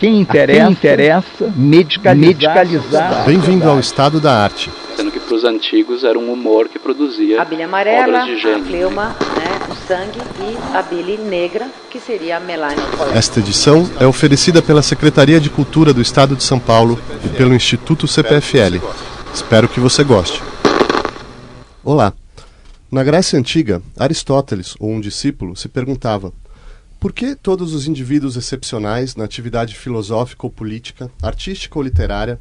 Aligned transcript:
quem 0.00 0.18
interessa, 0.18 0.62
quem 0.62 0.72
interessa 0.72 1.52
medicalizar. 1.54 2.16
medicalizar. 2.16 3.24
Bem-vindo 3.26 3.68
ao 3.68 3.78
estado 3.78 4.18
da 4.18 4.34
arte. 4.34 4.70
Sendo 4.96 5.12
que 5.12 5.20
para 5.20 5.34
os 5.34 5.44
antigos 5.44 6.04
era 6.04 6.18
um 6.18 6.32
humor 6.32 6.70
que 6.70 6.78
produzia 6.78 7.42
a 7.42 7.44
bile 7.44 7.64
amarela, 7.64 8.20
obras 8.20 8.24
de 8.24 8.38
gênio. 8.38 8.62
a 8.62 8.64
fleuma, 8.64 9.08
né, 9.08 9.66
o 9.68 9.74
sangue 9.86 10.18
e 10.40 10.76
a 10.76 10.80
bile 10.80 11.18
negra, 11.18 11.68
que 11.90 12.00
seria 12.00 12.38
a 12.38 12.40
melania 12.40 12.82
Esta 13.14 13.40
edição 13.40 13.86
é 14.00 14.06
oferecida 14.06 14.62
pela 14.62 14.80
Secretaria 14.80 15.38
de 15.38 15.50
Cultura 15.50 15.92
do 15.92 16.00
Estado 16.00 16.34
de 16.34 16.42
São 16.44 16.58
Paulo 16.58 16.98
e 17.22 17.28
pelo 17.28 17.54
Instituto 17.54 18.08
CPFL. 18.08 18.82
Espero 19.34 19.68
que 19.68 19.80
você 19.80 20.02
goste. 20.02 20.42
Olá. 21.84 22.14
Na 22.90 23.04
Grécia 23.04 23.38
Antiga, 23.38 23.82
Aristóteles, 23.98 24.74
ou 24.80 24.90
um 24.90 25.00
discípulo, 25.00 25.54
se 25.54 25.68
perguntava 25.68 26.32
por 27.00 27.14
que 27.14 27.34
todos 27.34 27.72
os 27.72 27.88
indivíduos 27.88 28.36
excepcionais 28.36 29.16
na 29.16 29.24
atividade 29.24 29.74
filosófica 29.74 30.46
ou 30.46 30.50
política, 30.50 31.10
artística 31.22 31.78
ou 31.78 31.82
literária, 31.82 32.38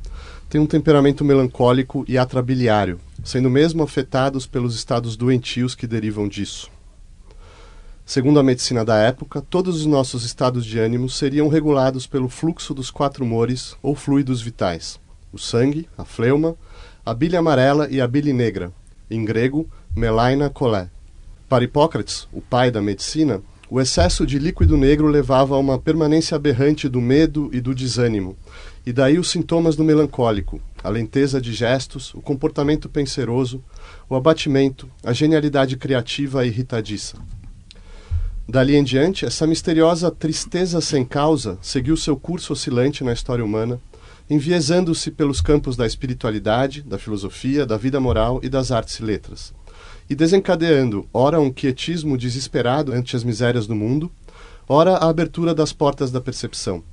têm 0.50 0.60
um 0.60 0.66
temperamento 0.66 1.24
melancólico 1.24 2.04
e 2.10 2.18
atrabiliário, 2.18 3.00
sendo 3.24 3.50
mesmo 3.50 3.82
afetados 3.82 4.46
pelos 4.46 4.76
estados 4.76 5.16
doentios 5.16 5.76
que 5.76 5.88
derivam 5.88 6.28
disso? 6.28 6.70
Segundo 8.06 8.38
a 8.38 8.44
medicina 8.44 8.84
da 8.84 8.98
época, 8.98 9.40
todos 9.40 9.78
os 9.78 9.86
nossos 9.86 10.26
estados 10.26 10.66
de 10.66 10.78
ânimo 10.78 11.08
seriam 11.08 11.48
regulados 11.48 12.06
pelo 12.06 12.28
fluxo 12.28 12.74
dos 12.74 12.92
quatro 12.92 13.24
humores 13.24 13.78
ou 13.82 13.96
fluidos 13.96 14.42
vitais: 14.42 15.00
o 15.32 15.38
sangue, 15.38 15.88
a 15.98 16.04
fleuma, 16.04 16.56
a 17.06 17.14
bile 17.14 17.38
amarela 17.38 17.88
e 17.90 18.02
a 18.02 18.08
bile 18.08 18.34
negra, 18.34 18.74
em 19.10 19.24
grego, 19.24 19.70
melaina 19.96 20.50
colé. 20.50 20.90
Para 21.48 21.64
Hipócrates, 21.64 22.28
o 22.34 22.42
pai 22.42 22.70
da 22.70 22.82
medicina, 22.82 23.42
o 23.70 23.80
excesso 23.80 24.26
de 24.26 24.40
líquido 24.40 24.76
negro 24.76 25.08
levava 25.08 25.54
a 25.54 25.60
uma 25.60 25.78
permanência 25.78 26.36
aberrante 26.36 26.90
do 26.90 27.00
medo 27.00 27.52
e 27.54 27.62
do 27.62 27.76
desânimo, 27.76 28.36
e 28.84 28.92
daí 28.92 29.20
os 29.20 29.30
sintomas 29.30 29.76
do 29.76 29.84
melancólico, 29.84 30.60
a 30.84 30.90
lenteza 30.90 31.40
de 31.40 31.54
gestos, 31.54 32.12
o 32.16 32.22
comportamento 32.22 32.90
penseroso, 32.90 33.64
o 34.10 34.16
abatimento, 34.16 34.90
a 35.04 35.14
genialidade 35.14 35.78
criativa 35.78 36.44
e 36.44 36.48
irritadiça. 36.48 37.18
Dali 38.48 38.76
em 38.76 38.84
diante, 38.84 39.26
essa 39.26 39.46
misteriosa 39.46 40.10
tristeza 40.10 40.82
sem 40.82 41.06
causa 41.06 41.60
seguiu 41.62 41.96
seu 41.96 42.18
curso 42.18 42.54
oscilante 42.54 43.04
na 43.04 43.14
história 43.14 43.46
humana, 43.46 43.80
enviesando-se 44.28 45.12
pelos 45.12 45.42
campos 45.42 45.76
da 45.76 45.86
espiritualidade, 45.86 46.82
da 46.82 46.98
filosofia, 46.98 47.68
da 47.68 47.78
vida 47.78 48.00
moral 48.00 48.40
e 48.42 48.50
das 48.50 48.72
artes 48.72 48.96
e 48.96 49.04
letras 49.04 49.54
e 50.10 50.16
desencadeando, 50.16 51.08
ora 51.14 51.40
um 51.40 51.52
quietismo 51.52 52.18
desesperado 52.18 52.92
ante 52.92 53.16
as 53.16 53.24
misérias 53.24 53.68
do 53.68 53.76
mundo, 53.76 54.12
ora 54.68 54.96
a 54.96 55.08
abertura 55.08 55.54
das 55.54 55.72
portas 55.72 56.10
da 56.10 56.20
percepção. 56.20 56.84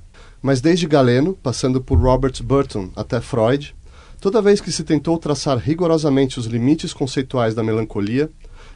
Mas 0.41 0.61
desde 0.61 0.85
Galeno, 0.85 1.33
passando 1.41 1.81
por 1.81 1.97
Robert 1.97 2.43
Burton 2.43 2.91
até 2.95 3.19
Freud, 3.19 3.75
toda 4.21 4.41
vez 4.41 4.61
que 4.61 4.71
se 4.71 4.83
tentou 4.83 5.17
traçar 5.17 5.57
rigorosamente 5.57 6.39
os 6.39 6.45
limites 6.45 6.93
conceituais 6.93 7.55
da 7.55 7.63
melancolia, 7.63 8.29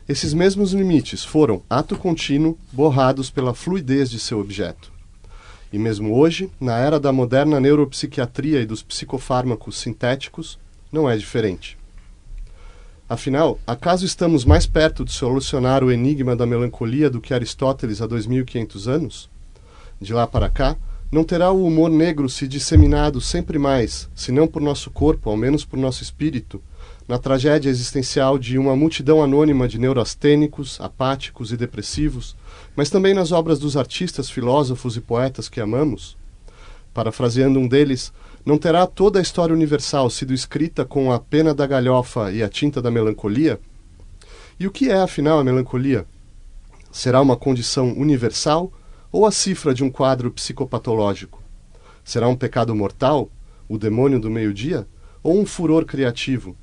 esses 0.09 0.33
mesmos 0.33 0.73
limites 0.73 1.23
foram, 1.23 1.61
ato 1.69 1.95
contínuo, 1.95 2.57
borrados 2.71 3.29
pela 3.29 3.53
fluidez 3.53 4.09
de 4.09 4.19
seu 4.19 4.39
objeto. 4.39 4.91
E 5.71 5.77
mesmo 5.77 6.15
hoje, 6.15 6.49
na 6.59 6.77
era 6.77 6.99
da 6.99 7.13
moderna 7.13 7.59
neuropsiquiatria 7.59 8.59
e 8.59 8.65
dos 8.65 8.81
psicofármacos 8.81 9.77
sintéticos, 9.77 10.59
não 10.91 11.09
é 11.09 11.15
diferente. 11.15 11.77
Afinal, 13.11 13.59
acaso 13.67 14.05
estamos 14.05 14.45
mais 14.45 14.65
perto 14.65 15.03
de 15.03 15.11
solucionar 15.11 15.83
o 15.83 15.91
enigma 15.91 16.33
da 16.33 16.45
melancolia 16.45 17.09
do 17.09 17.19
que 17.19 17.33
Aristóteles 17.33 18.01
há 18.01 18.07
2500 18.07 18.87
anos? 18.87 19.29
De 19.99 20.13
lá 20.13 20.25
para 20.25 20.47
cá, 20.47 20.77
não 21.11 21.25
terá 21.25 21.51
o 21.51 21.65
humor 21.65 21.89
negro 21.89 22.29
se 22.29 22.47
disseminado 22.47 23.19
sempre 23.19 23.59
mais, 23.59 24.09
se 24.15 24.31
não 24.31 24.47
por 24.47 24.61
nosso 24.61 24.89
corpo, 24.89 25.29
ao 25.29 25.35
menos 25.35 25.65
por 25.65 25.77
nosso 25.77 26.01
espírito, 26.01 26.63
na 27.05 27.17
tragédia 27.17 27.69
existencial 27.69 28.39
de 28.39 28.57
uma 28.57 28.77
multidão 28.77 29.21
anônima 29.21 29.67
de 29.67 29.77
neurastênicos, 29.77 30.79
apáticos 30.79 31.51
e 31.51 31.57
depressivos, 31.57 32.33
mas 32.77 32.89
também 32.89 33.13
nas 33.13 33.33
obras 33.33 33.59
dos 33.59 33.75
artistas, 33.75 34.29
filósofos 34.29 34.95
e 34.95 35.01
poetas 35.01 35.49
que 35.49 35.59
amamos? 35.59 36.15
Parafraseando 36.93 37.59
um 37.59 37.67
deles, 37.67 38.13
não 38.45 38.57
terá 38.57 38.87
toda 38.87 39.19
a 39.19 39.21
história 39.21 39.53
universal 39.53 40.09
sido 40.09 40.33
escrita 40.33 40.83
com 40.83 41.11
a 41.11 41.19
pena 41.19 41.53
da 41.53 41.67
galhofa 41.67 42.31
e 42.31 42.41
a 42.41 42.49
tinta 42.49 42.81
da 42.81 42.89
melancolia? 42.89 43.59
E 44.59 44.67
o 44.67 44.71
que 44.71 44.89
é, 44.89 45.01
afinal, 45.01 45.39
a 45.39 45.43
melancolia? 45.43 46.05
Será 46.91 47.21
uma 47.21 47.37
condição 47.37 47.93
universal 47.93 48.71
ou 49.11 49.25
a 49.25 49.31
cifra 49.31 49.73
de 49.73 49.83
um 49.83 49.89
quadro 49.89 50.31
psicopatológico? 50.31 51.41
Será 52.03 52.27
um 52.27 52.35
pecado 52.35 52.75
mortal, 52.75 53.29
o 53.69 53.77
demônio 53.77 54.19
do 54.19 54.29
meio-dia, 54.29 54.87
ou 55.23 55.39
um 55.39 55.45
furor 55.45 55.85
criativo? 55.85 56.55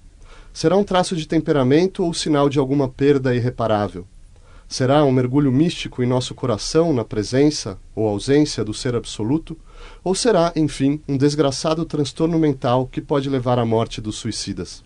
Será 0.53 0.77
um 0.77 0.85
traço 0.85 1.15
de 1.15 1.27
temperamento 1.27 2.05
ou 2.05 2.13
sinal 2.13 2.49
de 2.49 2.59
alguma 2.59 2.89
perda 2.89 3.35
irreparável? 3.35 4.07
Será 4.69 5.05
um 5.05 5.13
mergulho 5.13 5.51
místico 5.51 6.03
em 6.03 6.07
nosso 6.07 6.35
coração 6.35 6.93
na 6.93 7.05
presença 7.05 7.79
ou 7.95 8.07
ausência 8.07 8.65
do 8.65 8.75
ser 8.75 8.95
absoluto? 8.95 9.57
Ou 10.09 10.15
será, 10.15 10.55
enfim, 10.57 11.03
um 11.07 11.19
desgraçado 11.19 11.85
transtorno 11.85 12.39
mental 12.39 12.87
que 12.87 12.99
pode 12.99 13.29
levar 13.29 13.59
à 13.59 13.67
morte 13.67 14.01
dos 14.01 14.17
suicidas? 14.17 14.83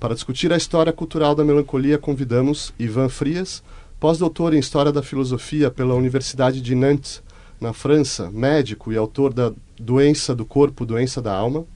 Para 0.00 0.14
discutir 0.14 0.50
a 0.54 0.56
história 0.56 0.90
cultural 0.90 1.34
da 1.34 1.44
melancolia, 1.44 1.98
convidamos 1.98 2.72
Ivan 2.78 3.10
Frias, 3.10 3.62
pós-doutor 4.00 4.54
em 4.54 4.58
História 4.58 4.90
da 4.90 5.02
Filosofia 5.02 5.70
pela 5.70 5.94
Universidade 5.94 6.62
de 6.62 6.74
Nantes, 6.74 7.22
na 7.60 7.74
França, 7.74 8.30
médico 8.30 8.90
e 8.90 8.96
autor 8.96 9.34
da 9.34 9.52
Doença 9.78 10.34
do 10.34 10.46
Corpo, 10.46 10.86
Doença 10.86 11.20
da 11.20 11.36
Alma, 11.36 11.66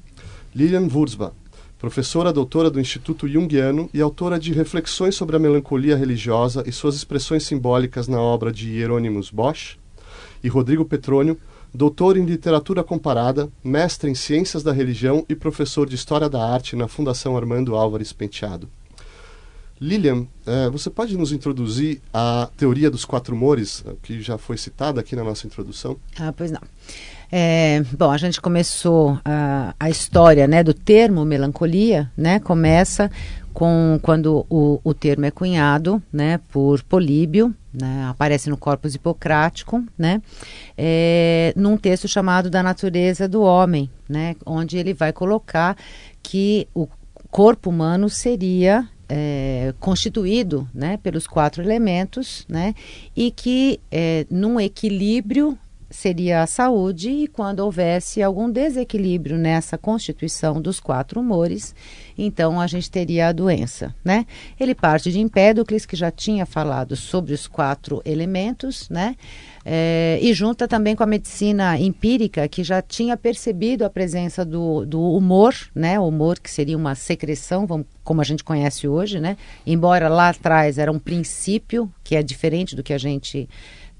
Lilian 0.55 0.89
Wurzbach, 0.91 1.35
professora 1.79 2.33
doutora 2.33 2.71
do 2.71 2.81
Instituto 2.81 3.29
Jungiano 3.29 3.91
e 3.93 4.01
autora 4.01 4.39
de 4.39 4.55
Reflexões 4.55 5.15
sobre 5.15 5.37
a 5.37 5.39
Melancolia 5.39 5.95
Religiosa 5.95 6.65
e 6.67 6.73
suas 6.73 6.97
expressões 6.97 7.45
simbólicas 7.45 8.09
na 8.09 8.19
obra 8.19 8.51
de 8.51 8.71
Hieronymus 8.71 9.31
Bosch, 9.31 9.77
e 10.43 10.49
Rodrigo 10.49 10.87
Petrônio, 10.87 11.39
doutor 11.77 12.17
em 12.17 12.25
Literatura 12.25 12.83
Comparada, 12.83 13.51
mestre 13.63 14.11
em 14.11 14.15
Ciências 14.15 14.63
da 14.63 14.73
Religião 14.73 15.25
e 15.29 15.35
professor 15.35 15.87
de 15.87 15.95
História 15.95 16.29
da 16.29 16.43
Arte 16.43 16.75
na 16.75 16.89
Fundação 16.89 17.37
Armando 17.37 17.77
Álvares 17.77 18.13
Penteado. 18.13 18.69
Lilian, 19.79 20.27
eh, 20.47 20.71
você 20.71 20.89
pode 20.89 21.19
nos 21.19 21.33
introduzir 21.33 22.01
a 22.13 22.49
teoria 22.57 22.91
dos 22.91 23.05
quatro 23.05 23.35
humores, 23.37 23.85
que 24.03 24.23
já 24.23 24.39
foi 24.39 24.57
citada 24.57 25.03
aqui 25.03 25.15
na 25.15 25.23
nossa 25.23 25.47
introdução? 25.47 25.99
Ah, 26.19 26.33
pois 26.35 26.51
não. 26.51 26.63
É, 27.31 27.83
bom, 27.93 28.11
a 28.11 28.17
gente 28.17 28.41
começou 28.41 29.19
a, 29.23 29.75
a 29.79 29.91
história 29.91 30.47
né, 30.47 30.63
do 30.63 30.73
termo 30.73 31.27
melancolia, 31.27 32.11
né, 32.17 32.39
começa 32.41 33.11
com 33.57 33.99
quando 34.03 34.45
o, 34.51 34.79
o 34.85 34.93
termo 34.93 35.25
é 35.25 35.31
cunhado 35.31 36.03
né, 36.13 36.39
por 36.53 36.83
Políbio, 36.83 37.55
né, 37.73 38.07
aparece 38.07 38.51
no 38.51 38.57
Corpus 38.59 38.95
Hipocrático, 38.95 39.83
né, 39.97 40.21
é, 40.77 41.55
num 41.57 41.79
texto 41.79 42.07
chamado 42.07 42.51
Da 42.51 42.63
Natureza 42.63 43.27
do 43.27 43.41
Homem, 43.41 43.91
né, 44.07 44.37
onde 44.45 44.77
ele 44.77 44.93
vai 44.93 45.11
colocar 45.11 45.75
que 46.23 46.69
o 46.75 46.87
corpo 47.31 47.71
humano 47.71 48.11
seria 48.11 48.87
é, 49.09 49.73
constituído 49.81 50.69
né, 50.75 50.99
pelos 50.99 51.27
quatro 51.27 51.63
elementos, 51.63 52.45
né, 52.47 52.75
e 53.17 53.31
que 53.31 53.81
é, 53.91 54.27
num 54.31 54.61
equilíbrio 54.61 55.59
seria 55.97 56.43
a 56.43 56.47
saúde 56.47 57.09
e 57.09 57.27
quando 57.27 57.61
houvesse 57.61 58.23
algum 58.23 58.51
desequilíbrio 58.51 59.39
nessa 59.39 59.79
constituição 59.79 60.61
dos 60.61 60.79
quatro 60.79 61.21
humores, 61.21 61.75
então 62.19 62.61
a 62.61 62.67
gente 62.67 62.91
teria 62.91 63.29
a 63.29 63.33
doença, 63.33 63.95
né? 64.05 64.27
Ele 64.61 64.75
parte 64.75 65.11
de 65.11 65.19
Empédocles, 65.19 65.87
que 65.87 65.97
já 65.97 66.11
tinha 66.11 66.45
falado 66.45 66.95
sobre 66.97 67.33
os 67.33 67.47
quatro 67.47 68.03
elementos, 68.05 68.89
né? 68.91 69.17
É, 69.65 70.19
e 70.23 70.33
junta 70.33 70.69
também 70.69 70.95
com 70.95 71.03
a 71.03 71.07
medicina 71.07 71.79
empírica, 71.79 72.47
que 72.47 72.63
já 72.63 72.81
tinha 72.81 73.17
percebido 73.17 73.85
a 73.85 73.91
presença 73.91 74.45
do, 74.45 74.85
do 74.85 75.01
humor, 75.01 75.55
né? 75.75 75.99
O 75.99 76.09
humor 76.09 76.39
que 76.39 76.51
seria 76.51 76.77
uma 76.77 76.95
secreção, 76.95 77.67
vamos, 77.67 77.87
como 78.05 78.21
a 78.21 78.25
gente 78.25 78.45
conhece 78.45 78.87
hoje, 78.87 79.19
né? 79.19 79.37
Embora 79.67 80.09
lá 80.09 80.29
atrás 80.29 80.79
era 80.79 80.93
um 80.93 80.99
princípio, 80.99 81.91
que 82.05 82.15
é 82.15 82.23
diferente 82.23 82.77
do 82.77 82.83
que 82.83 82.93
a 82.93 82.99
gente 82.99 83.49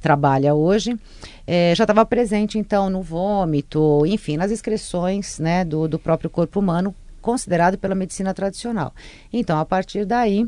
trabalha 0.07 0.55
hoje, 0.55 0.97
é, 1.45 1.75
já 1.75 1.83
estava 1.83 2.07
presente 2.07 2.61
então 2.61 2.89
no 2.89 3.03
vômito, 3.03 4.07
enfim, 4.07 4.37
nas 4.37 4.53
excreções 4.53 5.41
né, 5.41 5.65
do, 5.65 5.89
do 5.89 5.99
próprio 5.99 6.31
corpo 6.31 6.61
humano, 6.61 6.95
considerado 7.21 7.77
pela 7.77 7.93
medicina 7.93 8.33
tradicional. 8.33 8.95
Então, 9.33 9.59
a 9.59 9.65
partir 9.65 10.05
daí, 10.05 10.47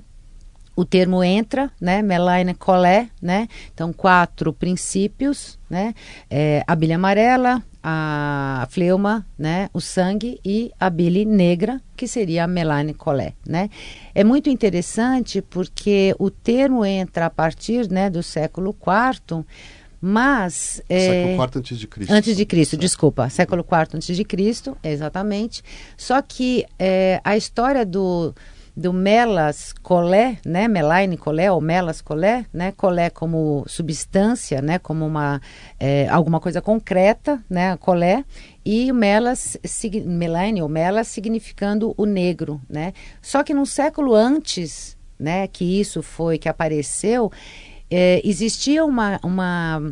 o 0.77 0.85
termo 0.85 1.25
entra, 1.25 1.73
né, 1.81 2.03
Melaine 2.03 2.55
Collet, 2.55 3.11
né, 3.21 3.49
então 3.75 3.93
quatro 3.93 4.53
princípios, 4.53 5.59
né, 5.69 5.93
é, 6.31 6.63
a 6.65 6.77
bilha 6.77 6.95
amarela, 6.95 7.61
a 7.91 8.67
fleuma, 8.69 9.27
né, 9.39 9.71
o 9.73 9.81
sangue 9.81 10.39
e 10.45 10.71
a 10.79 10.91
bile 10.91 11.25
negra, 11.25 11.81
que 11.97 12.07
seria 12.07 12.45
a 12.45 12.47
Melaine 12.47 12.93
Collet, 12.93 13.35
né. 13.47 13.71
É 14.15 14.23
muito 14.23 14.51
interessante 14.51 15.41
porque 15.41 16.15
o 16.19 16.31
termo 16.31 16.85
entra 16.85 17.27
a 17.27 17.31
partir, 17.31 17.91
né, 17.91 18.11
do 18.11 18.23
século 18.23 18.77
IV, 18.77 19.45
Mas 20.01 20.81
século 20.89 21.45
IV 21.45 21.51
antes 21.57 21.79
de 21.79 21.87
Cristo. 21.89 22.13
Antes 22.13 22.37
de 22.37 22.47
Cristo, 22.47 22.71
certo. 22.73 22.83
desculpa, 22.83 23.29
século 23.29 23.63
IV 23.63 23.97
antes 23.97 24.17
de 24.17 24.25
Cristo, 24.25 24.77
exatamente. 24.83 25.63
Só 25.97 26.23
que 26.23 26.65
é, 26.79 27.21
a 27.25 27.37
história 27.37 27.85
do 27.85 28.33
do 28.79 28.93
Melas 28.93 29.73
Colé, 29.83 30.39
né, 30.47 30.69
Melaine 30.69 31.17
Colé 31.17 31.51
ou 31.51 31.61
Melas 31.61 32.01
Colé, 32.01 32.47
né, 32.53 32.71
Colé 32.71 33.11
como 33.11 33.65
substância, 33.67 34.63
né, 34.63 34.79
como 34.79 35.05
uma 35.05 35.43
é, 35.81 36.09
alguma 36.09 36.39
coisa 36.39 36.63
concreta, 36.63 37.43
né, 37.51 37.77
Colé, 37.79 38.25
e 38.65 38.93
Melas, 38.93 39.59
Melaine 40.07 40.63
ou 40.63 40.69
Melas 40.69 41.09
significando 41.09 41.93
o 41.97 42.05
negro, 42.07 42.61
né. 42.71 42.93
Só 43.21 43.43
que 43.43 43.53
no 43.53 43.67
século 43.67 44.15
antes, 44.15 44.97
né, 45.19 45.49
que 45.49 45.81
isso 45.81 46.01
foi 46.01 46.39
que 46.39 46.49
apareceu, 46.49 47.33
é, 47.91 48.21
existia 48.23 48.85
uma, 48.85 49.19
uma 49.25 49.83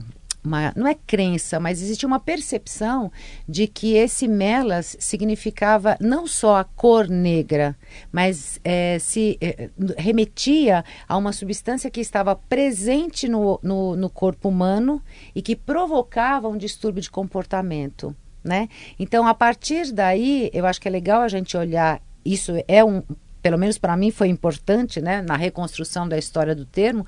uma, 0.47 0.73
não 0.77 0.87
é 0.87 0.95
crença, 0.95 1.59
mas 1.59 1.83
existia 1.83 2.07
uma 2.07 2.21
percepção 2.21 3.11
de 3.49 3.67
que 3.67 3.95
esse 3.95 4.29
melas 4.29 4.97
significava 4.99 5.97
não 6.01 6.27
só 6.27 6.57
a 6.57 6.65
cor 6.65 7.09
negra, 7.09 7.77
mas 8.13 8.61
é, 8.65 8.99
se 8.99 9.37
é, 9.41 9.69
remetia 9.99 10.85
a 11.09 11.17
uma 11.17 11.33
substância 11.33 11.91
que 11.91 12.01
estava 12.01 12.35
presente 12.37 13.29
no, 13.29 13.59
no, 13.63 13.97
no 13.97 14.09
corpo 14.09 14.49
humano 14.49 15.03
e 15.35 15.43
que 15.43 15.57
provocava 15.57 16.49
um 16.49 16.57
distúrbio 16.57 17.03
de 17.03 17.11
comportamento. 17.11 18.15
Né? 18.43 18.69
Então, 18.99 19.27
a 19.27 19.35
partir 19.35 19.93
daí, 19.93 20.51
eu 20.53 20.65
acho 20.67 20.81
que 20.81 20.87
é 20.87 20.91
legal 20.91 21.23
a 21.23 21.29
gente 21.29 21.57
olhar. 21.57 22.01
Isso 22.25 22.53
é 22.69 22.85
um, 22.85 23.03
pelo 23.47 23.59
menos 23.59 23.79
para 23.79 23.97
mim 23.97 24.11
foi 24.11 24.27
importante, 24.27 25.01
né, 25.01 25.23
na 25.23 25.37
reconstrução 25.37 26.09
da 26.09 26.19
história 26.19 26.53
do 26.53 26.67
termo, 26.67 27.07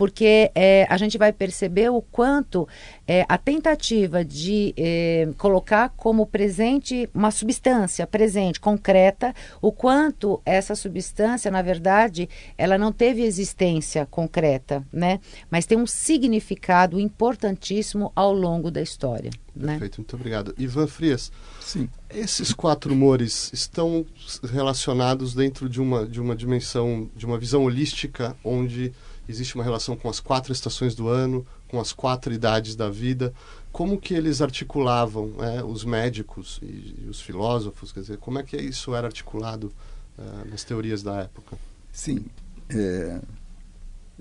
porque 0.00 0.50
é, 0.54 0.86
a 0.88 0.96
gente 0.96 1.18
vai 1.18 1.30
perceber 1.30 1.90
o 1.90 2.00
quanto 2.00 2.66
é, 3.06 3.26
a 3.28 3.36
tentativa 3.36 4.24
de 4.24 4.72
é, 4.74 5.28
colocar 5.36 5.90
como 5.90 6.24
presente 6.24 7.06
uma 7.12 7.30
substância 7.30 8.06
presente, 8.06 8.58
concreta, 8.58 9.34
o 9.60 9.70
quanto 9.70 10.40
essa 10.46 10.74
substância, 10.74 11.50
na 11.50 11.60
verdade, 11.60 12.30
ela 12.56 12.78
não 12.78 12.90
teve 12.90 13.20
existência 13.20 14.06
concreta, 14.06 14.82
né? 14.90 15.20
Mas 15.50 15.66
tem 15.66 15.76
um 15.76 15.86
significado 15.86 16.98
importantíssimo 16.98 18.10
ao 18.16 18.32
longo 18.32 18.70
da 18.70 18.80
história. 18.80 19.30
Né? 19.54 19.72
Perfeito, 19.72 19.98
muito 19.98 20.16
obrigado. 20.16 20.54
Ivan 20.56 20.86
Frias, 20.86 21.30
Sim. 21.60 21.90
esses 22.08 22.54
quatro 22.54 22.94
humores 22.94 23.50
estão 23.52 24.06
relacionados 24.50 25.34
dentro 25.34 25.68
de 25.68 25.78
uma, 25.78 26.06
de 26.06 26.22
uma 26.22 26.34
dimensão, 26.34 27.10
de 27.14 27.26
uma 27.26 27.36
visão 27.36 27.64
holística, 27.64 28.34
onde 28.42 28.94
existe 29.30 29.54
uma 29.54 29.64
relação 29.64 29.96
com 29.96 30.08
as 30.08 30.20
quatro 30.20 30.52
estações 30.52 30.94
do 30.94 31.08
ano, 31.08 31.46
com 31.68 31.80
as 31.80 31.92
quatro 31.92 32.32
idades 32.32 32.74
da 32.74 32.90
vida. 32.90 33.32
Como 33.72 33.98
que 33.98 34.12
eles 34.12 34.42
articulavam, 34.42 35.32
é, 35.38 35.62
os 35.62 35.84
médicos 35.84 36.58
e, 36.62 37.04
e, 37.04 37.08
os 37.08 37.20
filósofos? 37.20 37.92
Quer 37.92 38.00
dizer, 38.00 38.18
como 38.18 38.38
é 38.38 38.42
que 38.42 38.56
isso 38.56 38.94
era 38.94 39.06
articulado 39.06 39.72
é, 40.18 40.50
nas 40.50 40.64
teorias 40.64 41.02
da 41.02 41.22
época? 41.22 41.56
Sim. 41.92 42.26
É, 42.68 43.20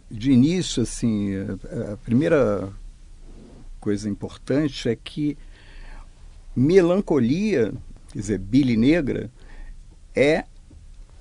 de 0.09 0.31
início, 0.31 0.83
assim, 0.83 1.33
a, 1.35 1.93
a 1.93 1.97
primeira 1.97 2.71
coisa 3.79 4.09
importante 4.09 4.89
é 4.89 4.95
que 4.95 5.37
melancolia, 6.55 7.73
quer 8.11 8.19
dizer, 8.19 8.39
bile 8.39 8.75
negra, 8.75 9.31
é, 10.15 10.45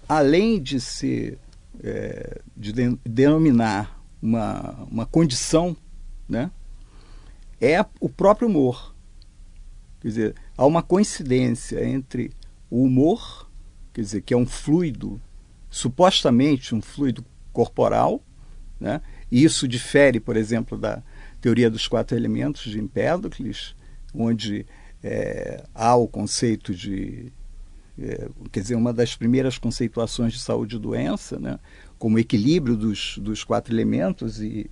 além 0.09 0.61
de 0.61 0.81
ser 0.81 1.39
é, 1.83 2.41
de, 2.57 2.73
denominar 3.05 4.03
uma, 4.21 4.87
uma 4.91 5.07
condição, 5.07 5.77
né, 6.29 6.51
é 7.61 7.85
o 8.01 8.09
próprio 8.09 8.49
humor. 8.49 8.95
Quer 10.01 10.09
dizer, 10.09 10.35
há 10.57 10.65
uma 10.67 10.83
coincidência 10.83 11.85
entre 11.85 12.33
o 12.71 12.85
humor, 12.85 13.49
quer 13.93 14.03
dizer, 14.03 14.23
que 14.23 14.35
é 14.35 14.37
um 14.37 14.47
fluido, 14.47 15.21
supostamente 15.71 16.75
um 16.75 16.81
fluido 16.81 17.25
corporal, 17.53 18.23
né, 18.79 19.01
e 19.31 19.43
isso 19.43 19.67
difere, 19.67 20.21
por 20.21 20.37
exemplo, 20.37 20.79
da 20.79 21.03
teoria 21.41 21.71
dos 21.71 21.87
quatro 21.87 22.17
elementos 22.17 22.71
de 22.71 22.79
Empédocles, 22.79 23.75
onde 24.15 24.67
é, 25.03 25.65
há 25.75 25.95
o 25.95 26.09
conceito 26.09 26.75
de 26.75 27.33
quer 28.53 28.61
dizer, 28.61 28.75
uma 28.75 28.93
das 28.93 29.17
primeiras 29.17 29.59
conceituações 29.59 30.33
de 30.33 30.41
saúde 30.41 30.77
e 30.77 30.79
doença, 30.79 31.39
né, 31.39 31.59
como 31.99 32.19
equilíbrio 32.19 32.77
dos, 32.77 33.19
dos 33.19 33.43
quatro 33.43 33.75
elementos 33.75 34.41
e 34.41 34.71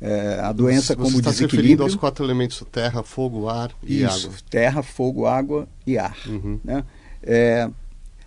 é, 0.00 0.40
a 0.40 0.52
doença 0.52 0.88
você, 0.88 0.96
como 0.96 1.10
você 1.10 1.18
está 1.18 1.30
desequilíbrio. 1.30 1.50
Se 1.50 1.56
referindo 1.56 1.82
aos 1.82 1.94
quatro 1.94 2.24
elementos: 2.24 2.62
terra, 2.70 3.02
fogo, 3.02 3.48
ar 3.48 3.70
e 3.82 4.02
Isso, 4.02 4.26
água. 4.26 4.38
Terra, 4.50 4.82
fogo, 4.82 5.26
água 5.26 5.68
e 5.86 5.98
ar. 5.98 6.16
Uhum. 6.26 6.60
Né? 6.62 6.84
É, 7.22 7.70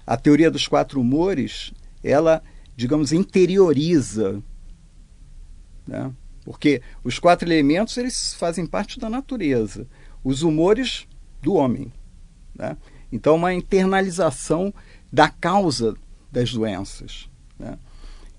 a 0.06 0.18
teoria 0.18 0.50
dos 0.50 0.68
quatro 0.68 1.00
humores, 1.00 1.72
ela, 2.04 2.42
digamos, 2.76 3.12
interioriza, 3.12 4.42
né? 5.88 6.12
porque 6.44 6.82
os 7.04 7.20
quatro 7.20 7.48
elementos 7.48 7.96
eles 7.98 8.34
fazem 8.34 8.66
parte 8.66 9.00
da 9.00 9.10
natureza, 9.10 9.86
os 10.24 10.42
humores 10.42 11.08
do 11.42 11.54
homem. 11.54 11.94
Né? 12.56 12.76
Então, 13.12 13.36
uma 13.36 13.54
internalização 13.54 14.74
da 15.12 15.30
causa 15.30 15.96
das 16.32 16.54
doenças. 16.54 17.30
Né? 17.58 17.78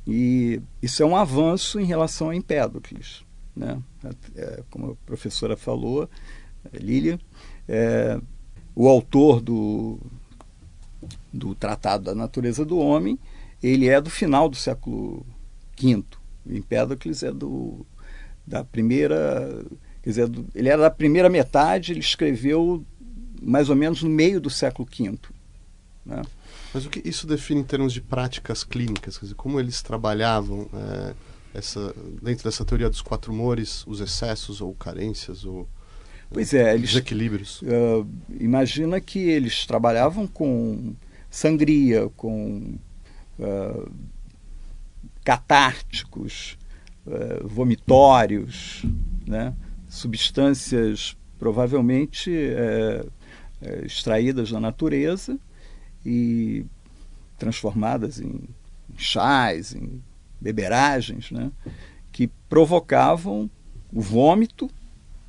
E 0.07 0.61
isso 0.81 1.03
é 1.03 1.07
um 1.07 1.17
avanço 1.17 1.79
em 1.81 1.85
relação 1.85 2.31
a 2.31 2.37
Empédocles. 2.37 3.25
Né? 3.55 3.81
É, 4.37 4.63
como 4.71 4.93
a 4.93 5.07
professora 5.07 5.57
falou, 5.57 6.09
Lília, 6.73 7.19
é, 7.69 8.21
o 8.75 8.89
autor 8.89 9.41
do, 9.41 9.99
do 11.33 11.55
Tratado 11.55 12.05
da 12.05 12.15
Natureza 12.15 12.65
do 12.65 12.79
Homem, 12.79 13.19
ele 13.63 13.89
é 13.89 14.01
do 14.01 14.11
final 14.11 14.49
do 14.49 14.57
século 14.57 15.27
V. 15.79 16.05
Empédocles 16.47 17.23
é 17.23 17.31
do, 17.31 17.85
da 18.47 18.65
primeira, 18.65 19.65
quer 20.03 20.11
dizer, 20.11 20.31
ele 20.55 20.69
era 20.69 20.83
da 20.83 20.91
primeira 20.91 21.29
metade, 21.29 21.93
ele 21.93 22.01
escreveu 22.01 22.85
mais 23.41 23.71
ou 23.71 23.77
menos 23.77 24.03
no 24.03 24.11
meio 24.11 24.41
do 24.41 24.51
século 24.51 24.89
V. 24.91 25.19
Né? 26.05 26.23
Mas 26.73 26.87
o 26.87 26.91
que 26.91 27.07
isso 27.09 27.27
define 27.27 27.61
em 27.61 27.65
termos 27.65 27.93
de 27.93 28.01
práticas 28.01 28.63
clínicas? 28.63 29.19
Quer 29.19 29.27
dizer, 29.27 29.35
como 29.35 29.59
eles 29.59 29.83
trabalhavam 29.83 30.69
é, 30.73 31.15
essa, 31.55 31.95
dentro 32.23 32.45
dessa 32.45 32.65
teoria 32.65 32.89
dos 32.89 33.03
quatro 33.03 33.33
humores, 33.33 33.85
os 33.87 34.01
excessos 34.01 34.61
ou 34.61 34.75
carências 34.75 35.45
ou 35.45 35.69
pois 36.31 36.55
é, 36.55 36.75
eles, 36.75 36.91
desequilíbrios? 36.91 37.61
Uh, 37.63 38.07
imagina 38.39 39.01
que 39.01 39.19
eles 39.19 39.67
trabalhavam 39.67 40.27
com 40.27 40.95
sangria, 41.29 42.09
com 42.17 42.75
uh, 43.39 43.93
catárticos, 45.25 46.57
uh, 47.07 47.47
vomitórios, 47.49 48.85
né? 49.27 49.55
substâncias 49.89 51.17
provavelmente 51.37 52.31
é, 53.63 53.85
extraídas 53.85 54.51
da 54.51 54.61
natureza 54.61 55.39
e 56.05 56.65
transformadas 57.39 58.21
em 58.21 58.41
chás, 58.97 59.75
em 59.75 60.03
beberagens, 60.41 61.31
né, 61.31 61.51
que 62.13 62.27
provocavam 62.49 63.51
o 63.93 64.01
vômito, 64.01 64.71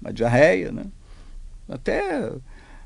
a 0.04 0.12
diarreia. 0.12 0.72
Né? 0.72 0.86
Até 1.68 2.32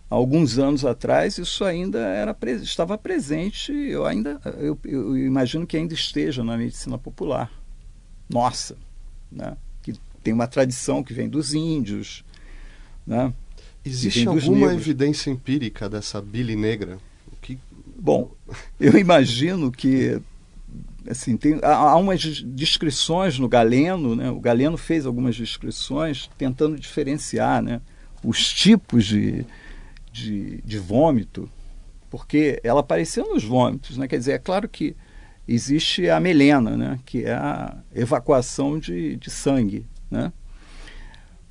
alguns 0.09 0.57
anos 0.57 0.85
atrás 0.85 1.37
isso 1.37 1.63
ainda 1.63 1.99
era 1.99 2.35
estava 2.61 2.97
presente, 2.97 3.71
eu 3.71 4.05
ainda 4.05 4.39
eu, 4.57 4.77
eu, 4.83 5.17
imagino 5.17 5.65
que 5.65 5.77
ainda 5.77 5.93
esteja 5.93 6.43
na 6.43 6.57
medicina 6.57 6.97
popular. 6.97 7.51
Nossa, 8.29 8.75
né? 9.31 9.55
que 9.81 9.93
tem 10.23 10.33
uma 10.33 10.47
tradição 10.47 11.03
que 11.03 11.13
vem 11.13 11.29
dos 11.29 11.53
índios, 11.53 12.23
né? 13.05 13.31
Existe 13.85 14.27
alguma 14.27 14.73
evidência 14.73 15.29
empírica 15.29 15.87
dessa 15.87 16.19
bile 16.19 16.55
negra? 16.55 16.97
Que... 17.41 17.59
Bom, 17.97 18.31
eu 18.79 18.97
imagino 18.97 19.71
que 19.71 20.19
assim 21.07 21.37
tem 21.37 21.59
há, 21.61 21.75
há 21.75 21.95
umas 21.97 22.21
descrições 22.41 23.37
no 23.37 23.47
Galeno, 23.47 24.15
né? 24.15 24.31
O 24.31 24.39
Galeno 24.39 24.75
fez 24.75 25.05
algumas 25.05 25.35
descrições 25.35 26.29
tentando 26.37 26.79
diferenciar, 26.79 27.61
né? 27.61 27.79
Os 28.23 28.51
tipos 28.51 29.05
de, 29.05 29.45
de, 30.11 30.61
de 30.63 30.79
vômito, 30.79 31.47
porque 32.09 32.59
ela 32.63 32.79
apareceu 32.79 33.31
nos 33.31 33.43
vômitos, 33.43 33.97
né? 33.97 34.07
Quer 34.07 34.17
dizer, 34.17 34.31
é 34.33 34.39
claro 34.39 34.67
que 34.67 34.95
existe 35.47 36.09
a 36.09 36.19
melena, 36.19 36.75
né? 36.75 36.99
Que 37.05 37.25
é 37.25 37.33
a 37.33 37.77
evacuação 37.93 38.79
de, 38.79 39.15
de 39.17 39.29
sangue, 39.29 39.85
né? 40.09 40.33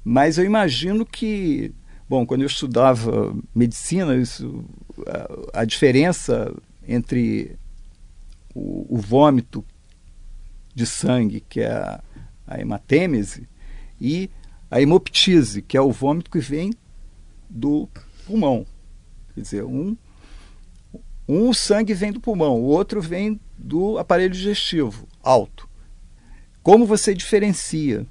Mas 0.02 0.36
eu 0.36 0.44
imagino 0.44 1.06
que 1.06 1.72
Bom, 2.08 2.26
quando 2.26 2.42
eu 2.42 2.46
estudava 2.46 3.34
medicina, 3.54 4.14
isso, 4.14 4.64
a, 5.06 5.60
a 5.60 5.64
diferença 5.64 6.54
entre 6.86 7.56
o, 8.54 8.96
o, 8.96 8.98
vômito 8.98 9.64
de 10.74 10.84
sangue, 10.86 11.40
que 11.40 11.60
é 11.60 11.70
a, 11.70 12.02
a 12.46 12.60
hematêmese, 12.60 13.48
e 13.98 14.28
a 14.70 14.82
hemoptise, 14.82 15.62
que 15.62 15.76
é 15.76 15.80
o 15.80 15.90
vômito 15.90 16.30
que 16.30 16.40
vem 16.40 16.72
do 17.48 17.88
pulmão. 18.26 18.66
Quer 19.34 19.40
dizer, 19.40 19.64
um, 19.64 19.96
um 21.26 21.54
sangue 21.54 21.94
vem 21.94 22.12
do 22.12 22.20
pulmão, 22.20 22.60
o 22.60 22.64
outro 22.64 23.00
vem 23.00 23.40
do 23.56 23.98
aparelho 23.98 24.30
digestivo 24.30 25.08
alto. 25.22 25.68
Como 26.62 26.84
você 26.84 27.14
diferencia? 27.14 28.06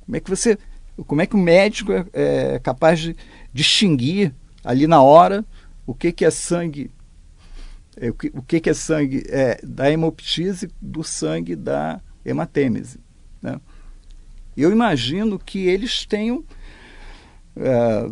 Como 0.00 0.16
é 0.16 0.20
que 0.20 0.30
você, 0.30 0.58
como 1.04 1.22
é 1.22 1.26
que 1.26 1.34
o 1.34 1.38
médico 1.38 1.92
é, 1.92 2.06
é 2.12 2.58
capaz 2.58 3.00
de 3.00 3.16
distinguir 3.52 4.34
ali 4.64 4.86
na 4.86 5.02
hora 5.02 5.44
o 5.86 5.94
que, 5.94 6.12
que 6.12 6.24
é 6.24 6.30
sangue 6.30 6.90
é, 8.00 8.10
o 8.10 8.14
que, 8.14 8.30
o 8.34 8.42
que, 8.42 8.60
que 8.60 8.70
é 8.70 8.74
sangue 8.74 9.24
é, 9.28 9.60
da 9.62 9.90
hemoptise 9.90 10.70
do 10.80 11.02
sangue 11.02 11.56
da 11.56 12.00
hematêmese. 12.24 13.00
Né? 13.42 13.60
Eu 14.56 14.70
imagino 14.70 15.38
que 15.38 15.66
eles 15.66 16.06
tenham 16.06 16.44
é, 17.56 18.10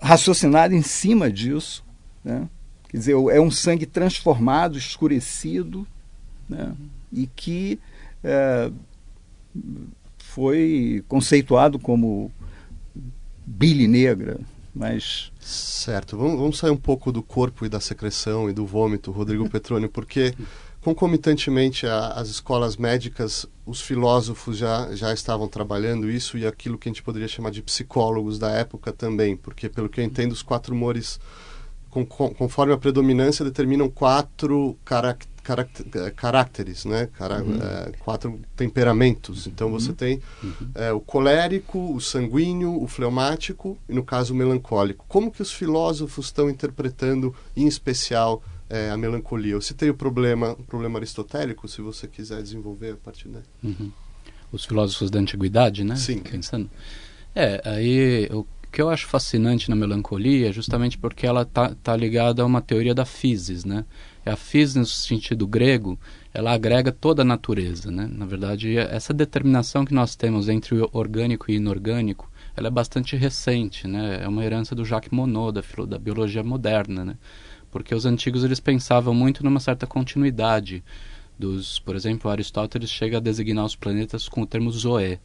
raciocinado 0.00 0.74
em 0.74 0.82
cima 0.82 1.30
disso. 1.30 1.84
Né? 2.24 2.48
Quer 2.88 2.96
dizer, 2.96 3.12
é 3.12 3.40
um 3.40 3.50
sangue 3.50 3.84
transformado, 3.84 4.78
escurecido, 4.78 5.86
né? 6.48 6.74
e 7.12 7.26
que 7.26 7.78
é, 8.24 8.70
foi 10.36 11.02
conceituado 11.08 11.78
como 11.78 12.30
bile 13.46 13.88
negra, 13.88 14.38
mas 14.74 15.32
certo 15.40 16.14
vamos, 16.14 16.38
vamos, 16.38 16.58
sair 16.58 16.70
um 16.70 16.76
pouco 16.76 17.10
do 17.10 17.22
corpo 17.22 17.64
e 17.64 17.70
da 17.70 17.80
secreção 17.80 18.50
e 18.50 18.52
do 18.52 18.66
vômito 18.66 19.10
Rodrigo 19.10 19.48
Petrônio 19.48 19.88
porque 19.88 20.34
concomitantemente 20.82 21.86
às 21.86 22.28
escolas 22.28 22.76
médicas 22.76 23.46
os 23.64 23.80
filósofos 23.80 24.58
já 24.58 24.94
já 24.94 25.10
estavam 25.10 25.48
trabalhando 25.48 26.10
isso 26.10 26.36
e 26.36 26.46
aquilo 26.46 26.76
que 26.76 26.86
a 26.86 26.92
gente 26.92 27.02
poderia 27.02 27.28
chamar 27.28 27.50
de 27.50 27.62
psicólogos 27.62 28.38
da 28.38 28.50
época 28.50 28.92
também 28.92 29.34
porque 29.38 29.70
pelo 29.70 29.88
que 29.88 30.00
eu 30.00 30.04
entendo 30.04 30.32
os 30.32 30.42
quatro 30.42 30.74
humores 30.74 31.18
com, 31.88 32.04
com, 32.04 32.28
conforme 32.34 32.74
a 32.74 32.76
predominância 32.76 33.42
determinam 33.42 33.88
quatro 33.88 34.76
características 34.84 35.35
é, 35.52 36.10
caracteres, 36.10 36.84
né? 36.84 37.08
Cara, 37.12 37.42
uhum. 37.42 37.58
é, 37.60 37.92
quatro 37.98 38.40
temperamentos. 38.56 39.46
Então 39.46 39.70
você 39.70 39.90
uhum. 39.90 39.94
tem 39.94 40.22
é, 40.74 40.92
o 40.92 41.00
colérico, 41.00 41.94
o 41.94 42.00
sanguíneo, 42.00 42.82
o 42.82 42.86
fleumático 42.86 43.78
e, 43.88 43.94
no 43.94 44.04
caso, 44.04 44.32
o 44.32 44.36
melancólico. 44.36 45.04
Como 45.08 45.30
que 45.30 45.42
os 45.42 45.52
filósofos 45.52 46.26
estão 46.26 46.50
interpretando, 46.50 47.34
em 47.56 47.66
especial, 47.66 48.42
é, 48.68 48.90
a 48.90 48.96
melancolia? 48.96 49.52
Eu 49.52 49.60
citei 49.60 49.90
o 49.90 49.94
problema, 49.94 50.52
o 50.52 50.62
problema 50.62 50.98
aristotélico, 50.98 51.68
se 51.68 51.80
você 51.80 52.06
quiser 52.06 52.42
desenvolver 52.42 52.92
a 52.92 52.96
partir 52.96 53.28
daí. 53.28 53.42
Uhum. 53.62 53.90
Os 54.52 54.64
filósofos 54.64 55.10
da 55.10 55.18
antiguidade, 55.18 55.84
né? 55.84 55.96
Sim. 55.96 56.20
Pensando. 56.20 56.70
É, 57.34 57.60
aí 57.64 58.28
o 58.32 58.46
que 58.76 58.82
eu 58.82 58.90
acho 58.90 59.06
fascinante 59.06 59.70
na 59.70 59.76
melancolia 59.76 60.50
é 60.50 60.52
justamente 60.52 60.98
porque 60.98 61.26
ela 61.26 61.46
tá, 61.46 61.74
tá 61.82 61.96
ligada 61.96 62.42
a 62.42 62.44
uma 62.44 62.60
teoria 62.60 62.94
da 62.94 63.06
physis, 63.06 63.64
né? 63.64 63.86
É 64.26 64.32
a 64.32 64.36
phys 64.36 64.74
no 64.74 64.84
sentido 64.84 65.46
grego, 65.46 65.96
ela 66.34 66.52
agrega 66.52 66.90
toda 66.90 67.22
a 67.22 67.24
natureza, 67.24 67.92
né? 67.92 68.08
Na 68.10 68.26
verdade, 68.26 68.76
essa 68.76 69.14
determinação 69.14 69.84
que 69.84 69.94
nós 69.94 70.16
temos 70.16 70.48
entre 70.48 70.74
o 70.74 70.90
orgânico 70.92 71.48
e 71.48 71.54
inorgânico, 71.54 72.28
ela 72.56 72.66
é 72.66 72.70
bastante 72.70 73.14
recente, 73.14 73.86
né? 73.86 74.24
É 74.24 74.26
uma 74.26 74.44
herança 74.44 74.74
do 74.74 74.84
Jacques 74.84 75.12
Monod, 75.12 75.60
da, 75.60 75.84
da 75.84 75.96
biologia 75.96 76.42
moderna, 76.42 77.04
né? 77.04 77.16
Porque 77.70 77.94
os 77.94 78.04
antigos 78.04 78.42
eles 78.42 78.58
pensavam 78.58 79.14
muito 79.14 79.44
numa 79.44 79.60
certa 79.60 79.86
continuidade 79.86 80.82
dos, 81.38 81.78
por 81.78 81.94
exemplo, 81.94 82.28
Aristóteles 82.28 82.90
chega 82.90 83.18
a 83.18 83.20
designar 83.20 83.64
os 83.64 83.76
planetas 83.76 84.28
com 84.28 84.42
o 84.42 84.46
termo 84.46 84.72
zoé, 84.72 85.20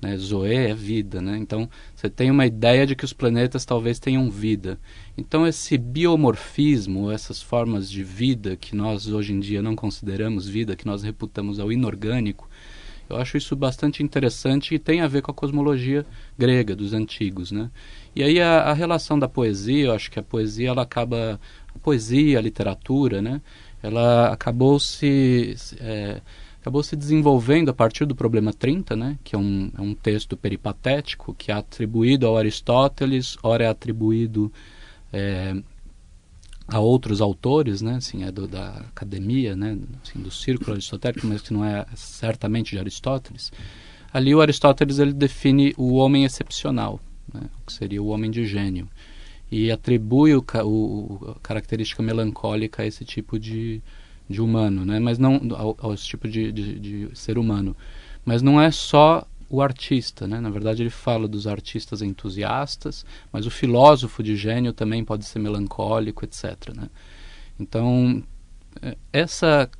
né? 0.00 0.14
É 0.14 0.74
vida, 0.74 1.20
né? 1.20 1.36
Então 1.38 1.68
você 1.94 2.08
tem 2.10 2.30
uma 2.30 2.46
ideia 2.46 2.86
de 2.86 2.94
que 2.94 3.04
os 3.04 3.12
planetas 3.12 3.64
talvez 3.64 3.98
tenham 3.98 4.30
vida. 4.30 4.78
Então 5.16 5.46
esse 5.46 5.78
biomorfismo, 5.78 7.10
essas 7.10 7.40
formas 7.40 7.90
de 7.90 8.02
vida 8.02 8.56
que 8.56 8.76
nós 8.76 9.06
hoje 9.06 9.32
em 9.32 9.40
dia 9.40 9.62
não 9.62 9.74
consideramos 9.74 10.48
vida, 10.48 10.76
que 10.76 10.86
nós 10.86 11.02
reputamos 11.02 11.58
ao 11.58 11.72
inorgânico, 11.72 12.48
eu 13.08 13.16
acho 13.16 13.36
isso 13.36 13.54
bastante 13.54 14.02
interessante 14.02 14.74
e 14.74 14.78
tem 14.78 15.00
a 15.00 15.08
ver 15.08 15.22
com 15.22 15.30
a 15.30 15.34
cosmologia 15.34 16.06
grega 16.38 16.74
dos 16.74 16.94
antigos, 16.94 17.52
né? 17.52 17.70
E 18.16 18.22
aí 18.22 18.40
a, 18.40 18.62
a 18.62 18.72
relação 18.72 19.18
da 19.18 19.28
poesia, 19.28 19.86
eu 19.86 19.92
acho 19.92 20.10
que 20.10 20.18
a 20.18 20.22
poesia 20.22 20.70
ela 20.70 20.82
acaba 20.82 21.38
a 21.74 21.78
poesia, 21.78 22.38
a 22.38 22.42
literatura, 22.42 23.20
né? 23.20 23.42
Ela 23.82 24.32
acabou 24.32 24.80
se 24.80 25.54
é, 25.78 26.22
acabou 26.64 26.82
se 26.82 26.96
desenvolvendo 26.96 27.68
a 27.68 27.74
partir 27.74 28.06
do 28.06 28.16
problema 28.16 28.50
30, 28.50 28.96
né, 28.96 29.18
que 29.22 29.36
é 29.36 29.38
um, 29.38 29.70
é 29.76 29.82
um 29.82 29.94
texto 29.94 30.34
peripatético 30.34 31.34
que 31.34 31.52
é 31.52 31.54
atribuído 31.54 32.26
ao 32.26 32.38
Aristóteles, 32.38 33.36
ora 33.42 33.64
é 33.64 33.68
atribuído 33.68 34.50
é, 35.12 35.54
a 36.66 36.80
outros 36.80 37.20
autores, 37.20 37.82
né, 37.82 37.96
assim, 37.96 38.24
é 38.24 38.32
do, 38.32 38.48
da 38.48 38.76
academia, 38.78 39.54
né, 39.54 39.78
assim, 40.02 40.18
do 40.18 40.30
círculo 40.30 40.72
aristotélico, 40.72 41.26
mas 41.26 41.42
que 41.42 41.52
não 41.52 41.62
é 41.62 41.84
certamente 41.94 42.70
de 42.70 42.78
Aristóteles. 42.78 43.52
Ali 44.10 44.34
o 44.34 44.40
Aristóteles 44.40 44.98
ele 44.98 45.12
define 45.12 45.74
o 45.76 45.96
homem 45.96 46.24
excepcional, 46.24 46.98
né, 47.30 47.42
que 47.66 47.74
seria 47.74 48.02
o 48.02 48.06
homem 48.06 48.30
de 48.30 48.46
gênio, 48.46 48.88
e 49.50 49.70
atribui 49.70 50.34
o, 50.34 50.42
o, 50.64 51.34
a 51.36 51.40
característica 51.40 52.02
melancólica 52.02 52.84
a 52.84 52.86
esse 52.86 53.04
tipo 53.04 53.38
de, 53.38 53.82
de 54.28 54.40
humano, 54.40 54.84
né? 54.84 54.98
Mas 54.98 55.18
não 55.18 55.40
ao, 55.54 55.76
ao 55.78 55.96
tipo 55.96 56.28
de, 56.28 56.50
de, 56.52 56.78
de, 56.78 57.08
ser 57.14 57.38
humano. 57.38 57.76
Mas 58.24 58.42
não 58.42 58.60
é 58.60 58.70
só 58.70 59.26
o 59.50 59.60
artista, 59.60 60.26
né? 60.26 60.40
Na 60.40 60.50
verdade 60.50 60.82
ele 60.82 60.90
fala 60.90 61.28
dos 61.28 61.46
artistas 61.46 62.02
entusiastas, 62.02 63.04
mas 63.32 63.46
o 63.46 63.50
filósofo 63.50 64.22
de 64.22 64.36
gênio 64.36 64.72
também 64.72 65.04
pode 65.04 65.24
ser 65.24 65.38
melancólico, 65.38 66.24
etc. 66.24 66.74
Né? 66.74 66.88
Então 67.58 68.22
é, 68.82 68.96
essa 69.12 69.70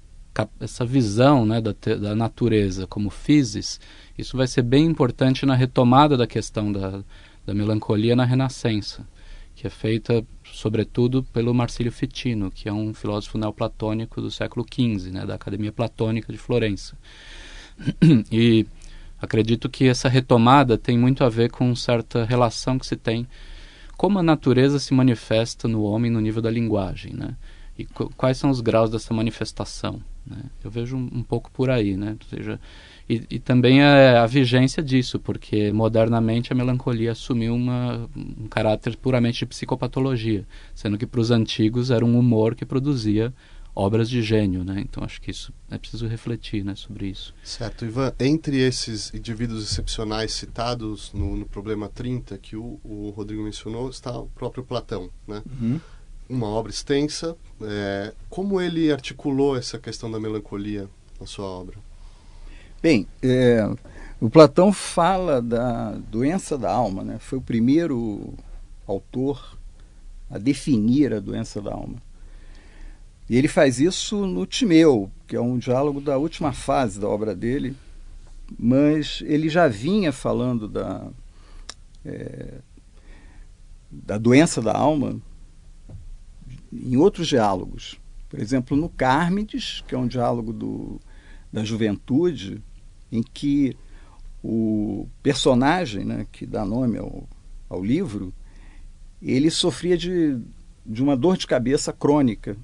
essa 0.58 0.84
visão 0.84 1.46
né, 1.46 1.60
da, 1.60 1.72
da 1.96 2.12
natureza 2.12 2.88
como 2.88 3.08
physis, 3.08 3.78
isso 4.18 4.36
vai 4.36 4.48
ser 4.48 4.62
bem 4.62 4.84
importante 4.84 5.46
na 5.46 5.54
retomada 5.54 6.16
da 6.16 6.26
questão 6.26 6.72
da, 6.72 7.04
da 7.46 7.54
melancolia 7.54 8.16
na 8.16 8.24
Renascença 8.24 9.06
que 9.54 9.66
é 9.66 9.70
feita 9.70 10.26
sobretudo 10.54 11.23
pelo 11.25 11.52
Marcílio 11.52 11.90
Fitino, 11.90 12.50
que 12.50 12.68
é 12.68 12.73
um 12.73 12.94
filósofo 12.94 13.37
neoplatônico 13.37 14.20
do 14.20 14.30
século 14.30 14.64
XV, 14.64 15.11
né, 15.11 15.26
da 15.26 15.34
Academia 15.34 15.73
Platônica 15.73 16.32
de 16.32 16.38
Florença. 16.38 16.96
E 18.30 18.66
acredito 19.20 19.68
que 19.68 19.88
essa 19.88 20.08
retomada 20.08 20.78
tem 20.78 20.96
muito 20.96 21.25
a 21.25 21.28
ver 21.28 21.50
com 21.50 21.75
certa 21.75 22.25
relação 22.25 22.78
que 22.78 22.87
se 22.87 22.96
tem 22.96 23.26
como 23.96 24.18
a 24.18 24.23
natureza 24.23 24.78
se 24.78 24.92
manifesta 24.92 25.66
no 25.66 25.82
homem 25.82 26.11
no 26.11 26.20
nível 26.20 26.42
da 26.42 26.50
linguagem, 26.50 27.12
né? 27.14 27.37
E 27.76 27.84
quais 27.84 28.38
são 28.38 28.50
os 28.50 28.61
graus 28.61 28.90
dessa 28.90 29.12
manifestação, 29.12 30.00
né? 30.26 30.44
Eu 30.62 30.70
vejo 30.70 30.96
um, 30.96 31.08
um 31.12 31.23
pouco 31.23 31.50
por 31.50 31.70
aí, 31.70 31.96
né? 31.96 32.16
Ou 32.20 32.28
seja, 32.28 32.61
e, 33.08 33.23
e 33.30 33.38
também 33.38 33.82
a, 33.82 34.23
a, 34.23 34.26
vigência 34.26 34.82
disso, 34.82 35.18
porque 35.18 35.73
modernamente 35.73 36.52
a 36.52 36.56
melancolia 36.56 37.12
assumiu 37.12 37.54
uma, 37.54 38.08
um 38.16 38.49
caráter 38.49 38.96
puramente 38.96 39.40
de 39.40 39.46
psicopatologia, 39.46 40.46
sendo 40.75 40.96
que 40.96 41.06
para 41.06 41.20
os 41.20 41.30
antigos 41.30 41.90
era 41.90 42.04
um 42.04 42.18
humor 42.18 42.54
que 42.54 42.64
produzia 42.64 43.32
obras 43.75 44.08
de 44.08 44.23
gênio, 44.23 44.62
né? 44.64 44.80
Então 44.80 45.02
acho 45.02 45.20
que 45.20 45.30
isso 45.30 45.52
é 45.70 45.76
preciso 45.76 46.06
refletir, 46.06 46.64
né, 46.64 46.75
sobre 46.76 47.08
isso. 47.08 47.34
Certo, 47.42 47.84
Ivan. 47.84 48.12
Entre 48.20 48.58
esses 48.58 49.12
indivíduos 49.12 49.64
excepcionais 49.64 50.32
citados 50.32 51.12
no, 51.12 51.37
no 51.37 51.44
problema 51.44 51.88
30 51.88 52.38
que 52.38 52.56
o, 52.56 52.78
o, 52.84 53.11
Rodrigo 53.11 53.42
mencionou 53.42 53.90
está 53.90 54.16
o 54.16 54.28
próprio 54.28 54.62
Platão, 54.62 55.11
né? 55.26 55.42
Uhum. 55.61 55.80
Uma 56.28 56.46
obra 56.46 56.70
extensa. 56.70 57.37
É, 57.61 58.14
como 58.30 58.61
ele 58.61 58.90
articulou 58.92 59.56
essa 59.56 59.78
questão 59.78 60.11
da 60.11 60.20
melancolia 60.20 60.88
na 61.20 61.26
sua 61.26 61.46
obra? 61.46 61.76
Bem, 62.84 63.06
é, 63.22 63.66
o 64.20 64.28
Platão 64.28 64.70
fala 64.70 65.40
da 65.40 65.92
doença 65.92 66.58
da 66.58 66.70
alma, 66.70 67.02
né? 67.02 67.18
Foi 67.18 67.38
o 67.38 67.40
primeiro 67.40 68.34
autor 68.86 69.58
a 70.28 70.36
definir 70.36 71.14
a 71.14 71.18
doença 71.18 71.62
da 71.62 71.72
alma. 71.72 71.96
E 73.26 73.38
ele 73.38 73.48
faz 73.48 73.80
isso 73.80 74.26
no 74.26 74.44
Timeu, 74.44 75.10
que 75.26 75.34
é 75.34 75.40
um 75.40 75.56
diálogo 75.56 75.98
da 75.98 76.18
última 76.18 76.52
fase 76.52 77.00
da 77.00 77.08
obra 77.08 77.34
dele, 77.34 77.74
mas 78.58 79.22
ele 79.24 79.48
já 79.48 79.66
vinha 79.66 80.12
falando 80.12 80.68
da, 80.68 81.08
é, 82.04 82.58
da 83.90 84.18
doença 84.18 84.60
da 84.60 84.76
alma 84.76 85.18
em 86.70 86.98
outros 86.98 87.28
diálogos. 87.28 87.98
Por 88.28 88.38
exemplo, 88.38 88.76
no 88.76 88.90
Cármides, 88.90 89.82
que 89.88 89.94
é 89.94 89.98
um 89.98 90.06
diálogo 90.06 90.52
do, 90.52 91.00
da 91.50 91.64
juventude, 91.64 92.62
em 93.14 93.23
que 93.23 93.76
o 94.42 95.09
personagem 95.23 96.04
né, 96.04 96.26
que 96.30 96.44
dá 96.44 96.64
nome 96.64 96.99
ao, 96.99 97.26
ao 97.68 97.83
livro, 97.83 98.35
ele 99.23 99.50
sofria 99.50 99.97
de, 99.97 100.38
de 100.85 101.02
uma 101.02 101.16
dor 101.16 101.37
de 101.37 101.47
cabeça 101.47 101.92
crônica. 101.92 102.56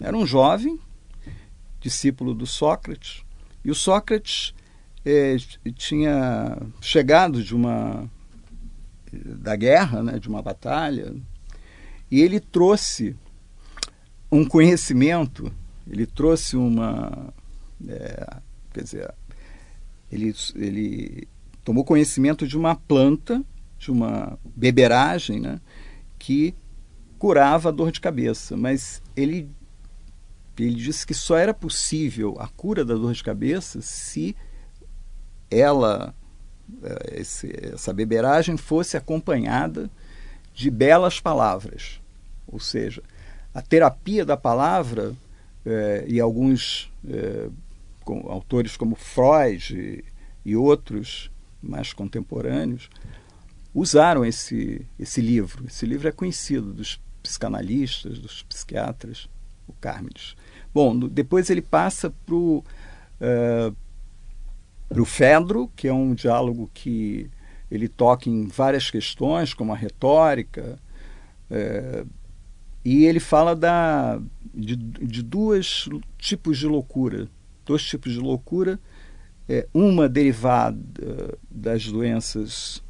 Era 0.00 0.16
um 0.16 0.26
jovem, 0.26 0.80
discípulo 1.80 2.34
do 2.34 2.46
Sócrates, 2.46 3.22
e 3.64 3.70
o 3.70 3.74
Sócrates 3.74 4.54
é, 5.04 5.36
tinha 5.76 6.58
chegado 6.80 7.42
de 7.42 7.54
uma 7.54 8.10
da 9.12 9.54
guerra, 9.54 10.02
né, 10.02 10.18
de 10.18 10.28
uma 10.28 10.40
batalha, 10.40 11.14
e 12.10 12.20
ele 12.20 12.40
trouxe 12.40 13.14
um 14.30 14.44
conhecimento, 14.44 15.52
ele 15.86 16.06
trouxe 16.06 16.56
uma. 16.56 17.32
É, 17.86 18.36
quer 18.72 18.82
dizer, 18.82 19.14
ele, 20.12 20.34
ele 20.54 21.28
tomou 21.64 21.84
conhecimento 21.84 22.46
de 22.46 22.56
uma 22.56 22.76
planta, 22.76 23.42
de 23.78 23.90
uma 23.90 24.38
beberagem, 24.44 25.40
né, 25.40 25.60
que 26.18 26.54
curava 27.18 27.70
a 27.70 27.72
dor 27.72 27.90
de 27.90 28.00
cabeça, 28.00 28.56
mas 28.56 29.02
ele, 29.16 29.48
ele 30.58 30.74
disse 30.74 31.06
que 31.06 31.14
só 31.14 31.36
era 31.36 31.54
possível 31.54 32.36
a 32.38 32.48
cura 32.48 32.84
da 32.84 32.94
dor 32.94 33.12
de 33.14 33.24
cabeça 33.24 33.80
se 33.80 34.36
ela, 35.50 36.14
é, 36.82 37.20
esse, 37.20 37.52
essa 37.72 37.92
beberagem 37.92 38.56
fosse 38.56 38.96
acompanhada 38.96 39.90
de 40.54 40.70
belas 40.70 41.20
palavras, 41.20 42.00
ou 42.46 42.60
seja, 42.60 43.02
a 43.54 43.62
terapia 43.62 44.24
da 44.24 44.36
palavra, 44.36 45.14
é, 45.64 46.04
e 46.08 46.20
alguns 46.20 46.92
é, 47.08 47.48
com, 48.04 48.30
autores 48.30 48.76
como 48.76 48.94
Freud 48.94 49.74
e, 49.74 50.04
e, 50.44 50.56
outros 50.56 51.30
mais 51.62 51.92
contemporâneos 51.92 52.88
usaram 53.74 54.24
esse, 54.24 54.86
esse 54.98 55.20
livro. 55.20 55.66
Esse 55.66 55.86
livro 55.86 56.08
é 56.08 56.12
conhecido 56.12 56.72
dos 56.72 57.00
psicanalistas, 57.22 58.18
dos 58.18 58.42
psiquiatras, 58.42 59.28
o 59.66 59.72
Carmides. 59.74 60.36
Bom, 60.74 60.98
depois 60.98 61.48
ele 61.50 61.62
passa 61.62 62.10
para 62.10 62.34
o 62.34 62.58
uh, 62.58 63.76
é, 64.90 65.04
Fedro, 65.04 65.70
que 65.76 65.88
é 65.88 65.92
um 65.92 66.14
diálogo 66.14 66.70
que 66.74 67.30
ele 67.70 67.88
toca 67.88 68.28
em 68.28 68.46
várias 68.48 68.90
questões, 68.90 69.54
como 69.54 69.72
a 69.72 69.76
retórica, 69.76 70.78
é, 71.50 72.04
e 72.84 73.04
ele 73.04 73.20
fala 73.20 73.54
da, 73.54 74.20
de, 74.52 74.76
de 74.76 75.22
dois 75.22 75.88
tipos 76.18 76.58
de 76.58 76.66
loucura. 76.66 77.28
Dois 77.64 77.82
tipos 77.82 78.12
de 78.12 78.18
loucura. 78.18 78.78
É, 79.48 79.66
uma 79.74 80.08
derivada 80.08 80.78
das 81.50 81.86
doenças 81.86 82.82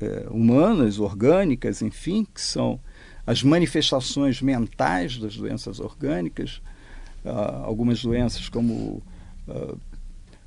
é, 0.00 0.26
humanas, 0.30 0.98
orgânicas, 0.98 1.82
enfim, 1.82 2.24
que 2.24 2.40
são 2.40 2.80
as 3.26 3.42
manifestações 3.42 4.42
mentais 4.42 5.18
das 5.18 5.36
doenças 5.36 5.78
orgânicas, 5.78 6.60
uh, 7.24 7.64
algumas 7.64 8.02
doenças 8.02 8.48
como 8.48 9.02
uh, 9.46 9.78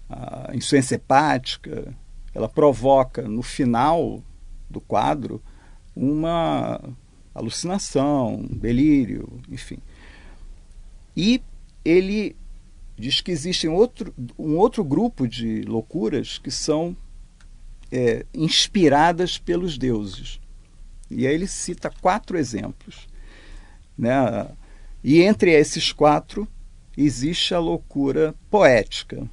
a 0.10 0.52
insuficiência 0.54 0.96
hepática, 0.96 1.96
ela 2.34 2.50
provoca 2.50 3.22
no 3.22 3.42
final 3.42 4.22
do 4.70 4.82
quadro 4.82 5.42
uma 5.96 6.82
alucinação, 7.34 8.46
delírio, 8.52 9.40
enfim. 9.50 9.78
E 11.16 11.42
ele 11.86 12.36
diz 12.98 13.22
que 13.22 13.32
existe 13.32 13.68
outro, 13.68 14.14
um 14.38 14.58
outro 14.58 14.84
grupo 14.84 15.28
de 15.28 15.62
loucuras 15.64 16.38
que 16.38 16.52
são 16.52 16.96
é, 17.92 18.26
inspiradas 18.34 19.38
pelos 19.38 19.78
deuses. 19.78 20.40
E 21.10 21.28
aí 21.28 21.34
ele 21.34 21.48
cita 21.48 21.92
quatro 22.02 22.38
exemplos. 22.38 23.08
Né? 23.98 24.48
E 25.04 25.22
entre 25.22 25.52
esses 25.52 25.92
quatro 25.92 26.48
existe 26.98 27.54
a 27.54 27.60
loucura 27.60 28.34
poética, 28.50 29.28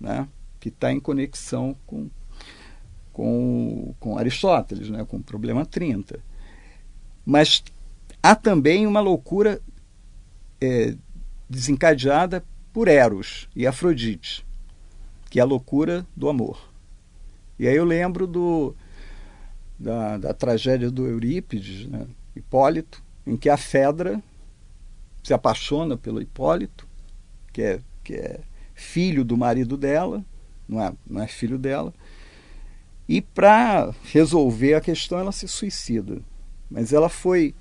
né? 0.00 0.28
que 0.58 0.68
está 0.68 0.92
em 0.92 1.00
conexão 1.00 1.76
com, 1.86 2.10
com, 3.12 3.94
com 4.00 4.18
Aristóteles, 4.18 4.90
né? 4.90 5.04
com 5.04 5.18
o 5.18 5.22
problema 5.22 5.64
30. 5.64 6.18
Mas 7.24 7.62
há 8.22 8.34
também 8.34 8.86
uma 8.86 9.00
loucura 9.00 9.60
é, 10.60 10.94
desencadeada 11.48 12.44
por 12.76 12.88
Eros 12.88 13.48
e 13.56 13.66
Afrodite, 13.66 14.44
que 15.30 15.38
é 15.38 15.42
a 15.42 15.46
loucura 15.46 16.06
do 16.14 16.28
amor. 16.28 16.60
E 17.58 17.66
aí 17.66 17.74
eu 17.74 17.86
lembro 17.86 18.26
do, 18.26 18.76
da, 19.78 20.18
da 20.18 20.34
tragédia 20.34 20.90
do 20.90 21.06
Eurípides, 21.06 21.86
né? 21.86 22.06
Hipólito, 22.36 23.02
em 23.26 23.34
que 23.34 23.48
a 23.48 23.56
Fedra 23.56 24.22
se 25.22 25.32
apaixona 25.32 25.96
pelo 25.96 26.20
Hipólito, 26.20 26.86
que 27.50 27.62
é, 27.62 27.80
que 28.04 28.12
é 28.12 28.40
filho 28.74 29.24
do 29.24 29.38
marido 29.38 29.78
dela, 29.78 30.22
não 30.68 30.78
é, 30.78 30.92
não 31.06 31.22
é 31.22 31.26
filho 31.26 31.56
dela, 31.56 31.94
e 33.08 33.22
para 33.22 33.90
resolver 34.04 34.74
a 34.74 34.82
questão 34.82 35.18
ela 35.18 35.32
se 35.32 35.48
suicida. 35.48 36.20
Mas 36.70 36.92
ela 36.92 37.08
foi. 37.08 37.54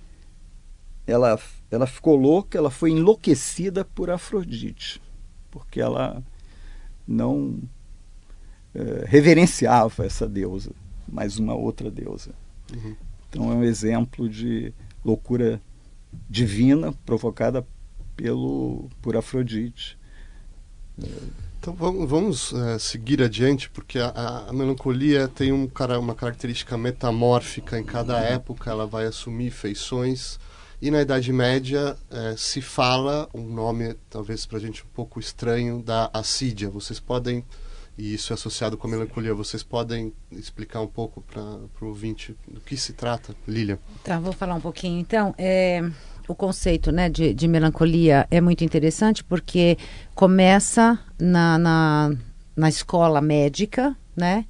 Ela, 1.08 1.40
ela 1.72 1.88
ficou 1.88 2.18
louca, 2.18 2.58
ela 2.58 2.70
foi 2.70 2.92
enlouquecida 2.92 3.86
por 3.86 4.10
Afrodite, 4.10 5.05
porque 5.56 5.80
ela 5.80 6.22
não 7.08 7.62
é, 8.74 9.06
reverenciava 9.08 10.06
essa 10.06 10.28
deusa, 10.28 10.72
mais 11.08 11.40
uma 11.40 11.56
outra 11.56 11.90
deusa. 11.90 12.32
Uhum. 12.74 12.94
Então 13.30 13.50
é 13.54 13.56
um 13.56 13.64
exemplo 13.64 14.28
de 14.28 14.74
loucura 15.04 15.62
divina 16.30 16.92
provocada 17.06 17.66
pelo 18.18 18.90
por 19.02 19.16
Afrodite. 19.16 19.98
Então 21.58 21.74
vamos, 21.74 22.10
vamos 22.10 22.54
é, 22.54 22.78
seguir 22.78 23.24
adiante, 23.24 23.70
porque 23.70 23.98
a, 23.98 24.10
a, 24.50 24.54
melancolia 24.54 25.30
tem 25.30 25.54
um, 25.54 25.72
uma 26.02 26.14
característica 26.14 26.78
metamórfica 26.78 27.80
em 27.80 27.84
cada 27.84 28.20
época, 28.20 28.70
ela 28.70 28.86
vai 28.86 29.06
assumir 29.06 29.52
feições. 29.52 30.38
E 30.86 30.92
na 30.92 31.02
Idade 31.02 31.34
Média 31.34 31.98
é, 32.12 32.36
se 32.38 32.62
fala 32.62 33.28
um 33.34 33.42
nome, 33.42 33.96
talvez 34.08 34.46
para 34.46 34.60
a 34.60 34.62
gente 34.62 34.84
um 34.84 34.88
pouco 34.94 35.20
estranho, 35.20 35.82
da 35.82 36.12
assídia. 36.14 36.70
Vocês 36.70 37.00
podem, 37.00 37.44
e 37.98 38.14
isso 38.14 38.32
é 38.32 38.36
associado 38.36 38.78
com 38.78 38.86
a 38.86 38.92
melancolia, 38.92 39.34
vocês 39.34 39.64
podem 39.64 40.14
explicar 40.32 40.82
um 40.82 40.88
pouco 40.88 41.24
para 41.24 41.42
o 41.82 41.88
ouvinte 41.88 42.36
do 42.48 42.62
que 42.62 42.78
se 42.78 42.94
trata, 42.94 43.36
Lília? 43.48 43.80
Tá, 44.04 44.20
vou 44.20 44.32
falar 44.32 44.54
um 44.54 44.62
pouquinho. 44.62 45.00
Então, 45.00 45.34
é, 45.40 45.84
o 46.28 46.36
conceito 46.36 46.92
né, 46.92 47.10
de, 47.10 47.34
de, 47.34 47.48
melancolia 47.48 48.28
é 48.30 48.40
muito 48.40 48.64
interessante 48.64 49.24
porque 49.24 49.80
começa 50.14 51.00
na, 51.18 51.58
na, 51.58 52.16
na 52.56 52.70
escola 52.70 53.20
médica, 53.22 53.98
né? 54.16 54.46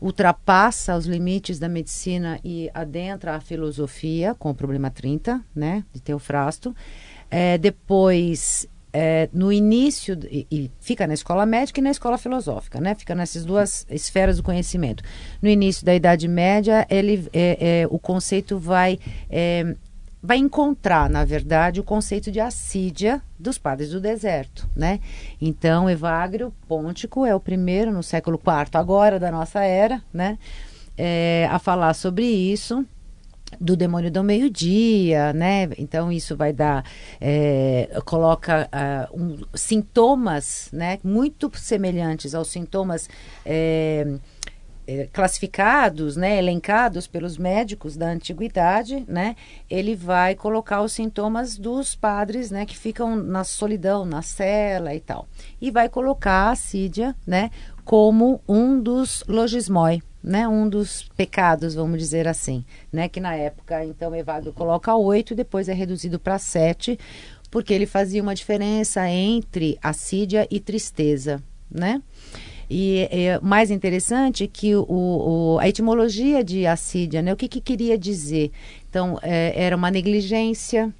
Ultrapassa 0.00 0.96
os 0.96 1.06
limites 1.06 1.58
da 1.58 1.68
medicina 1.68 2.38
e 2.44 2.70
adentra 2.72 3.34
a 3.34 3.40
filosofia 3.40 4.34
com 4.34 4.50
o 4.50 4.54
problema 4.54 4.90
30, 4.90 5.44
né, 5.54 5.84
de 5.92 6.00
Teofrasto. 6.00 6.74
É, 7.30 7.58
depois, 7.58 8.66
é, 8.92 9.28
no 9.32 9.52
início, 9.52 10.18
e, 10.30 10.46
e, 10.50 10.70
fica 10.80 11.06
na 11.06 11.14
escola 11.14 11.44
médica 11.44 11.80
e 11.80 11.82
na 11.82 11.90
escola 11.90 12.16
filosófica, 12.16 12.80
né, 12.80 12.94
fica 12.94 13.14
nessas 13.14 13.44
duas 13.44 13.86
esferas 13.90 14.36
do 14.36 14.42
conhecimento. 14.42 15.02
No 15.42 15.48
início 15.48 15.84
da 15.84 15.94
Idade 15.94 16.28
Média, 16.28 16.86
ele, 16.88 17.28
é, 17.32 17.82
é 17.82 17.86
o 17.90 17.98
conceito 17.98 18.58
vai 18.58 18.98
é, 19.28 19.74
vai 20.22 20.38
encontrar, 20.38 21.08
na 21.08 21.24
verdade, 21.24 21.80
o 21.80 21.84
conceito 21.84 22.30
de 22.30 22.40
assídia 22.40 23.22
dos 23.38 23.56
padres 23.56 23.90
do 23.90 24.00
deserto, 24.00 24.68
né? 24.74 25.00
Então, 25.40 25.88
Evagrio 25.88 26.52
Pontico 26.66 27.24
é 27.24 27.34
o 27.34 27.40
primeiro 27.40 27.92
no 27.92 28.02
século 28.02 28.38
IV 28.38 28.70
agora 28.74 29.18
da 29.18 29.30
nossa 29.30 29.62
era, 29.62 30.02
né? 30.12 30.38
É, 30.96 31.48
a 31.50 31.58
falar 31.60 31.94
sobre 31.94 32.24
isso 32.24 32.84
do 33.60 33.76
demônio 33.76 34.10
do 34.10 34.22
meio-dia, 34.22 35.32
né? 35.32 35.68
Então 35.78 36.12
isso 36.12 36.36
vai 36.36 36.52
dar, 36.52 36.84
é, 37.20 37.88
coloca 38.04 38.68
uh, 39.12 39.20
um, 39.20 39.38
sintomas, 39.54 40.68
né? 40.72 40.98
Muito 41.02 41.50
semelhantes 41.54 42.34
aos 42.34 42.48
sintomas 42.48 43.08
é, 43.46 44.18
classificados, 45.12 46.16
né, 46.16 46.38
elencados 46.38 47.06
pelos 47.06 47.36
médicos 47.36 47.96
da 47.96 48.06
antiguidade, 48.06 49.04
né, 49.06 49.36
ele 49.68 49.94
vai 49.94 50.34
colocar 50.34 50.82
os 50.82 50.92
sintomas 50.92 51.58
dos 51.58 51.94
padres, 51.94 52.50
né, 52.50 52.64
que 52.64 52.76
ficam 52.76 53.16
na 53.16 53.44
solidão, 53.44 54.04
na 54.04 54.22
cela 54.22 54.94
e 54.94 55.00
tal, 55.00 55.28
e 55.60 55.70
vai 55.70 55.88
colocar 55.88 56.48
a 56.48 56.50
assídia, 56.52 57.14
né, 57.26 57.50
como 57.84 58.40
um 58.48 58.80
dos 58.80 59.22
logismoi, 59.28 60.02
né, 60.22 60.48
um 60.48 60.68
dos 60.68 61.08
pecados, 61.16 61.74
vamos 61.74 61.98
dizer 61.98 62.26
assim, 62.26 62.64
né, 62.92 63.08
que 63.08 63.20
na 63.20 63.34
época, 63.34 63.84
então, 63.84 64.14
Evagrio 64.14 64.52
coloca 64.52 64.94
oito, 64.94 65.34
depois 65.34 65.68
é 65.68 65.74
reduzido 65.74 66.18
para 66.18 66.38
sete, 66.38 66.98
porque 67.50 67.72
ele 67.72 67.86
fazia 67.86 68.22
uma 68.22 68.34
diferença 68.34 69.08
entre 69.08 69.78
assídia 69.82 70.46
e 70.50 70.60
tristeza, 70.60 71.42
né? 71.70 72.02
E 72.70 73.08
é, 73.10 73.40
mais 73.40 73.70
interessante 73.70 74.46
que 74.46 74.74
o, 74.74 74.84
o, 74.88 75.58
a 75.58 75.68
etimologia 75.68 76.44
de 76.44 76.66
assídia, 76.66 77.22
né? 77.22 77.32
O 77.32 77.36
que, 77.36 77.48
que 77.48 77.60
queria 77.60 77.96
dizer? 77.96 78.50
Então, 78.88 79.18
é, 79.22 79.52
era 79.56 79.74
uma 79.74 79.90
negligência, 79.90 80.92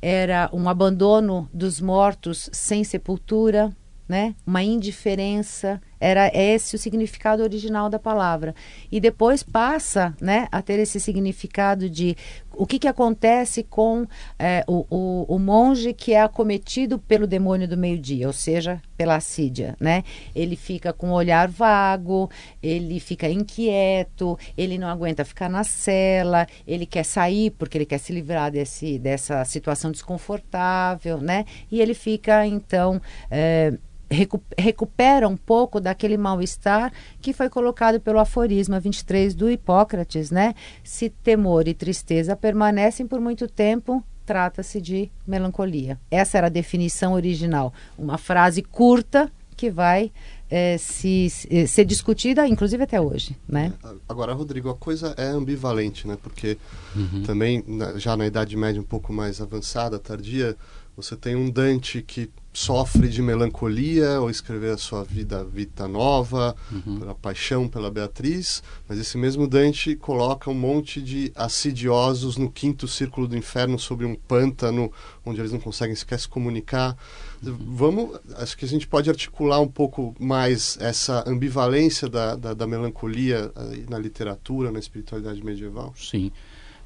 era 0.00 0.48
um 0.52 0.68
abandono 0.68 1.48
dos 1.52 1.80
mortos 1.80 2.48
sem 2.52 2.84
sepultura, 2.84 3.74
né? 4.08 4.34
Uma 4.46 4.62
indiferença, 4.62 5.80
Era 6.00 6.30
esse 6.34 6.76
o 6.76 6.78
significado 6.78 7.42
original 7.42 7.88
da 7.88 7.98
palavra. 7.98 8.54
E 8.90 9.00
depois 9.00 9.42
passa 9.42 10.14
né, 10.20 10.48
a 10.52 10.60
ter 10.62 10.78
esse 10.78 11.00
significado 11.00 11.88
de 11.88 12.16
o 12.56 12.66
que, 12.66 12.78
que 12.78 12.88
acontece 12.88 13.62
com 13.62 14.06
é, 14.38 14.64
o, 14.66 14.86
o, 14.90 15.34
o, 15.36 15.38
monge 15.38 15.92
que 15.92 16.14
é 16.14 16.22
acometido 16.22 16.98
pelo 16.98 17.26
demônio 17.26 17.68
do 17.68 17.76
meio-dia, 17.76 18.26
ou 18.26 18.32
seja, 18.32 18.80
pela 18.96 19.16
assídia, 19.16 19.76
né? 19.78 20.02
Ele 20.34 20.56
fica 20.56 20.92
com 20.92 21.10
o 21.10 21.12
olhar 21.12 21.48
vago, 21.48 22.30
ele 22.62 22.98
fica 22.98 23.28
inquieto, 23.28 24.38
ele 24.56 24.78
não 24.78 24.88
aguenta 24.88 25.24
ficar 25.24 25.50
na 25.50 25.64
cela, 25.64 26.46
ele 26.66 26.86
quer 26.86 27.04
sair 27.04 27.50
porque 27.50 27.76
ele 27.76 27.86
quer 27.86 27.98
se 27.98 28.12
livrar 28.12 28.50
desse, 28.50 28.98
dessa 28.98 29.44
situação 29.44 29.90
desconfortável, 29.90 31.18
né? 31.18 31.44
E 31.70 31.80
ele 31.80 31.94
fica, 31.94 32.46
então... 32.46 33.00
É, 33.30 33.74
recupera 34.10 35.28
um 35.28 35.36
pouco 35.36 35.80
daquele 35.80 36.16
mal-estar 36.16 36.92
que 37.20 37.32
foi 37.32 37.48
colocado 37.48 38.00
pelo 38.00 38.18
aforisma 38.18 38.78
23 38.78 39.34
do 39.34 39.50
Hipócrates, 39.50 40.30
né? 40.30 40.54
Se 40.84 41.10
temor 41.10 41.66
e 41.66 41.74
tristeza 41.74 42.36
permanecem 42.36 43.06
por 43.06 43.20
muito 43.20 43.48
tempo, 43.48 44.04
trata-se 44.24 44.80
de 44.80 45.10
melancolia. 45.26 45.98
Essa 46.10 46.38
era 46.38 46.46
a 46.48 46.50
definição 46.50 47.14
original. 47.14 47.72
Uma 47.98 48.18
frase 48.18 48.62
curta 48.62 49.30
que 49.56 49.70
vai 49.70 50.12
é, 50.50 50.76
se, 50.78 51.30
se, 51.30 51.66
ser 51.66 51.84
discutida, 51.84 52.46
inclusive 52.46 52.82
até 52.82 53.00
hoje, 53.00 53.36
né? 53.48 53.72
É, 53.82 53.88
agora, 54.08 54.32
Rodrigo, 54.34 54.68
a 54.68 54.74
coisa 54.74 55.14
é 55.16 55.26
ambivalente, 55.28 56.06
né? 56.06 56.18
Porque 56.22 56.58
uhum. 56.94 57.22
também, 57.22 57.64
já 57.96 58.16
na 58.16 58.26
Idade 58.26 58.56
Média 58.56 58.80
um 58.80 58.84
pouco 58.84 59.12
mais 59.12 59.40
avançada, 59.40 59.98
tardia, 59.98 60.56
você 60.96 61.16
tem 61.16 61.34
um 61.34 61.50
Dante 61.50 62.02
que 62.02 62.30
sofre 62.56 63.06
de 63.06 63.20
melancolia 63.20 64.16
ao 64.16 64.30
escrever 64.30 64.72
a 64.72 64.78
sua 64.78 65.04
vida 65.04 65.44
Vita 65.44 65.86
Nova, 65.86 66.56
uhum. 66.72 66.98
pela 66.98 67.14
paixão 67.14 67.68
pela 67.68 67.90
Beatriz, 67.90 68.62
mas 68.88 68.98
esse 68.98 69.18
mesmo 69.18 69.46
Dante 69.46 69.94
coloca 69.94 70.50
um 70.50 70.54
monte 70.54 71.02
de 71.02 71.30
assidiosos 71.36 72.38
no 72.38 72.50
quinto 72.50 72.88
círculo 72.88 73.28
do 73.28 73.36
inferno 73.36 73.78
sobre 73.78 74.06
um 74.06 74.14
pântano 74.14 74.90
onde 75.22 75.38
eles 75.38 75.52
não 75.52 75.60
conseguem 75.60 75.94
sequer 75.94 76.18
se 76.18 76.26
comunicar. 76.26 76.96
Uhum. 77.44 77.58
Vamos, 77.74 78.20
acho 78.38 78.56
que 78.56 78.64
a 78.64 78.68
gente 78.68 78.86
pode 78.86 79.10
articular 79.10 79.60
um 79.60 79.68
pouco 79.68 80.16
mais 80.18 80.78
essa 80.80 81.28
ambivalência 81.28 82.08
da, 82.08 82.36
da, 82.36 82.54
da 82.54 82.66
melancolia 82.66 83.52
na 83.86 83.98
literatura, 83.98 84.72
na 84.72 84.78
espiritualidade 84.78 85.44
medieval. 85.44 85.92
Sim. 85.94 86.32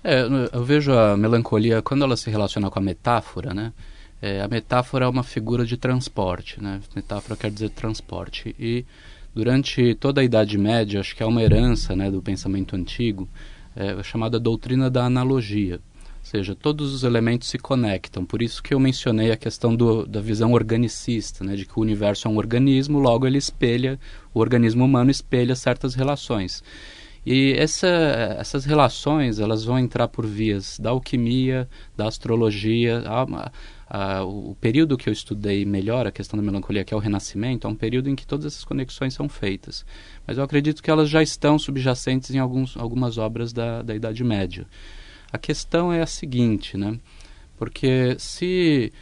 É, 0.03 0.23
eu 0.53 0.65
vejo 0.65 0.93
a 0.93 1.17
melancolia 1.17 1.81
quando 1.81 2.03
ela 2.03 2.17
se 2.17 2.29
relaciona 2.29 2.69
com 2.69 2.79
a 2.81 2.83
metáfora, 2.83 3.55
né? 3.55 3.73
É, 4.23 4.43
a 4.43 4.49
metáfora 4.49 5.07
é 5.07 5.09
uma 5.09 5.23
figura 5.23 5.65
de 5.65 5.77
transporte, 5.77 6.63
né? 6.63 6.81
Metáfora 6.95 7.37
quer 7.37 7.51
dizer 7.51 7.71
transporte. 7.71 8.55
E 8.59 8.85
durante 9.35 9.95
toda 9.95 10.21
a 10.21 10.25
Idade 10.25 10.59
Média, 10.59 11.01
acho 11.01 11.17
que 11.17 11.23
é 11.23 11.27
uma 11.27 11.43
herança 11.43 11.97
né, 11.97 12.11
do 12.11 12.21
pensamento 12.21 12.77
antigo, 12.77 13.29
é, 13.75 14.03
chamada 14.03 14.39
doutrina 14.39 14.91
da 14.91 15.05
analogia. 15.05 15.81
Ou 16.21 16.25
seja, 16.31 16.55
todos 16.55 16.93
os 16.93 17.03
elementos 17.03 17.49
se 17.49 17.59
conectam. 17.59 18.25
Por 18.25 18.43
isso 18.43 18.63
que 18.63 18.75
eu 18.75 18.79
mencionei 18.79 19.33
a 19.33 19.37
questão 19.37 19.75
do, 19.75 20.07
da 20.07 20.21
visão 20.21 20.53
organicista, 20.53 21.43
né, 21.43 21.57
de 21.57 21.65
que 21.65 21.79
o 21.79 21.83
universo 21.83 22.29
é 22.29 22.31
um 22.31 22.37
organismo, 22.37 22.99
logo 22.99 23.27
ele 23.27 23.39
espelha, 23.39 23.99
o 24.35 24.41
organismo 24.41 24.85
humano 24.85 25.11
espelha 25.11 25.57
certas 25.57 25.95
relações. 25.95 26.63
E 27.25 27.55
essa, 27.59 27.87
essas 28.39 28.65
relações 28.65 29.41
elas 29.41 29.65
vão 29.65 29.79
entrar 29.79 30.09
por 30.09 30.27
vias 30.27 30.79
da 30.79 30.91
alquimia, 30.91 31.69
da 31.97 32.07
astrologia, 32.07 33.03
a, 33.07 33.51
Uh, 33.91 34.51
o, 34.51 34.55
período 34.55 34.97
que 34.97 35.09
eu 35.09 35.13
estudei 35.13 35.65
melhor 35.65 36.07
a 36.07 36.13
questão 36.13 36.39
da 36.39 36.45
melancolia, 36.45 36.85
que 36.85 36.95
é 36.95 36.97
o 36.97 37.01
Renascimento, 37.01 37.67
é 37.67 37.71
um 37.71 37.75
período 37.75 38.09
em 38.09 38.15
que 38.15 38.25
todas 38.25 38.47
essas 38.47 38.65
conexões 38.65 39.15
são 39.15 39.29
feitas. 39.29 39.85
Mas 40.25 40.39
eu 40.39 40.45
acredito 40.45 40.81
que 40.81 40.91
elas 40.91 41.11
já 41.11 41.21
estão 41.21 41.59
subjacentes 41.59 42.31
em 42.31 42.39
alguns, 42.39 42.77
algumas 42.77 43.19
obras 43.19 43.53
da, 43.53 43.83
da 43.83 43.93
Idade 43.93 44.23
Média. 44.23 44.65
A 45.33 45.39
questão 45.39 45.93
é 45.93 46.01
a 46.03 46.07
seguinte, 46.07 46.77
né? 46.77 47.01
Porque 47.59 48.15
se 48.17 48.93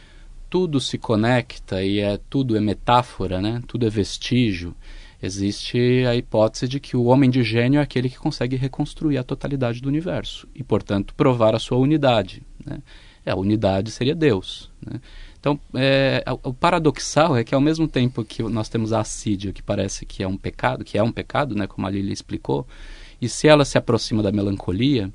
tudo 0.49 0.79
se 0.79 0.97
conecta 0.97 1.83
e 1.83 1.99
é 1.99 2.19
tudo 2.29 2.57
é 2.57 2.59
metáfora, 2.59 3.39
né? 3.39 3.61
Tudo 3.67 3.85
é 3.85 3.89
vestígio. 3.91 4.75
Existe 5.21 6.03
a 6.07 6.15
hipótese 6.15 6.67
de 6.67 6.79
que 6.79 6.97
o 6.97 7.03
homem 7.03 7.29
de 7.29 7.43
gênio 7.43 7.79
é 7.79 7.83
aquele 7.83 8.09
que 8.09 8.17
consegue 8.17 8.55
reconstruir 8.55 9.17
a 9.17 9.23
totalidade 9.23 9.81
do 9.81 9.89
universo 9.89 10.47
e, 10.55 10.63
portanto, 10.63 11.13
provar 11.13 11.53
a 11.53 11.59
sua 11.59 11.77
unidade. 11.77 12.41
Né? 12.65 12.79
É, 13.25 13.31
a 13.31 13.35
unidade 13.35 13.91
seria 13.91 14.15
Deus. 14.15 14.69
Né? 14.85 14.99
Então, 15.39 15.59
é, 15.73 16.23
o 16.43 16.53
paradoxal 16.53 17.37
é 17.37 17.43
que 17.43 17.55
ao 17.55 17.61
mesmo 17.61 17.87
tempo 17.87 18.25
que 18.25 18.43
nós 18.43 18.67
temos 18.67 18.91
a 18.91 18.99
assídia, 18.99 19.53
que 19.53 19.63
parece 19.63 20.05
que 20.05 20.21
é 20.21 20.27
um 20.27 20.35
pecado, 20.35 20.83
que 20.83 20.97
é 20.97 21.03
um 21.03 21.11
pecado, 21.11 21.55
né, 21.55 21.65
como 21.65 21.87
a 21.87 21.89
Lili 21.89 22.11
explicou, 22.11 22.67
e 23.21 23.29
se 23.29 23.47
ela 23.47 23.63
se 23.63 23.77
aproxima 23.77 24.21
da 24.21 24.31
melancolia, 24.31 25.11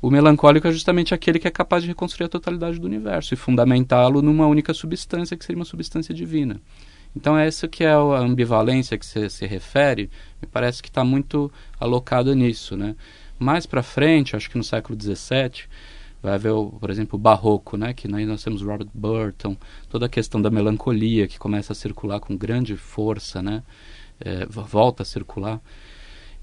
o 0.00 0.10
melancólico 0.10 0.66
é 0.66 0.72
justamente 0.72 1.14
aquele 1.14 1.38
que 1.38 1.46
é 1.46 1.50
capaz 1.50 1.82
de 1.82 1.88
reconstruir 1.88 2.26
a 2.26 2.28
totalidade 2.28 2.78
do 2.78 2.86
universo 2.86 3.34
e 3.34 3.36
fundamentá-lo 3.36 4.20
numa 4.22 4.46
única 4.46 4.74
substância, 4.74 5.36
que 5.36 5.44
seria 5.44 5.58
uma 5.58 5.64
substância 5.64 6.14
divina. 6.14 6.60
Então, 7.14 7.36
é 7.36 7.46
essa 7.46 7.68
que 7.68 7.84
é 7.84 7.92
a 7.92 8.18
ambivalência 8.18 8.96
que 8.96 9.04
se, 9.04 9.28
se 9.28 9.46
refere, 9.46 10.10
me 10.40 10.48
parece 10.48 10.82
que 10.82 10.88
está 10.88 11.04
muito 11.04 11.52
alocada 11.78 12.34
nisso. 12.34 12.76
Né? 12.76 12.96
Mais 13.38 13.66
para 13.66 13.82
frente, 13.82 14.34
acho 14.34 14.50
que 14.50 14.56
no 14.56 14.64
século 14.64 14.98
XVII, 15.00 15.68
vai 16.22 16.34
haver, 16.34 16.52
o, 16.52 16.70
por 16.70 16.88
exemplo, 16.88 17.18
o 17.18 17.20
barroco, 17.20 17.76
né, 17.76 17.92
que 17.92 18.06
nós 18.06 18.42
temos 18.42 18.62
Robert 18.62 18.88
Burton, 18.94 19.56
toda 19.88 20.06
a 20.06 20.08
questão 20.08 20.40
da 20.40 20.50
melancolia 20.50 21.26
que 21.26 21.38
começa 21.38 21.72
a 21.72 21.76
circular 21.76 22.20
com 22.20 22.36
grande 22.36 22.76
força, 22.76 23.42
né, 23.42 23.62
é, 24.20 24.46
volta 24.46 25.02
a 25.02 25.06
circular. 25.06 25.60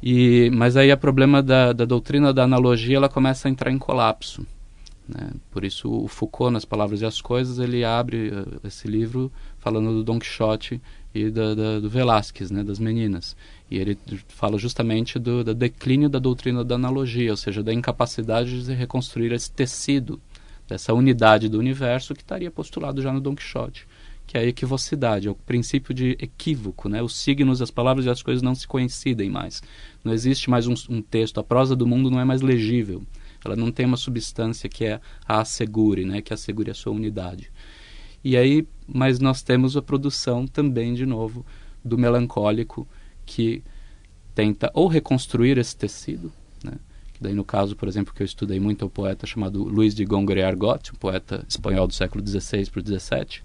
E, 0.01 0.49
mas 0.53 0.77
aí 0.77 0.91
o 0.91 0.97
problema 0.97 1.41
da, 1.41 1.73
da 1.73 1.85
doutrina 1.85 2.33
da 2.33 2.43
analogia 2.43 2.97
ela 2.97 3.09
começa 3.09 3.47
a 3.47 3.51
entrar 3.51 3.71
em 3.71 3.77
colapso. 3.77 4.45
Né? 5.07 5.31
Por 5.51 5.63
isso 5.65 5.89
o 5.89 6.07
Foucault, 6.07 6.53
nas 6.53 6.65
Palavras 6.65 7.01
e 7.01 7.05
as 7.05 7.19
Coisas, 7.19 7.57
ele 7.59 7.83
abre 7.83 8.29
uh, 8.29 8.59
esse 8.63 8.87
livro 8.87 9.31
falando 9.59 9.93
do 9.93 10.03
Don 10.03 10.19
Quixote 10.19 10.81
e 11.13 11.29
da, 11.29 11.55
da, 11.55 11.79
do 11.79 11.89
Velázquez, 11.89 12.51
né, 12.51 12.63
das 12.63 12.79
meninas. 12.79 13.35
E 13.69 13.77
ele 13.77 13.97
fala 14.27 14.57
justamente 14.57 15.17
do, 15.19 15.43
do, 15.43 15.53
declínio 15.53 16.09
da 16.09 16.19
doutrina 16.19 16.63
da 16.63 16.75
analogia, 16.75 17.31
ou 17.31 17.37
seja, 17.37 17.63
da 17.63 17.73
incapacidade 17.73 18.63
de 18.63 18.73
reconstruir 18.73 19.31
esse 19.31 19.51
tecido, 19.51 20.19
dessa 20.67 20.93
unidade 20.93 21.49
do 21.49 21.57
universo 21.57 22.13
que 22.13 22.21
estaria 22.21 22.51
postulado 22.51 23.01
já 23.01 23.11
no 23.11 23.19
Don 23.19 23.35
Quixote, 23.35 23.87
que 24.27 24.37
é 24.37 24.41
a 24.41 24.45
equivocidade, 24.45 25.27
é 25.27 25.31
o 25.31 25.35
princípio 25.35 25.93
de 25.95 26.11
equívoco, 26.19 26.87
né? 26.87 27.01
Os 27.01 27.15
signos, 27.15 27.59
as 27.59 27.71
palavras 27.71 28.05
e 28.05 28.09
as 28.09 28.21
coisas 28.21 28.43
não 28.43 28.53
se 28.53 28.67
coincidem 28.67 29.31
mais. 29.31 29.63
Não 30.03 30.13
existe 30.13 30.47
mais 30.47 30.67
um, 30.67 30.75
um 30.87 31.01
texto, 31.01 31.39
a 31.39 31.43
prosa 31.43 31.75
do 31.75 31.87
mundo 31.87 32.11
não 32.11 32.19
é 32.19 32.25
mais 32.25 32.41
legível. 32.41 33.03
Ela 33.43 33.55
não 33.55 33.71
tem 33.71 33.85
uma 33.85 33.97
substância 33.97 34.69
que 34.69 34.85
é 34.85 35.01
a 35.27 35.39
assegure, 35.41 36.05
né? 36.05 36.21
Que 36.21 36.33
assegure 36.33 36.69
a 36.69 36.75
sua 36.75 36.93
unidade. 36.93 37.49
E 38.23 38.35
aí, 38.35 38.67
mas 38.87 39.19
nós 39.19 39.41
temos 39.41 39.77
a 39.77 39.81
produção 39.81 40.45
também, 40.45 40.93
de 40.93 41.05
novo, 41.05 41.45
do 41.83 41.97
melancólico, 41.97 42.87
que 43.25 43.63
tenta 44.35 44.71
ou 44.73 44.87
reconstruir 44.87 45.57
esse 45.57 45.75
tecido, 45.75 46.31
né? 46.63 46.73
daí 47.19 47.33
no 47.33 47.43
caso, 47.43 47.75
por 47.75 47.87
exemplo, 47.87 48.13
que 48.13 48.21
eu 48.21 48.25
estudei 48.25 48.59
muito 48.59 48.83
é 48.83 48.87
o 48.87 48.89
poeta 48.89 49.27
chamado 49.27 49.63
Luiz 49.63 49.93
de 49.93 50.05
Góngora 50.05 50.47
Argot, 50.47 50.91
um 50.93 50.95
poeta 50.95 51.45
espanhol 51.47 51.87
do 51.87 51.93
século 51.93 52.25
XVI 52.25 52.69
para 52.69 52.79
o 52.79 52.85
XVII, 52.85 53.41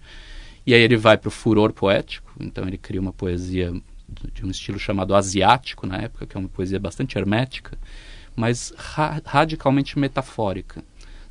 e 0.66 0.72
aí 0.72 0.80
ele 0.80 0.96
vai 0.96 1.16
para 1.16 1.28
o 1.28 1.30
furor 1.30 1.72
poético, 1.72 2.32
então 2.40 2.66
ele 2.66 2.78
cria 2.78 3.00
uma 3.00 3.12
poesia 3.12 3.72
de 4.32 4.44
um 4.44 4.50
estilo 4.50 4.78
chamado 4.78 5.14
asiático 5.14 5.86
na 5.86 5.98
época, 5.98 6.26
que 6.26 6.36
é 6.36 6.40
uma 6.40 6.48
poesia 6.48 6.78
bastante 6.78 7.18
hermética, 7.18 7.76
mas 8.36 8.72
ra 8.76 9.20
radicalmente 9.24 9.98
metafórica. 9.98 10.82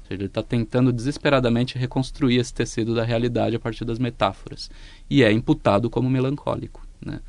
Ou 0.03 0.07
seja, 0.07 0.21
ele 0.21 0.25
está 0.25 0.43
tentando 0.43 0.91
desesperadamente 0.91 1.77
reconstruir 1.77 2.37
esse 2.37 2.53
tecido 2.53 2.93
da 2.93 3.03
realidade 3.03 3.55
a 3.55 3.59
partir 3.59 3.85
das 3.85 3.97
metáforas. 3.97 4.69
E 5.09 5.23
é 5.23 5.31
imputado 5.31 5.89
como 5.89 6.09
melancólico. 6.09 6.85
Né? 7.03 7.19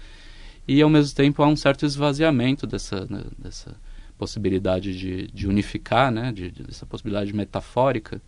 e 0.67 0.81
ao 0.81 0.89
mesmo 0.89 1.15
tempo 1.15 1.43
há 1.43 1.47
um 1.47 1.57
certo 1.57 1.85
esvaziamento 1.85 2.67
dessa, 2.67 3.07
né, 3.09 3.23
dessa 3.39 3.77
possibilidade 4.17 4.97
de, 4.97 5.29
de 5.29 5.47
unificar, 5.47 6.11
né, 6.11 6.33
de, 6.33 6.51
de, 6.51 6.63
dessa 6.63 6.87
possibilidade 6.87 7.35
metafórica, 7.35 8.21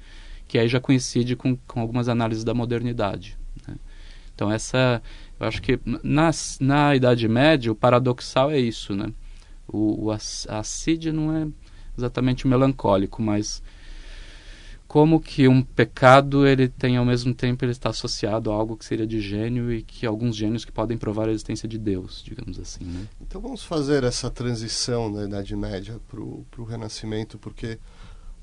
que 0.46 0.58
aí 0.58 0.68
já 0.68 0.78
coincide 0.78 1.34
com, 1.34 1.56
com 1.56 1.80
algumas 1.80 2.08
análises 2.08 2.44
da 2.44 2.52
modernidade. 2.52 3.38
Né? 3.66 3.76
Então 4.34 4.50
essa, 4.52 5.02
eu 5.40 5.46
acho 5.46 5.62
que 5.62 5.80
na, 6.02 6.30
na 6.60 6.94
Idade 6.94 7.26
Média 7.26 7.72
o 7.72 7.74
paradoxal 7.74 8.50
é 8.50 8.58
isso, 8.58 8.94
né? 8.94 9.12
O, 9.66 10.04
o 10.04 10.10
a, 10.12 10.16
a 10.16 10.62
não 11.12 11.34
é 11.34 11.48
exatamente 11.96 12.46
melancólico, 12.46 13.20
mas 13.22 13.62
como 14.86 15.20
que 15.20 15.48
um 15.48 15.62
pecado 15.62 16.46
ele 16.46 16.68
tem 16.68 16.96
ao 16.96 17.04
mesmo 17.04 17.34
tempo 17.34 17.64
ele 17.64 17.72
está 17.72 17.90
associado 17.90 18.50
a 18.50 18.54
algo 18.54 18.76
que 18.76 18.84
seria 18.84 19.06
de 19.06 19.20
gênio 19.20 19.72
e 19.72 19.82
que 19.82 20.06
alguns 20.06 20.36
gênios 20.36 20.64
que 20.64 20.72
podem 20.72 20.96
provar 20.96 21.28
a 21.28 21.32
existência 21.32 21.68
de 21.68 21.78
Deus, 21.78 22.22
digamos 22.24 22.58
assim, 22.58 22.84
né? 22.84 23.06
Então 23.20 23.40
vamos 23.40 23.64
fazer 23.64 24.04
essa 24.04 24.30
transição 24.30 25.12
da 25.12 25.24
Idade 25.24 25.56
Média 25.56 26.00
para 26.08 26.20
o 26.20 26.64
Renascimento, 26.64 27.38
porque 27.38 27.78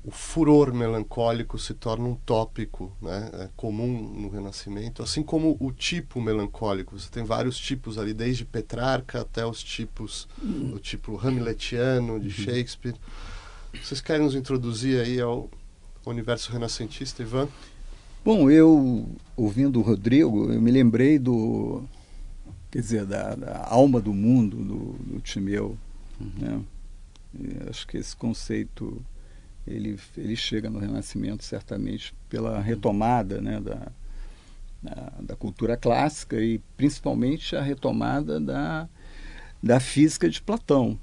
o 0.04 0.10
furor 0.10 0.74
melancólico 0.74 1.58
se 1.58 1.72
torna 1.72 2.06
um 2.06 2.14
tópico 2.14 2.94
né, 3.00 3.30
é 3.32 3.48
comum 3.56 4.02
no 4.20 4.28
Renascimento, 4.28 5.02
assim 5.02 5.22
como 5.22 5.56
o 5.58 5.72
tipo 5.72 6.20
melancólico. 6.20 6.98
Você 6.98 7.10
tem 7.10 7.24
vários 7.24 7.56
tipos 7.56 7.96
ali, 7.96 8.12
desde 8.12 8.44
Petrarca 8.44 9.22
até 9.22 9.46
os 9.46 9.62
tipos, 9.62 10.28
o 10.74 10.78
tipo 10.78 11.16
hamletiano 11.16 12.20
de 12.20 12.26
uhum. 12.26 12.44
Shakespeare. 12.44 12.96
Vocês 13.82 14.02
querem 14.02 14.24
nos 14.24 14.34
introduzir 14.34 15.00
aí 15.00 15.18
ao 15.20 15.48
universo 16.12 16.52
renascentista, 16.52 17.22
Ivan? 17.22 17.48
Bom, 18.24 18.50
eu, 18.50 19.08
ouvindo 19.36 19.78
o 19.78 19.82
Rodrigo, 19.82 20.52
eu 20.52 20.60
me 20.60 20.70
lembrei 20.70 21.18
do, 21.18 21.84
quer 22.70 22.80
dizer, 22.80 23.04
da, 23.04 23.34
da 23.34 23.68
alma 23.68 24.00
do 24.00 24.12
mundo 24.12 24.56
do, 24.56 24.92
do 25.14 25.20
Timeu. 25.20 25.76
Uhum. 26.20 26.30
Né? 26.38 26.64
acho 27.68 27.86
que 27.86 27.96
esse 27.96 28.14
conceito 28.14 29.04
ele, 29.66 29.98
ele 30.16 30.36
chega 30.36 30.68
no 30.68 30.78
Renascimento 30.78 31.44
certamente 31.44 32.14
pela 32.28 32.60
retomada 32.60 33.40
né, 33.40 33.60
da, 33.60 33.92
da, 34.82 35.12
da, 35.20 35.36
cultura 35.36 35.76
clássica 35.76 36.40
e 36.40 36.58
principalmente 36.76 37.56
a 37.56 37.62
retomada 37.62 38.38
da, 38.38 38.88
da 39.62 39.80
física 39.80 40.28
de 40.28 40.42
Platão. 40.42 40.98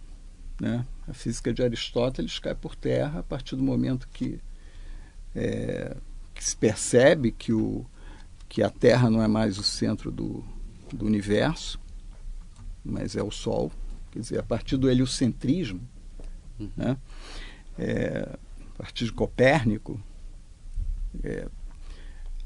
Né? 0.59 0.85
A 1.07 1.13
física 1.13 1.51
de 1.53 1.63
Aristóteles 1.63 2.37
cai 2.37 2.53
por 2.53 2.75
terra 2.75 3.19
a 3.19 3.23
partir 3.23 3.55
do 3.55 3.63
momento 3.63 4.07
que, 4.13 4.39
é, 5.35 5.95
que 6.33 6.43
se 6.43 6.55
percebe 6.55 7.31
que, 7.31 7.53
o, 7.53 7.85
que 8.49 8.63
a 8.63 8.69
Terra 8.69 9.09
não 9.09 9.21
é 9.21 9.27
mais 9.27 9.57
o 9.57 9.63
centro 9.63 10.11
do, 10.11 10.43
do 10.91 11.05
universo, 11.05 11.79
mas 12.83 13.15
é 13.15 13.23
o 13.23 13.31
Sol. 13.31 13.71
Quer 14.11 14.19
dizer, 14.19 14.39
a 14.39 14.43
partir 14.43 14.77
do 14.77 14.89
heliocentrismo, 14.89 15.81
né? 16.75 16.97
É, 17.77 18.37
a 18.73 18.77
partir 18.77 19.05
de 19.05 19.13
Copérnico, 19.13 19.99
é, 21.23 21.47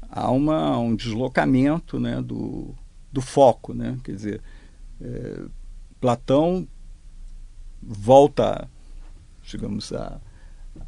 há 0.08 0.30
uma, 0.30 0.78
um 0.78 0.94
deslocamento 0.94 1.98
né, 1.98 2.20
do, 2.22 2.74
do 3.12 3.20
foco. 3.20 3.74
Né? 3.74 3.98
Quer 4.04 4.12
dizer, 4.12 4.42
é, 5.00 5.44
Platão 6.00 6.66
volta, 7.82 8.68
digamos, 9.42 9.92
à, 9.92 10.20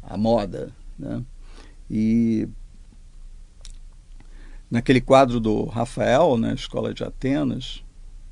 à 0.03 0.17
moda. 0.17 0.73
Né? 0.97 1.23
E 1.89 2.47
naquele 4.69 5.01
quadro 5.01 5.39
do 5.39 5.65
Rafael, 5.65 6.37
na 6.37 6.49
né, 6.49 6.53
Escola 6.53 6.93
de 6.93 7.03
Atenas, 7.03 7.83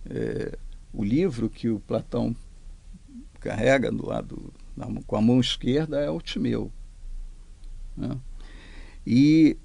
é, 0.10 0.58
o 0.93 1.04
livro 1.04 1.50
que 1.50 1.70
o 1.70 1.80
Platão 1.80 2.36
carrega 3.39 3.91
do 3.91 4.08
lado 4.08 4.54
com 5.06 5.15
a 5.15 5.22
mão 5.22 5.39
esquerda 5.39 6.00
é 6.00 6.10
o 6.10 6.22
Timeu. 6.22 6.72
Né? 7.96 8.15
E, 9.06 9.58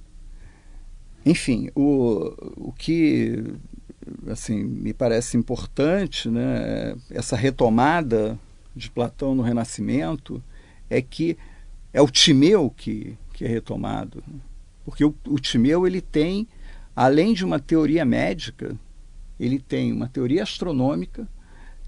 enfim, 1.27 1.69
o, 1.75 2.69
o 2.69 2.73
que 2.73 3.45
assim, 4.29 4.63
me 4.63 4.93
parece 4.93 5.37
importante, 5.37 6.29
né, 6.29 6.97
essa 7.11 7.37
retomada 7.37 8.39
de 8.75 8.91
Platão 8.91 9.35
no 9.35 9.43
Renascimento, 9.43 10.43
é 10.89 11.01
que 11.01 11.37
é 11.93 12.01
o 12.01 12.09
Timeu 12.09 12.71
que, 12.71 13.17
que 13.33 13.45
é 13.45 13.49
retomado. 13.49 14.23
Porque 14.85 15.05
o, 15.05 15.15
o 15.27 15.39
Timeu 15.39 15.87
ele 15.87 16.01
tem, 16.01 16.47
além 16.95 17.35
de 17.35 17.45
uma 17.45 17.59
teoria 17.59 18.05
médica, 18.05 18.77
ele 19.39 19.59
tem 19.59 19.93
uma 19.93 20.09
teoria 20.09 20.43
astronômica, 20.43 21.29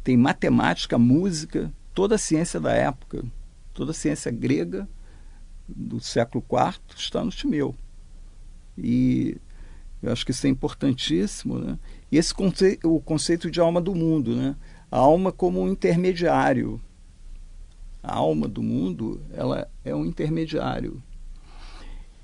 tem 0.02 0.16
matemática, 0.16 0.98
música, 0.98 1.72
toda 1.94 2.16
a 2.16 2.18
ciência 2.18 2.60
da 2.60 2.72
época, 2.72 3.24
toda 3.72 3.90
a 3.90 3.94
ciência 3.94 4.30
grega 4.30 4.88
do 5.68 6.00
século 6.00 6.44
IV 6.50 6.80
está 6.96 7.24
no 7.24 7.30
Timeu. 7.30 7.74
E 8.76 9.36
eu 10.02 10.12
acho 10.12 10.24
que 10.24 10.32
isso 10.32 10.46
é 10.46 10.50
importantíssimo. 10.50 11.58
Né? 11.58 11.78
E 12.10 12.18
esse 12.18 12.34
conceito, 12.34 12.92
o 12.92 13.00
conceito 13.00 13.50
de 13.50 13.60
alma 13.60 13.80
do 13.80 13.94
mundo, 13.94 14.36
né? 14.36 14.56
a 14.90 14.98
alma 14.98 15.32
como 15.32 15.62
um 15.62 15.68
intermediário. 15.68 16.80
A 18.02 18.16
alma 18.16 18.46
do 18.46 18.62
mundo 18.62 19.22
ela 19.32 19.66
é 19.82 19.94
um 19.94 20.04
intermediário 20.04 21.02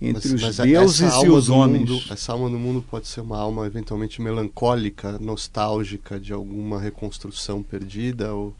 entre 0.00 0.32
mas, 0.32 0.42
os 0.42 0.42
mas 0.42 0.56
deuses 0.56 1.12
e 1.22 1.28
os 1.28 1.48
homens. 1.48 1.88
Mundo, 1.88 2.02
essa 2.10 2.32
alma 2.32 2.48
do 2.48 2.58
mundo 2.58 2.82
pode 2.82 3.06
ser 3.06 3.20
uma 3.20 3.38
alma 3.38 3.66
eventualmente 3.66 4.22
melancólica, 4.22 5.18
nostálgica 5.18 6.18
de 6.18 6.32
alguma 6.32 6.80
reconstrução 6.80 7.62
perdida 7.62 8.34
ou 8.34 8.54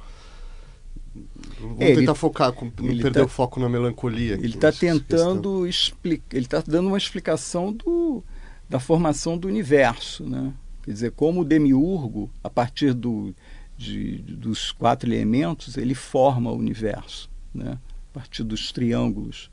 Vamos 1.61 1.81
é, 1.81 1.95
tentar 1.95 2.13
ele, 2.13 2.15
focar, 2.15 2.55
não 2.61 2.71
perder 2.71 3.13
tá, 3.13 3.25
o 3.25 3.29
foco 3.29 3.59
na 3.59 3.69
melancolia. 3.69 4.35
Ele 4.35 4.55
está 4.55 4.71
tentando 4.71 5.67
explicar, 5.67 6.37
ele 6.37 6.47
está 6.47 6.63
dando 6.65 6.87
uma 6.87 6.99
explicação 6.99 7.73
do, 7.73 8.23
da 8.69 8.79
formação 8.79 9.37
do 9.37 9.49
universo, 9.49 10.25
né? 10.25 10.53
Quer 10.83 10.93
dizer, 10.93 11.11
como 11.13 11.41
o 11.41 11.45
demiurgo, 11.45 12.31
a 12.43 12.49
partir 12.49 12.95
do, 12.95 13.35
de, 13.77 14.19
dos 14.19 14.71
quatro 14.73 15.09
elementos, 15.09 15.77
ele 15.77 15.95
forma 15.95 16.51
o 16.53 16.57
universo, 16.57 17.29
né? 17.53 17.79
A 18.11 18.15
partir 18.15 18.45
dos 18.45 18.71
triângulos, 18.71 19.51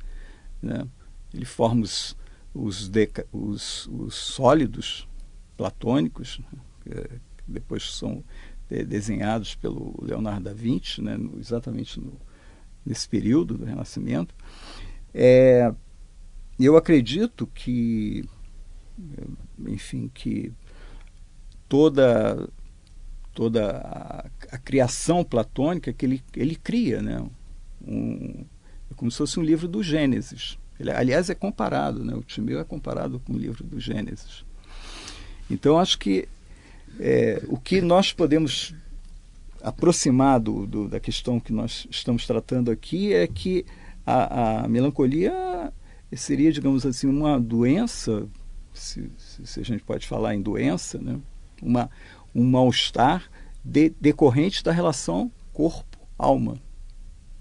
né? 0.62 0.88
Ele 1.34 1.46
forma 1.46 1.84
os, 1.84 2.16
os, 2.54 2.90
deca, 2.90 3.26
os, 3.32 3.88
os 3.88 4.16
sólidos 4.16 5.08
platônicos, 5.56 6.40
né? 6.40 6.60
que 6.84 7.22
depois 7.48 7.84
são 7.96 8.24
desenhados 8.70 9.56
pelo 9.56 9.96
Leonardo 10.02 10.44
da 10.44 10.54
Vinci, 10.54 11.02
né, 11.02 11.18
exatamente 11.40 12.00
no, 12.00 12.20
nesse 12.86 13.08
período 13.08 13.58
do 13.58 13.66
Renascimento. 13.66 14.36
É, 15.14 15.74
eu 16.60 16.76
acredito 16.76 17.48
que, 17.48 18.28
enfim, 19.66 20.10
que 20.14 20.52
toda 21.70 22.50
toda 23.34 23.78
a, 23.78 24.26
a, 24.52 24.58
criação 24.58 25.24
platônica 25.24 25.94
que 25.94 26.04
ele, 26.04 26.24
ele 26.36 26.56
cria, 26.56 27.04
né? 27.04 27.24
Um, 27.88 28.44
é 28.90 28.96
como 28.96 29.12
se 29.12 29.18
fosse 29.20 29.40
um 29.40 29.44
livro 29.44 29.68
do 29.68 29.84
Gênesis. 29.84 30.58
Ele, 30.80 30.92
aliás, 30.92 31.30
é 31.30 31.36
comparado, 31.36 32.04
né? 32.04 32.14
o 32.14 32.22
Timeu 32.22 32.60
é 32.60 32.64
comparado 32.64 33.20
com 33.20 33.34
o 33.34 33.38
livro 33.38 33.64
do 33.64 33.80
Gênesis. 33.80 34.46
Então, 35.50 35.80
acho 35.80 35.98
que 35.98 36.28
é, 37.00 37.42
o 37.48 37.58
que 37.58 37.82
nós 37.82 38.12
podemos 38.12 38.74
aproximar 39.62 40.40
do, 40.40 40.68
do, 40.68 40.88
da 40.88 41.00
questão 41.00 41.40
que 41.40 41.52
nós 41.52 41.88
estamos 41.90 42.26
tratando 42.26 42.72
aqui 42.72 43.14
é 43.14 43.28
que 43.28 43.66
a, 44.06 44.64
a 44.64 44.68
melancolia 44.68 45.74
seria, 46.16 46.52
digamos 46.52 46.86
assim, 46.86 47.08
uma 47.08 47.40
doença, 47.40 48.28
se, 48.74 49.10
se, 49.18 49.60
a 49.60 49.64
gente 49.64 49.84
pode 49.84 50.08
falar 50.08 50.36
em 50.36 50.42
doença, 50.42 50.98
né? 51.00 51.20
uma, 51.62 51.90
um 52.34 52.44
mal-estar 52.50 53.30
de, 53.64 53.90
decorrente 54.00 54.64
da 54.64 54.72
relação 54.72 55.32
corpo-alma. 55.52 56.58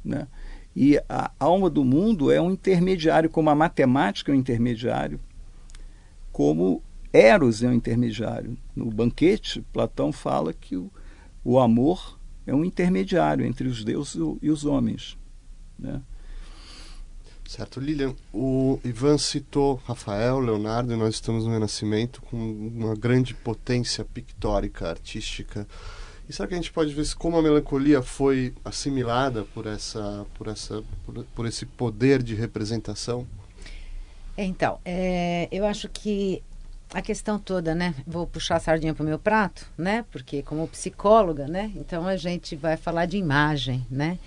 Né? 0.04 0.26
E 0.76 1.00
a 1.08 1.30
alma 1.40 1.70
do 1.70 1.82
mundo 1.82 2.30
é 2.30 2.38
um 2.38 2.50
intermediário, 2.50 3.30
como 3.30 3.48
a 3.48 3.54
matemática 3.54 4.30
é 4.30 4.34
um 4.34 4.38
intermediário, 4.38 5.18
como 6.30 6.82
Eros 7.10 7.62
é 7.62 7.68
um 7.68 7.72
intermediário. 7.72 8.58
No 8.74 8.90
banquete, 8.90 9.64
Platão 9.72 10.12
fala 10.12 10.52
que 10.52 10.76
o, 10.76 10.92
o 11.42 11.58
amor 11.58 12.18
é 12.46 12.54
um 12.54 12.62
intermediário 12.62 13.46
entre 13.46 13.66
os 13.66 13.82
deuses 13.82 14.16
e 14.42 14.50
os 14.50 14.66
homens. 14.66 15.16
Né? 15.78 16.02
Certo, 17.48 17.80
Lilian. 17.80 18.14
O 18.30 18.78
Ivan 18.84 19.16
citou 19.16 19.80
Rafael, 19.86 20.40
Leonardo, 20.40 20.92
e 20.92 20.96
nós 20.96 21.14
estamos 21.14 21.46
no 21.46 21.52
Renascimento 21.52 22.20
com 22.20 22.36
uma 22.36 22.94
grande 22.94 23.32
potência 23.32 24.04
pictórica, 24.04 24.90
artística. 24.90 25.66
E 26.28 26.32
será 26.32 26.48
que 26.48 26.54
a 26.54 26.56
gente 26.56 26.72
pode 26.72 26.92
ver 26.92 27.06
como 27.14 27.36
a 27.36 27.42
melancolia 27.42 28.02
foi 28.02 28.52
assimilada 28.64 29.44
por 29.54 29.66
essa, 29.66 30.26
por 30.34 30.48
essa, 30.48 30.82
por, 31.04 31.24
por 31.34 31.46
esse 31.46 31.64
poder 31.64 32.22
de 32.22 32.34
representação? 32.34 33.26
Então, 34.36 34.78
é, 34.84 35.48
eu 35.50 35.64
acho 35.64 35.88
que 35.88 36.42
a 36.92 37.02
questão 37.02 37.38
toda, 37.38 37.74
né? 37.74 37.94
Vou 38.06 38.26
puxar 38.26 38.56
a 38.56 38.60
sardinha 38.60 38.94
para 38.94 39.02
o 39.02 39.06
meu 39.06 39.18
prato, 39.18 39.66
né? 39.76 40.04
Porque 40.10 40.42
como 40.42 40.66
psicóloga, 40.68 41.46
né? 41.46 41.72
Então 41.76 42.06
a 42.06 42.16
gente 42.16 42.54
vai 42.56 42.76
falar 42.76 43.06
de 43.06 43.16
imagem, 43.16 43.86
né? 43.90 44.18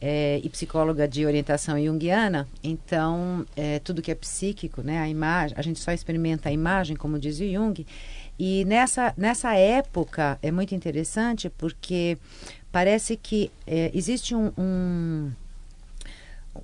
É, 0.00 0.38
e 0.42 0.48
psicóloga 0.50 1.08
de 1.08 1.24
orientação 1.24 1.82
junguiana, 1.82 2.46
então 2.62 3.46
é, 3.56 3.78
tudo 3.78 4.02
que 4.02 4.10
é 4.10 4.14
psíquico, 4.14 4.82
né? 4.82 4.98
A 4.98 5.08
imagem, 5.08 5.56
a 5.58 5.62
gente 5.62 5.80
só 5.80 5.92
experimenta 5.92 6.50
a 6.50 6.52
imagem, 6.52 6.94
como 6.94 7.18
diz 7.18 7.40
o 7.40 7.50
Jung. 7.50 7.86
E 8.38 8.64
nessa, 8.64 9.14
nessa 9.16 9.54
época 9.54 10.38
é 10.42 10.50
muito 10.50 10.74
interessante 10.74 11.48
porque 11.48 12.18
parece 12.72 13.16
que 13.16 13.50
é, 13.66 13.90
existe 13.94 14.34
um, 14.34 14.52
um 14.58 15.32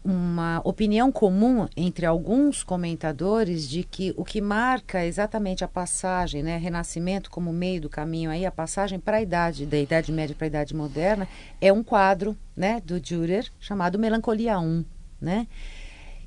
uma 0.05 0.61
opinião 0.65 1.11
comum 1.11 1.69
entre 1.77 2.07
alguns 2.07 2.63
comentadores 2.63 3.69
de 3.69 3.83
que 3.83 4.15
o 4.17 4.25
que 4.25 4.41
marca 4.41 5.05
exatamente 5.05 5.65
a 5.65 5.69
passagem, 5.69 6.43
né, 6.43 6.57
renascimento 6.57 7.31
como 7.31 7.53
meio 7.53 7.81
do 7.81 7.89
caminho 7.89 8.31
aí, 8.31 8.47
a 8.47 8.53
passagem 8.53 8.99
para 8.99 9.17
a 9.17 9.23
idade, 9.23 9.67
da 9.67 9.77
idade 9.77 10.13
média 10.13 10.35
para 10.37 10.47
a 10.47 10.49
idade 10.49 10.75
moderna, 10.75 11.27
é 11.61 11.73
um 11.73 11.83
quadro, 11.83 12.37
né, 12.57 12.81
do 12.85 13.01
Dürer 13.01 13.51
chamado 13.59 13.99
Melancolia 13.99 14.59
1, 14.59 14.85
né? 15.21 15.47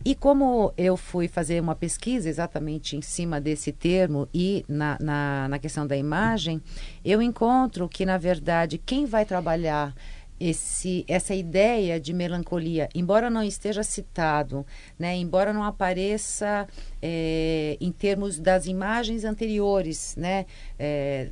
E 0.06 0.14
como 0.16 0.74
eu 0.78 0.98
fui 0.98 1.28
fazer 1.28 1.62
uma 1.62 1.76
pesquisa 1.76 2.28
exatamente 2.28 2.98
em 2.98 3.02
cima 3.02 3.40
desse 3.40 3.72
termo 3.72 4.28
e 4.34 4.66
na, 4.68 4.98
na, 5.00 5.48
na 5.48 5.60
questão 5.60 5.88
da 5.88 5.96
imagem, 5.96 6.62
eu 7.06 7.22
encontro 7.22 7.88
que, 7.88 8.06
na 8.06 8.18
verdade, 8.18 8.78
quem 8.78 9.06
vai 9.06 9.26
trabalhar 9.26 9.96
esse, 10.40 11.06
essa 11.08 11.34
ideia 11.34 12.00
de 12.02 12.12
melancolia, 12.12 12.90
embora 12.94 13.30
não 13.30 13.44
esteja 13.44 13.82
citado, 13.82 14.66
né, 15.00 15.16
embora 15.16 15.54
não 15.54 15.64
apareça 15.64 16.68
é, 17.02 17.78
em 17.80 17.92
termos 17.92 18.40
das 18.40 18.66
imagens 18.66 19.24
anteriores, 19.24 20.16
né, 20.18 20.46
é, 20.78 21.32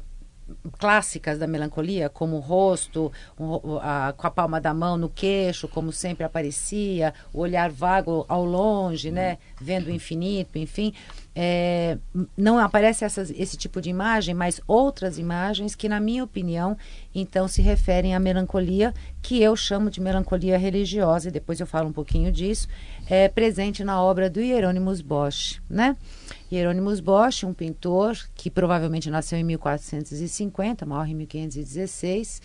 clássicas 0.78 1.40
da 1.40 1.48
melancolia, 1.48 2.10
como 2.10 2.38
o 2.38 2.40
rosto, 2.40 3.12
um, 3.40 3.78
a, 3.78 4.14
com 4.16 4.28
a 4.28 4.32
palma 4.32 4.60
da 4.60 4.74
mão 4.74 4.98
no 4.98 5.10
queixo, 5.10 5.68
como 5.68 5.92
sempre 5.92 6.24
aparecia, 6.24 7.14
o 7.34 7.40
olhar 7.40 7.70
vago 7.70 8.26
ao 8.28 8.46
longe, 8.46 9.12
né, 9.12 9.38
vendo 9.60 9.88
o 9.88 9.92
infinito, 9.92 10.58
enfim. 10.58 10.94
É, 11.34 11.98
não 12.36 12.60
aparece 12.60 13.06
essas, 13.06 13.32
esse 13.32 13.56
tipo 13.56 13.82
de 13.82 13.90
imagem, 13.90 14.36
mas 14.36 14.60
outras 14.68 15.18
imagens 15.18 15.76
que, 15.76 15.88
na 15.88 16.00
minha 16.00 16.24
opinião, 16.24 16.78
então 17.16 17.48
se 17.48 17.62
referem 17.62 18.14
à 18.14 18.20
melancolia, 18.20 18.94
que 19.22 19.42
eu 19.42 19.56
chamo 19.56 19.90
de 19.90 20.02
melancolia 20.02 20.58
religiosa, 20.58 21.30
e 21.30 21.32
depois 21.32 21.60
eu 21.60 21.68
falo 21.68 21.88
um 21.88 21.94
pouquinho 21.94 22.32
disso, 22.32 22.68
é 23.10 23.30
presente 23.30 23.84
na 23.84 24.02
obra 24.02 24.30
do 24.30 24.42
Hieronymus 24.42 25.02
Bosch, 25.02 25.62
né? 25.70 25.96
Hieronymus 26.52 27.00
Bosch, 27.00 27.44
um 27.44 27.54
pintor 27.54 28.18
que 28.36 28.50
provavelmente 28.50 29.10
nasceu 29.10 29.38
em 29.38 29.44
1450, 29.44 30.86
morre 30.86 31.12
em 31.12 31.16
1516. 31.16 32.42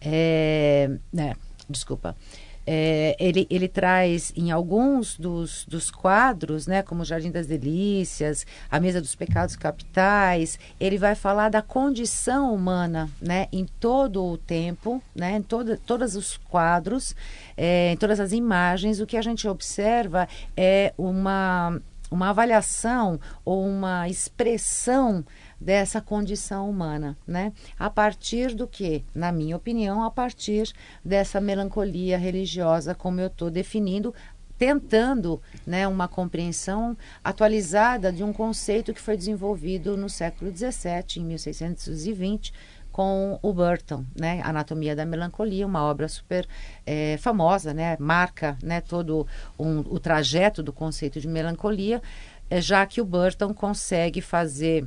É, 0.00 0.90
né, 1.12 1.34
desculpa. 1.68 2.16
É, 2.64 3.16
ele, 3.18 3.46
ele 3.50 3.66
traz 3.66 4.32
em 4.36 4.52
alguns 4.52 5.18
dos, 5.18 5.64
dos 5.66 5.90
quadros, 5.90 6.66
né, 6.68 6.80
como 6.80 7.04
Jardim 7.04 7.30
das 7.30 7.46
Delícias, 7.46 8.46
a 8.70 8.78
Mesa 8.78 9.00
dos 9.00 9.16
Pecados 9.16 9.56
Capitais, 9.56 10.60
ele 10.78 10.96
vai 10.96 11.16
falar 11.16 11.48
da 11.48 11.60
condição 11.60 12.54
humana 12.54 13.10
né, 13.20 13.48
em 13.52 13.66
todo 13.80 14.24
o 14.24 14.38
tempo, 14.38 15.02
né, 15.14 15.38
em 15.38 15.42
todo, 15.42 15.76
todos 15.76 16.14
os 16.14 16.36
quadros, 16.36 17.16
é, 17.56 17.92
em 17.92 17.96
todas 17.96 18.20
as 18.20 18.32
imagens. 18.32 19.00
O 19.00 19.06
que 19.06 19.16
a 19.16 19.22
gente 19.22 19.48
observa 19.48 20.28
é 20.56 20.94
uma 20.96 21.80
uma 22.12 22.30
avaliação 22.30 23.18
ou 23.44 23.66
uma 23.66 24.08
expressão 24.08 25.24
dessa 25.60 26.00
condição 26.00 26.68
humana, 26.68 27.16
né? 27.26 27.52
A 27.78 27.88
partir 27.88 28.54
do 28.54 28.66
que, 28.66 29.04
na 29.14 29.32
minha 29.32 29.56
opinião, 29.56 30.02
a 30.02 30.10
partir 30.10 30.70
dessa 31.04 31.40
melancolia 31.40 32.18
religiosa, 32.18 32.94
como 32.94 33.20
eu 33.20 33.28
estou 33.28 33.50
definindo, 33.50 34.14
tentando 34.58 35.40
né, 35.66 35.88
uma 35.88 36.06
compreensão 36.06 36.96
atualizada 37.24 38.12
de 38.12 38.22
um 38.22 38.32
conceito 38.32 38.94
que 38.94 39.00
foi 39.00 39.16
desenvolvido 39.16 39.96
no 39.96 40.08
século 40.08 40.54
XVII, 40.54 41.20
em 41.20 41.24
1620, 41.24 42.52
com 42.92 43.38
o 43.42 43.52
Burton, 43.52 44.04
né? 44.14 44.40
Anatomia 44.44 44.94
da 44.94 45.04
Melancolia, 45.06 45.66
uma 45.66 45.82
obra 45.82 46.06
super 46.06 46.46
é, 46.86 47.16
famosa, 47.16 47.72
né? 47.72 47.96
Marca, 47.98 48.56
né? 48.62 48.80
Todo 48.80 49.26
um, 49.58 49.80
o 49.80 49.98
trajeto 49.98 50.62
do 50.62 50.72
conceito 50.72 51.18
de 51.18 51.26
melancolia, 51.26 52.02
é, 52.50 52.60
já 52.60 52.84
que 52.86 53.00
o 53.00 53.04
Burton 53.04 53.54
consegue 53.54 54.20
fazer 54.20 54.86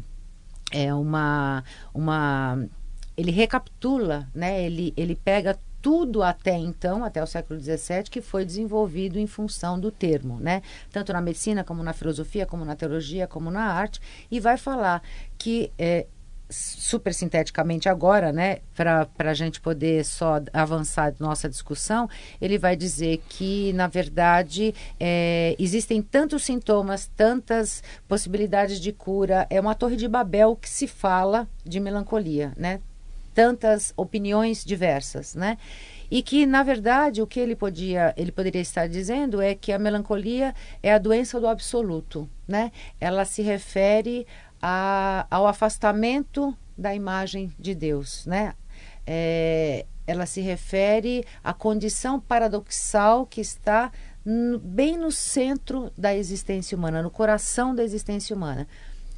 é, 0.72 0.94
uma, 0.94 1.64
uma, 1.94 2.64
ele 3.18 3.32
recapitula, 3.32 4.28
né? 4.34 4.64
Ele, 4.64 4.94
ele 4.96 5.16
pega 5.16 5.58
tudo 5.82 6.24
até 6.24 6.58
então, 6.58 7.04
até 7.04 7.22
o 7.22 7.28
século 7.28 7.60
XVII, 7.60 8.06
que 8.10 8.20
foi 8.20 8.44
desenvolvido 8.44 9.20
em 9.20 9.28
função 9.28 9.80
do 9.80 9.92
termo, 9.92 10.40
né? 10.40 10.64
Tanto 10.92 11.14
na 11.14 11.22
medicina, 11.22 11.64
como 11.64 11.84
na 11.84 11.94
filosofia, 11.94 12.46
como 12.46 12.66
na 12.66 12.76
teologia, 12.76 13.28
como 13.28 13.52
na 13.52 13.66
arte, 13.66 14.00
e 14.32 14.40
vai 14.40 14.58
falar 14.58 15.04
que 15.38 15.72
é, 15.78 16.08
super 16.50 17.14
sinteticamente 17.14 17.90
agora, 17.90 18.32
né, 18.32 18.60
para 18.76 19.08
a 19.18 19.34
gente 19.34 19.60
poder 19.60 20.06
só 20.06 20.42
avançar 20.54 21.14
nossa 21.20 21.50
discussão, 21.50 22.08
ele 22.40 22.58
vai 22.58 22.76
dizer 22.76 23.22
que, 23.28 23.74
na 23.74 23.88
verdade, 23.88 24.74
é, 25.00 25.56
existem 25.58 26.02
tantos 26.02 26.44
sintomas, 26.44 27.10
tantas 27.16 27.84
possibilidades 28.08 28.80
de 28.80 28.92
cura, 28.92 29.48
é 29.50 29.60
uma 29.60 29.76
torre 29.76 29.96
de 29.96 30.08
Babel 30.08 30.56
que 30.56 30.70
se 30.70 30.88
fala 30.88 31.48
de 31.64 31.80
melancolia, 31.80 32.54
né? 32.56 32.80
Tantas 33.34 33.94
opiniões 33.98 34.64
diversas, 34.64 35.36
né? 35.36 35.58
E 36.10 36.22
que, 36.22 36.46
na 36.46 36.62
verdade, 36.62 37.22
o 37.22 37.28
que 37.28 37.40
ele 37.40 37.56
podia, 37.56 38.14
ele 38.16 38.32
poderia 38.32 38.62
estar 38.62 38.88
dizendo 38.88 39.42
é 39.42 39.56
que 39.56 39.72
a 39.72 39.80
melancolia 39.80 40.54
é 40.82 40.94
a 40.94 41.00
doença 41.00 41.40
do 41.40 41.48
absoluto, 41.48 42.30
né? 42.48 42.72
Ela 43.02 43.26
se 43.26 43.42
refere 43.42 44.28
a, 44.68 45.28
ao 45.30 45.46
afastamento 45.46 46.58
da 46.76 46.96
imagem 46.96 47.52
de 47.60 47.76
Deus, 47.76 48.26
né? 48.26 48.56
É, 49.06 49.86
ela 50.08 50.26
se 50.26 50.42
refere 50.42 51.24
à 51.44 51.54
condição 51.54 52.20
paradoxal 52.20 53.28
que 53.28 53.40
está 53.40 53.92
bem 54.64 54.98
no 54.98 55.12
centro 55.12 55.92
da 55.96 56.16
existência 56.16 56.76
humana, 56.76 57.04
no 57.04 57.12
coração 57.12 57.76
da 57.76 57.84
existência 57.84 58.36
humana 58.36 58.68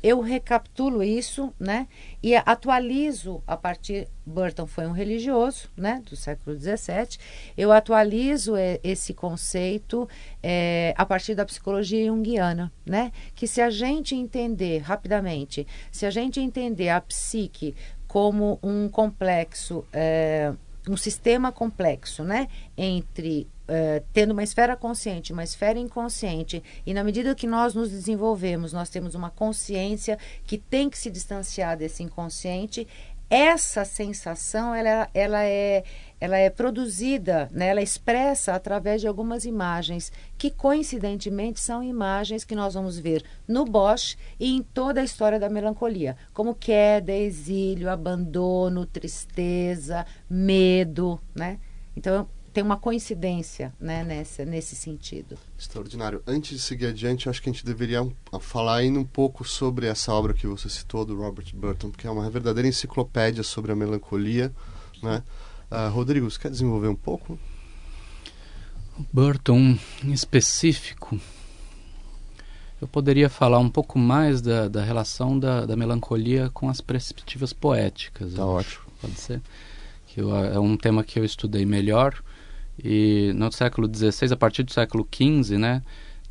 eu 0.02 0.22
recapitulo 0.22 1.04
isso, 1.04 1.54
né, 1.60 1.88
e 2.22 2.36
atualizo 2.36 3.44
a 3.48 3.58
partir. 3.58 4.08
Burton 4.26 4.68
foi 4.68 4.86
um 4.86 4.92
religioso, 4.92 5.70
né, 5.76 6.02
do 6.10 6.16
século 6.16 6.60
XVII. 6.60 7.18
Eu 7.58 7.72
atualizo 7.72 8.58
é, 8.58 8.78
esse 8.84 9.14
conceito 9.14 10.08
é, 10.44 10.94
a 10.98 11.06
partir 11.06 11.34
da 11.34 11.46
psicologia 11.46 12.06
junguiana, 12.06 12.72
né, 12.86 13.12
que 13.34 13.48
se 13.48 13.62
a 13.62 13.70
gente 13.70 14.16
entender 14.16 14.80
rapidamente, 14.80 15.66
se 15.92 16.06
a 16.06 16.10
gente 16.10 16.40
entender 16.42 16.90
a 16.90 17.00
psique 17.00 17.74
como 18.08 18.60
um 18.62 18.90
complexo, 18.90 19.86
é, 19.94 20.54
um 20.90 20.98
sistema 20.98 21.52
complexo, 21.52 22.24
né, 22.24 22.48
entre 22.78 23.48
uh, 23.68 24.04
tendo 24.14 24.32
uma 24.32 24.44
esfera 24.44 24.76
consciente, 24.76 25.34
uma 25.34 25.44
esfera 25.44 25.78
inconsciente, 25.78 26.64
e 26.86 26.94
na 26.94 27.04
medida 27.04 27.36
que 27.36 27.48
nós 27.48 27.74
nos 27.74 27.90
desenvolvemos, 27.90 28.74
nós 28.74 28.90
temos 28.90 29.16
uma 29.16 29.30
consciência 29.30 30.18
que 30.46 30.58
tem 30.58 30.90
que 30.90 30.98
se 30.98 31.10
distanciar 31.10 31.78
desse 31.78 32.04
inconsciente, 32.04 32.88
essa 33.30 33.84
sensação 33.84 34.74
ela, 34.74 35.10
ela, 35.14 35.44
é, 35.44 35.84
ela 36.20 36.38
é 36.38 36.50
produzida, 36.50 37.50
né, 37.52 37.68
ela 37.68 37.82
é 37.82 37.84
expressa 37.84 38.54
através 38.54 39.02
de 39.02 39.08
algumas 39.08 39.44
imagens 39.44 40.14
que 40.38 40.50
coincidentemente 40.50 41.60
são 41.60 41.84
imagens 41.84 42.46
que 42.46 42.56
nós 42.56 42.74
vamos 42.74 42.98
ver 42.98 43.24
no 43.46 43.66
Bosch 43.66 44.18
e 44.40 44.56
em 44.56 44.64
toda 44.64 45.02
a 45.02 45.04
história 45.04 45.38
da 45.38 45.50
melancolia, 45.50 46.16
como 46.34 46.56
queda, 46.56 47.12
exílio, 47.12 47.90
abandono, 47.90 48.86
tristeza, 48.86 50.06
medo, 50.30 51.20
né? 51.36 51.60
Então 51.98 52.30
tem 52.58 52.63
uma 52.63 52.78
coincidência 52.78 53.72
né, 53.80 54.04
nessa, 54.04 54.43
nesse 54.43 54.76
sentido. 54.76 55.38
Extraordinário. 55.56 56.24
Antes 56.26 56.58
de 56.58 56.60
seguir 56.60 56.88
adiante, 56.88 57.30
acho 57.30 57.39
que 57.39 57.52
a 57.52 57.54
gente 57.54 57.63
deveria 57.63 58.00
falar 58.41 58.78
ainda 58.78 59.00
um 59.00 59.06
pouco 59.06 59.48
sobre 59.48 59.86
essa 59.86 60.12
obra 60.12 60.34
que 60.34 60.48
você 60.48 60.67
citou, 60.67 61.06
do 61.06 61.15
Robert 61.15 61.46
Burton, 61.54 61.91
porque 61.91 62.08
é 62.08 62.10
uma 62.10 62.28
verdadeira 62.32 62.67
enciclopédia 62.67 63.43
sobre 63.43 63.72
a 63.72 63.76
melancolia. 63.76 64.52
Né? 65.04 65.22
Uh, 65.70 65.91
Rodrigo, 65.91 66.32
você 66.32 66.39
quer 66.39 66.50
desenvolver 66.50 66.88
um 66.88 66.96
pouco? 66.96 67.38
Burton, 69.13 69.78
em 70.04 70.12
específico, 70.12 71.20
eu 72.82 72.88
poderia 72.88 73.30
falar 73.30 73.60
um 73.60 73.70
pouco 73.70 74.00
mais 74.00 74.41
da, 74.41 74.67
da 74.67 74.84
relação 74.84 75.38
da, 75.38 75.63
da 75.63 75.76
melancolia 75.76 76.50
com 76.56 76.70
as 76.70 76.82
perspectivas 76.82 77.54
poéticas. 77.54 78.34
Tá 78.34 78.48
ótimo. 78.48 78.86
Pode 79.00 79.20
ser. 79.20 79.43
Que 80.08 80.22
eu, 80.22 80.36
é 80.36 80.60
um 80.60 80.76
tema 80.76 81.04
que 81.04 81.20
eu 81.20 81.24
estudei 81.24 81.63
melhor 81.63 82.20
e 82.84 83.32
no 83.36 83.52
século 83.52 83.90
XVI, 83.94 84.34
a 84.34 84.38
partir 84.38 84.63
do 84.63 84.72
século 84.72 85.08
XV, 85.12 85.58
né, 85.58 85.82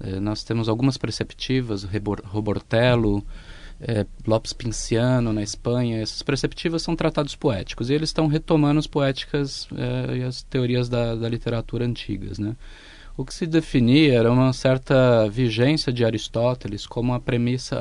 eh, 0.00 0.20
nós 0.20 0.44
temos 0.44 0.68
algumas 0.68 0.96
perceptivas, 0.96 1.84
Robortello, 2.24 3.24
é, 3.80 4.06
Lopes 4.26 4.52
Pinciano 4.52 5.32
na 5.32 5.42
Espanha, 5.42 6.00
essas 6.00 6.22
perceptivas 6.22 6.82
são 6.82 6.96
tratados 6.96 7.34
poéticos 7.36 7.90
e 7.90 7.94
eles 7.94 8.08
estão 8.08 8.26
retomando 8.26 8.78
as 8.78 8.86
poéticas 8.86 9.68
é, 9.76 10.16
e 10.16 10.22
as 10.22 10.42
teorias 10.42 10.88
da, 10.88 11.14
da, 11.14 11.28
literatura 11.28 11.84
antigas, 11.84 12.38
né? 12.38 12.56
O 13.16 13.24
que 13.24 13.34
se 13.34 13.46
definia 13.46 14.14
era 14.18 14.30
uma 14.30 14.52
certa 14.52 15.28
vigência 15.28 15.92
de 15.92 16.04
Aristóteles 16.04 16.86
como 16.86 17.14
a 17.14 17.20
premissa, 17.20 17.80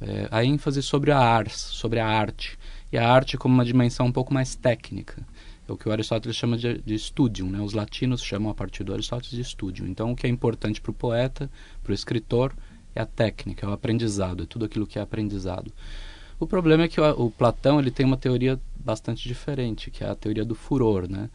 é, 0.00 0.28
a 0.30 0.44
ênfase 0.44 0.82
sobre 0.82 1.12
a 1.12 1.18
ars, 1.18 1.54
sobre 1.56 2.00
a 2.00 2.06
arte, 2.06 2.58
e 2.90 2.96
a 2.96 3.06
arte 3.06 3.36
como 3.36 3.54
uma 3.54 3.64
dimensão 3.64 4.06
um 4.06 4.12
pouco 4.12 4.32
mais 4.32 4.54
técnica 4.54 5.22
o 5.70 5.76
que 5.76 5.88
o 5.88 5.92
Aristóteles 5.92 6.36
chama 6.36 6.56
de, 6.56 6.78
de 6.78 6.98
studium, 6.98 7.48
né? 7.48 7.60
Os 7.60 7.72
latinos 7.72 8.22
chamam 8.22 8.50
a 8.50 8.54
partir 8.54 8.84
do 8.84 8.92
Aristóteles 8.92 9.32
de 9.32 9.44
studium. 9.44 9.86
Então, 9.86 10.12
o 10.12 10.16
que 10.16 10.26
é 10.26 10.30
importante 10.30 10.80
para 10.80 10.90
o 10.90 10.94
poeta, 10.94 11.50
para 11.82 11.92
o 11.92 11.94
escritor, 11.94 12.54
é 12.94 13.00
a 13.00 13.06
técnica, 13.06 13.66
é 13.66 13.68
o 13.68 13.72
aprendizado, 13.72 14.42
é 14.42 14.46
tudo 14.46 14.64
aquilo 14.64 14.86
que 14.86 14.98
é 14.98 15.02
aprendizado. 15.02 15.72
O 16.38 16.46
problema 16.46 16.84
é 16.84 16.88
que 16.88 17.00
o, 17.00 17.26
o 17.26 17.30
Platão 17.30 17.78
ele 17.78 17.90
tem 17.90 18.04
uma 18.04 18.16
teoria 18.16 18.58
bastante 18.76 19.28
diferente, 19.28 19.90
que 19.90 20.02
é 20.02 20.08
a 20.08 20.14
teoria 20.14 20.44
do 20.44 20.54
furor, 20.54 21.08
né? 21.08 21.28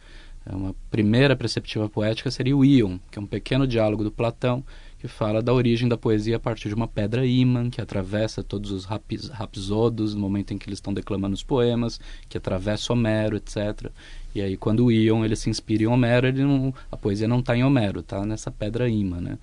É 0.44 0.54
uma 0.54 0.74
primeira 0.90 1.34
perceptiva 1.34 1.88
poética 1.88 2.30
seria 2.30 2.56
o 2.56 2.64
íon, 2.64 2.98
que 3.10 3.18
é 3.18 3.22
um 3.22 3.26
pequeno 3.26 3.66
diálogo 3.66 4.04
do 4.04 4.12
Platão 4.12 4.64
que 4.98 5.08
fala 5.08 5.42
da 5.42 5.52
origem 5.52 5.88
da 5.88 5.96
poesia 5.96 6.36
a 6.36 6.40
partir 6.40 6.68
de 6.68 6.74
uma 6.74 6.88
pedra 6.88 7.26
ímã 7.26 7.68
que 7.68 7.80
atravessa 7.80 8.42
todos 8.42 8.70
os 8.70 8.84
rapsodos 8.84 10.14
no 10.14 10.20
momento 10.20 10.52
em 10.52 10.58
que 10.58 10.68
eles 10.68 10.78
estão 10.78 10.94
declamando 10.94 11.34
os 11.34 11.42
poemas, 11.42 12.00
que 12.28 12.38
atravessa 12.38 12.92
Homero, 12.92 13.36
etc. 13.36 13.90
E 14.34 14.40
aí 14.40 14.56
quando 14.56 14.90
Ion 14.90 15.24
ele 15.24 15.36
se 15.36 15.50
inspira 15.50 15.82
em 15.82 15.86
Homero, 15.86 16.26
ele 16.26 16.42
não, 16.42 16.74
a 16.90 16.96
poesia 16.96 17.28
não 17.28 17.40
está 17.40 17.56
em 17.56 17.64
Homero, 17.64 18.00
está 18.00 18.24
nessa 18.24 18.50
pedra 18.50 18.88
ímã, 18.88 19.20
né? 19.20 19.38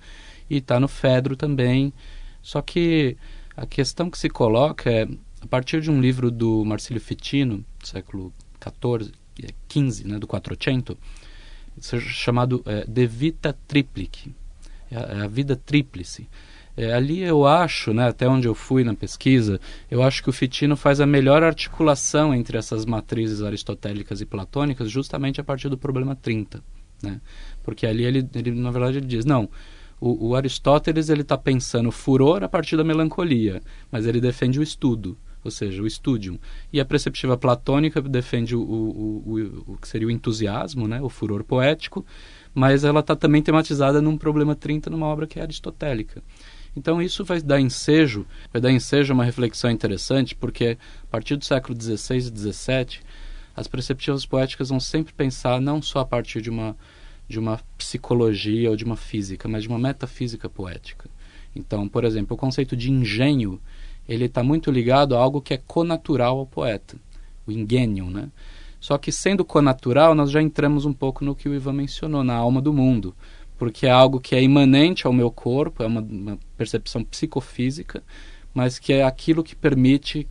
E 0.50 0.56
está 0.56 0.80
no 0.80 0.88
Fedro 0.88 1.36
também. 1.36 1.92
Só 2.42 2.60
que 2.60 3.16
a 3.56 3.64
questão 3.64 4.10
que 4.10 4.18
se 4.18 4.28
coloca 4.28 4.90
é 4.90 5.08
a 5.40 5.46
partir 5.46 5.80
de 5.80 5.90
um 5.90 6.00
livro 6.00 6.30
do 6.30 6.64
Marcílio 6.64 7.00
Fitino, 7.00 7.64
século 7.82 8.32
14, 8.58 9.12
15, 9.68 10.06
né, 10.06 10.18
do 10.18 10.26
Quattrocento, 10.26 10.96
chamado 11.80 12.62
é, 12.64 12.84
De 12.86 13.06
Vita 13.06 13.56
Triplice, 13.66 14.34
é 14.90 14.96
a, 14.96 15.00
é 15.00 15.20
a 15.22 15.26
vida 15.26 15.56
tríplice. 15.56 16.28
É, 16.76 16.92
ali 16.92 17.22
eu 17.22 17.46
acho, 17.46 17.92
né, 17.92 18.08
até 18.08 18.28
onde 18.28 18.48
eu 18.48 18.54
fui 18.54 18.82
na 18.82 18.94
pesquisa, 18.94 19.60
eu 19.88 20.02
acho 20.02 20.22
que 20.22 20.30
o 20.30 20.32
Fitino 20.32 20.76
faz 20.76 21.00
a 21.00 21.06
melhor 21.06 21.42
articulação 21.42 22.34
entre 22.34 22.58
essas 22.58 22.84
matrizes 22.84 23.42
aristotélicas 23.42 24.20
e 24.20 24.26
platônicas 24.26 24.90
justamente 24.90 25.40
a 25.40 25.44
partir 25.44 25.68
do 25.68 25.78
problema 25.78 26.16
30. 26.16 26.62
Né? 27.00 27.20
Porque 27.62 27.86
ali 27.86 28.04
ele, 28.04 28.28
ele 28.34 28.50
na 28.50 28.72
verdade, 28.72 28.98
ele 28.98 29.06
diz, 29.06 29.24
não, 29.24 29.48
o, 30.00 30.30
o 30.30 30.34
Aristóteles 30.34 31.08
ele 31.08 31.22
está 31.22 31.38
pensando 31.38 31.92
furor 31.92 32.42
a 32.42 32.48
partir 32.48 32.76
da 32.76 32.82
melancolia, 32.82 33.62
mas 33.90 34.04
ele 34.06 34.20
defende 34.20 34.58
o 34.58 34.62
estudo 34.62 35.16
ou 35.44 35.50
seja, 35.50 35.82
o 35.82 35.90
studium. 35.90 36.38
E 36.72 36.80
a 36.80 36.84
perceptiva 36.84 37.36
platônica 37.36 38.00
defende 38.00 38.56
o, 38.56 38.62
o, 38.62 39.22
o, 39.26 39.74
o 39.74 39.76
que 39.76 39.86
seria 39.86 40.08
o 40.08 40.10
entusiasmo, 40.10 40.88
né, 40.88 41.02
o 41.02 41.10
furor 41.10 41.44
poético, 41.44 42.04
mas 42.54 42.84
ela 42.84 43.00
está 43.00 43.16
também 43.16 43.42
tematizada 43.42 44.00
num 44.00 44.16
problema 44.16 44.54
30 44.54 44.88
numa 44.88 45.06
obra 45.06 45.26
que 45.26 45.38
é 45.38 45.42
aristotélica. 45.42 46.22
Então 46.76 47.00
isso 47.00 47.24
vai 47.24 47.40
dar 47.40 47.60
ensejo, 47.60 48.26
vai 48.52 48.60
dar 48.60 48.70
ensejo 48.70 49.12
a 49.12 49.14
uma 49.14 49.24
reflexão 49.24 49.70
interessante, 49.70 50.34
porque 50.34 50.78
a 51.02 51.06
partir 51.06 51.36
do 51.36 51.44
século 51.44 51.80
XVI 51.80 52.16
e 52.16 52.20
XVII, 52.22 53.00
as 53.56 53.66
perceptivas 53.68 54.26
poéticas 54.26 54.68
vão 54.68 54.80
sempre 54.80 55.12
pensar 55.12 55.60
não 55.60 55.80
só 55.80 56.00
a 56.00 56.04
partir 56.04 56.40
de 56.40 56.50
uma 56.50 56.76
de 57.26 57.38
uma 57.38 57.58
psicologia 57.78 58.68
ou 58.68 58.76
de 58.76 58.84
uma 58.84 58.96
física, 58.96 59.48
mas 59.48 59.62
de 59.62 59.68
uma 59.68 59.78
metafísica 59.78 60.46
poética. 60.46 61.08
Então, 61.56 61.88
por 61.88 62.04
exemplo, 62.04 62.34
o 62.34 62.38
conceito 62.38 62.76
de 62.76 62.90
engenho 62.90 63.58
ele 64.06 64.26
está 64.26 64.42
muito 64.42 64.70
ligado 64.70 65.16
a 65.16 65.18
algo 65.18 65.40
que 65.40 65.54
é 65.54 65.56
conatural 65.56 66.38
ao 66.38 66.46
poeta, 66.46 66.96
o 67.46 67.52
ingênio, 67.52 68.10
né? 68.10 68.28
Só 68.84 68.98
que 68.98 69.10
sendo 69.10 69.46
conatural, 69.46 70.14
nós 70.14 70.30
já 70.30 70.42
entramos 70.42 70.84
um 70.84 70.92
pouco 70.92 71.24
no 71.24 71.34
que 71.34 71.48
o 71.48 71.54
Ivan 71.54 71.72
mencionou, 71.72 72.22
na 72.22 72.34
alma 72.34 72.60
do 72.60 72.70
mundo, 72.70 73.14
porque 73.56 73.86
é 73.86 73.90
algo 73.90 74.20
que 74.20 74.34
é 74.34 74.42
imanente 74.42 75.06
ao 75.06 75.12
meu 75.14 75.30
corpo, 75.30 75.82
é 75.82 75.86
uma, 75.86 76.02
uma 76.02 76.38
percepção 76.54 77.02
psicofísica, 77.02 78.02
mas 78.52 78.78
que 78.78 78.92
é 78.92 79.02
aquilo 79.02 79.42
que 79.42 79.56
permite 79.56 80.28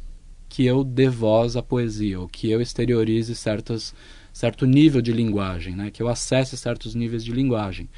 que 0.47 0.63
eu 0.63 0.83
dê 0.83 1.09
voz 1.09 1.57
à 1.57 1.63
poesia, 1.63 2.19
ou 2.19 2.27
que 2.27 2.47
eu 2.47 2.61
exteriorize 2.61 3.33
certas, 3.33 3.91
certo 4.31 4.67
nível 4.67 5.01
de 5.01 5.11
linguagem, 5.11 5.75
né? 5.75 5.89
que 5.89 6.03
eu 6.03 6.07
acesse 6.07 6.55
certos 6.55 6.93
níveis 6.93 7.25
de 7.25 7.31
linguagem. 7.31 7.89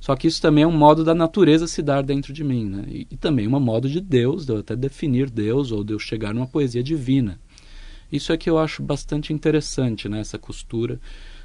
Só 0.00 0.16
que 0.16 0.26
isso 0.26 0.42
também 0.42 0.64
é 0.64 0.66
um 0.66 0.76
modo 0.76 1.04
da 1.04 1.14
natureza 1.14 1.68
se 1.68 1.82
dar 1.82 2.02
dentro 2.02 2.32
de 2.32 2.42
mim, 2.42 2.64
né? 2.64 2.84
E, 2.88 3.06
e 3.12 3.16
também 3.16 3.46
um 3.46 3.60
modo 3.60 3.88
de 3.88 4.00
Deus, 4.00 4.44
de 4.44 4.52
eu 4.52 4.58
até 4.58 4.74
definir 4.74 5.30
Deus 5.30 5.70
ou 5.70 5.84
de 5.84 5.92
eu 5.92 6.00
chegar 6.00 6.34
numa 6.34 6.48
poesia 6.48 6.82
divina. 6.82 7.38
Isso 8.10 8.32
é 8.32 8.36
que 8.36 8.48
eu 8.48 8.58
acho 8.58 8.82
bastante 8.82 9.32
interessante, 9.32 10.08
né? 10.08 10.20
Essa 10.20 10.38
costura 10.38 11.00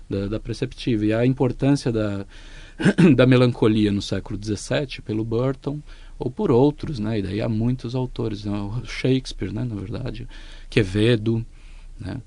da, 0.09 0.27
da 0.27 0.39
perceptiva. 0.39 1.05
E 1.05 1.13
a 1.13 1.25
importância 1.25 1.91
da, 1.91 2.25
da 3.15 3.25
melancolia 3.25 3.91
no 3.91 4.01
século 4.01 4.39
XVII 4.41 5.01
pelo 5.03 5.23
Burton 5.23 5.81
ou 6.17 6.31
por 6.31 6.51
outros, 6.51 6.99
né? 6.99 7.19
E 7.19 7.21
daí 7.21 7.41
há 7.41 7.49
muitos 7.49 7.95
autores, 7.95 8.45
né? 8.45 8.53
Shakespeare, 8.85 9.53
né? 9.53 9.63
Na 9.63 9.75
verdade, 9.75 10.27
Quevedo, 10.69 11.45
né? 11.99 12.21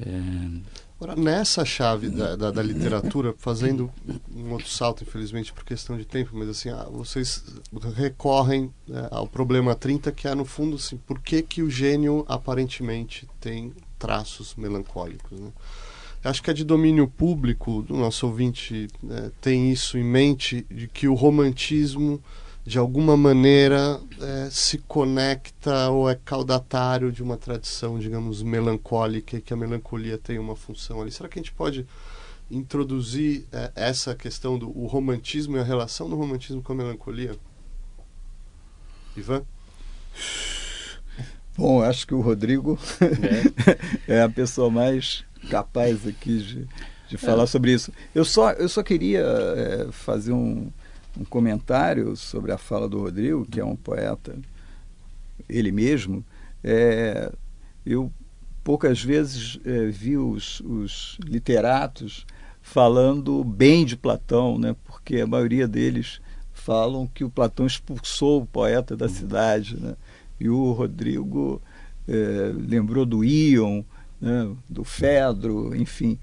É, 0.00 0.82
Agora, 1.02 1.16
nessa 1.16 1.64
chave 1.64 2.08
da, 2.08 2.36
da, 2.36 2.52
da, 2.52 2.62
literatura, 2.62 3.34
fazendo 3.36 3.90
um 4.32 4.52
outro 4.52 4.68
salto, 4.68 5.02
infelizmente, 5.02 5.52
por 5.52 5.64
questão 5.64 5.98
de 5.98 6.04
tempo, 6.04 6.30
mas 6.32 6.48
assim, 6.48 6.70
ah, 6.70 6.86
vocês 6.92 7.42
recorrem 7.96 8.72
né, 8.86 9.08
ao 9.10 9.26
problema 9.26 9.74
30, 9.74 10.12
que 10.12 10.28
é, 10.28 10.34
no 10.36 10.44
fundo, 10.44 10.76
assim, 10.76 10.96
por 10.98 11.18
que, 11.18 11.42
que 11.42 11.60
o 11.60 11.68
gênio 11.68 12.24
aparentemente 12.28 13.28
tem 13.40 13.72
traços 14.02 14.56
melancólicos, 14.56 15.38
né? 15.38 15.52
Acho 16.24 16.42
que 16.42 16.50
é 16.50 16.54
de 16.54 16.64
domínio 16.64 17.06
público, 17.06 17.84
o 17.88 17.96
nosso 17.96 18.26
ouvinte 18.26 18.88
né, 19.02 19.30
tem 19.40 19.72
isso 19.72 19.96
em 19.98 20.04
mente, 20.04 20.64
de 20.70 20.86
que 20.86 21.08
o 21.08 21.14
romantismo 21.14 22.22
de 22.64 22.78
alguma 22.78 23.16
maneira 23.16 24.00
é, 24.20 24.48
se 24.50 24.78
conecta 24.78 25.90
ou 25.90 26.08
é 26.08 26.14
caudatário 26.14 27.10
de 27.10 27.22
uma 27.22 27.36
tradição, 27.36 27.98
digamos, 27.98 28.40
melancólica 28.40 29.36
e 29.36 29.40
que 29.40 29.52
a 29.52 29.56
melancolia 29.56 30.16
tem 30.16 30.38
uma 30.38 30.54
função 30.54 31.00
ali. 31.00 31.10
Será 31.10 31.28
que 31.28 31.40
a 31.40 31.42
gente 31.42 31.52
pode 31.52 31.86
introduzir 32.48 33.44
é, 33.52 33.72
essa 33.74 34.14
questão 34.14 34.56
do 34.56 34.68
romantismo 34.86 35.56
e 35.56 35.60
a 35.60 35.64
relação 35.64 36.08
do 36.08 36.16
romantismo 36.16 36.62
com 36.62 36.72
a 36.72 36.76
melancolia? 36.76 37.36
Ivan? 39.16 39.44
Bom, 41.56 41.82
acho 41.82 42.06
que 42.06 42.14
o 42.14 42.20
Rodrigo 42.20 42.78
é, 44.08 44.08
é 44.20 44.22
a 44.22 44.28
pessoa 44.28 44.70
mais 44.70 45.24
capaz 45.50 46.06
aqui 46.06 46.38
de, 46.38 46.68
de 47.08 47.16
falar 47.18 47.44
é. 47.44 47.46
sobre 47.46 47.72
isso. 47.72 47.92
Eu 48.14 48.24
só, 48.24 48.52
eu 48.52 48.68
só 48.68 48.82
queria 48.82 49.20
é, 49.20 49.88
fazer 49.92 50.32
um, 50.32 50.70
um 51.18 51.24
comentário 51.24 52.16
sobre 52.16 52.52
a 52.52 52.58
fala 52.58 52.88
do 52.88 53.00
Rodrigo, 53.00 53.46
que 53.46 53.60
é 53.60 53.64
um 53.64 53.76
poeta, 53.76 54.34
ele 55.48 55.70
mesmo, 55.70 56.24
é, 56.64 57.30
eu 57.84 58.10
poucas 58.64 59.02
vezes 59.02 59.58
é, 59.64 59.86
vi 59.86 60.16
os, 60.16 60.60
os, 60.60 61.18
literatos 61.24 62.24
falando 62.60 63.42
bem 63.42 63.84
de 63.84 63.96
Platão, 63.96 64.56
né, 64.56 64.76
porque 64.84 65.20
a 65.20 65.26
maioria 65.26 65.66
deles 65.66 66.20
falam 66.52 67.08
que 67.08 67.24
o 67.24 67.30
Platão 67.30 67.66
expulsou 67.66 68.42
o 68.42 68.46
poeta 68.46 68.96
da 68.96 69.08
cidade. 69.08 69.76
Né, 69.76 69.96
e 70.42 70.48
o 70.48 70.72
Rodrigo 70.72 71.62
é, 72.08 72.52
lembrou 72.52 73.06
do 73.06 73.24
Ion, 73.24 73.82
né, 74.20 74.50
do 74.68 74.82
Fedro, 74.82 75.74
enfim. 75.76 76.18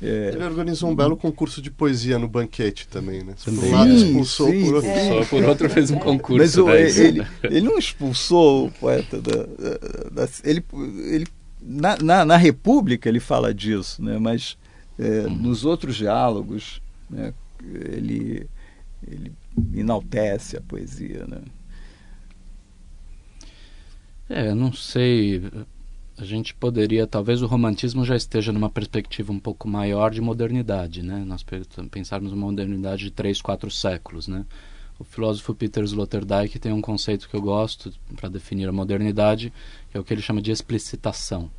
É... 0.00 0.30
Ele 0.32 0.44
organizou 0.44 0.90
um 0.90 0.94
belo 0.94 1.16
concurso 1.16 1.60
de 1.60 1.70
poesia 1.70 2.18
no 2.18 2.28
banquete 2.28 2.86
também, 2.86 3.24
né? 3.24 3.34
Por 3.42 3.52
um 3.52 3.70
lado 3.70 3.90
expulsou, 3.90 4.50
sim, 4.50 4.64
por 4.64 4.74
outro, 4.74 4.90
é. 4.90 5.24
por 5.24 5.44
outro 5.44 5.70
fez 5.70 5.90
um 5.90 5.98
concurso. 5.98 6.38
Mas 6.38 6.56
o, 6.56 6.70
ele, 6.70 7.26
ele 7.42 7.60
não 7.60 7.78
expulsou 7.78 8.66
o 8.66 8.70
poeta 8.70 9.20
da, 9.20 9.42
da, 9.42 10.24
da 10.24 10.28
ele, 10.44 10.64
ele 11.10 11.26
na, 11.60 11.96
na, 11.96 12.24
na, 12.24 12.36
República 12.36 13.08
ele 13.08 13.20
fala 13.20 13.52
disso, 13.54 14.02
né? 14.02 14.18
Mas 14.18 14.56
é, 14.98 15.20
uhum. 15.20 15.34
nos 15.34 15.64
outros 15.64 15.96
diálogos, 15.96 16.80
né? 17.08 17.32
Ele 17.62 18.46
ele 19.06 19.32
enaltece 19.74 20.56
a 20.56 20.60
poesia, 20.60 21.24
né? 21.26 21.38
É, 24.28 24.54
não 24.54 24.72
sei 24.72 25.42
a 26.16 26.24
gente 26.24 26.54
poderia, 26.54 27.06
talvez 27.06 27.42
o 27.42 27.46
romantismo 27.46 28.04
já 28.04 28.14
esteja 28.14 28.52
numa 28.52 28.70
perspectiva 28.70 29.32
um 29.32 29.40
pouco 29.40 29.66
maior 29.68 30.12
de 30.12 30.20
modernidade, 30.20 31.02
né? 31.02 31.24
Nós 31.26 31.44
pensarmos 31.90 32.32
uma 32.32 32.46
modernidade 32.46 33.04
de 33.04 33.10
três, 33.10 33.42
quatro 33.42 33.68
séculos, 33.70 34.28
né? 34.28 34.46
O 34.96 35.02
filósofo 35.02 35.54
Peter 35.54 35.82
Sloterdijk 35.82 36.56
tem 36.60 36.72
um 36.72 36.80
conceito 36.80 37.28
que 37.28 37.34
eu 37.34 37.42
gosto 37.42 37.92
para 38.14 38.28
definir 38.28 38.68
a 38.68 38.72
modernidade, 38.72 39.52
que 39.90 39.96
é 39.96 40.00
o 40.00 40.04
que 40.04 40.14
ele 40.14 40.22
chama 40.22 40.40
de 40.40 40.52
explicitação. 40.52 41.50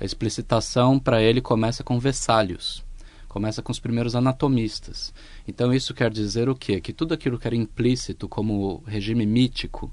A 0.00 0.04
explicitação, 0.04 1.00
para 1.00 1.20
ele, 1.20 1.40
começa 1.40 1.82
com 1.82 1.98
Vessálios, 1.98 2.84
começa 3.26 3.60
com 3.60 3.72
os 3.72 3.80
primeiros 3.80 4.14
anatomistas. 4.14 5.12
Então, 5.48 5.74
isso 5.74 5.92
quer 5.92 6.12
dizer 6.12 6.48
o 6.48 6.54
quê? 6.54 6.80
Que 6.80 6.92
tudo 6.92 7.12
aquilo 7.12 7.40
que 7.40 7.48
era 7.48 7.56
implícito 7.56 8.28
como 8.28 8.84
regime 8.86 9.26
mítico, 9.26 9.90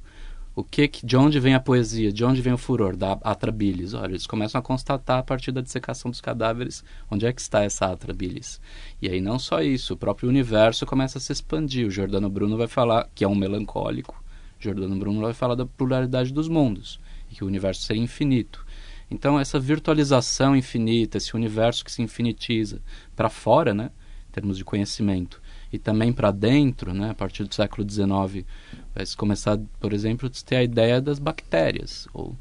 o 0.55 0.63
que, 0.63 0.89
de 1.03 1.17
onde 1.17 1.39
vem 1.39 1.55
a 1.55 1.59
poesia, 1.59 2.11
de 2.11 2.23
onde 2.23 2.41
vem 2.41 2.53
o 2.53 2.57
furor 2.57 2.95
da 2.95 3.13
atrabilis? 3.23 3.95
Olha, 3.95 4.11
eles 4.11 4.27
começam 4.27 4.59
a 4.59 4.61
constatar 4.61 5.17
a 5.17 5.23
partir 5.23 5.51
da 5.51 5.61
dissecação 5.61 6.11
dos 6.11 6.21
cadáveres 6.21 6.83
onde 7.09 7.25
é 7.25 7.33
que 7.33 7.41
está 7.41 7.63
essa 7.63 7.87
atrabilis. 7.87 8.61
E 9.01 9.09
aí 9.09 9.19
não 9.19 9.39
só 9.39 9.61
isso, 9.61 9.95
o 9.95 9.97
próprio 9.97 10.29
universo 10.29 10.85
começa 10.85 11.17
a 11.17 11.21
se 11.21 11.31
expandir. 11.31 11.87
O 11.87 11.91
Giordano 11.91 12.29
Bruno 12.29 12.55
vai 12.55 12.67
falar 12.67 13.09
que 13.15 13.23
é 13.23 13.27
um 13.27 13.35
melancólico. 13.35 14.23
Giordano 14.59 14.95
Bruno 14.95 15.21
vai 15.21 15.33
falar 15.33 15.55
da 15.55 15.65
pluralidade 15.65 16.31
dos 16.31 16.47
mundos 16.47 16.99
e 17.31 17.35
que 17.35 17.43
o 17.43 17.47
universo 17.47 17.81
seria 17.81 18.03
infinito. 18.03 18.63
Então 19.09 19.39
essa 19.39 19.59
virtualização 19.59 20.55
infinita, 20.55 21.17
esse 21.17 21.35
universo 21.35 21.83
que 21.83 21.91
se 21.91 22.01
infinitiza 22.01 22.79
para 23.15 23.29
fora, 23.29 23.73
né, 23.73 23.89
em 24.29 24.31
termos 24.31 24.57
de 24.57 24.63
conhecimento, 24.63 25.41
e 25.71 25.79
também 25.79 26.13
para 26.13 26.31
dentro, 26.31 26.93
né, 26.93 27.09
a 27.09 27.13
partir 27.13 27.43
do 27.43 27.53
século 27.53 27.87
XIX, 27.89 28.45
vai 28.93 29.05
se 29.05 29.15
começar, 29.17 29.59
por 29.79 29.93
exemplo, 29.93 30.27
a 30.29 30.45
ter 30.45 30.55
a 30.57 30.63
ideia 30.63 31.01
das 31.01 31.19
bactérias, 31.19 32.07
ou 32.13 32.35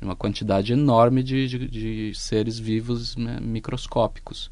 uma 0.00 0.14
quantidade 0.14 0.72
enorme 0.72 1.22
de, 1.22 1.48
de, 1.48 1.68
de 1.68 2.14
seres 2.14 2.58
vivos 2.58 3.16
né, 3.16 3.38
microscópicos. 3.40 4.50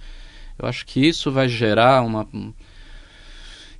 Eu 0.58 0.66
acho 0.66 0.86
que 0.86 1.00
isso 1.00 1.30
vai 1.30 1.48
gerar 1.48 2.02
uma. 2.02 2.26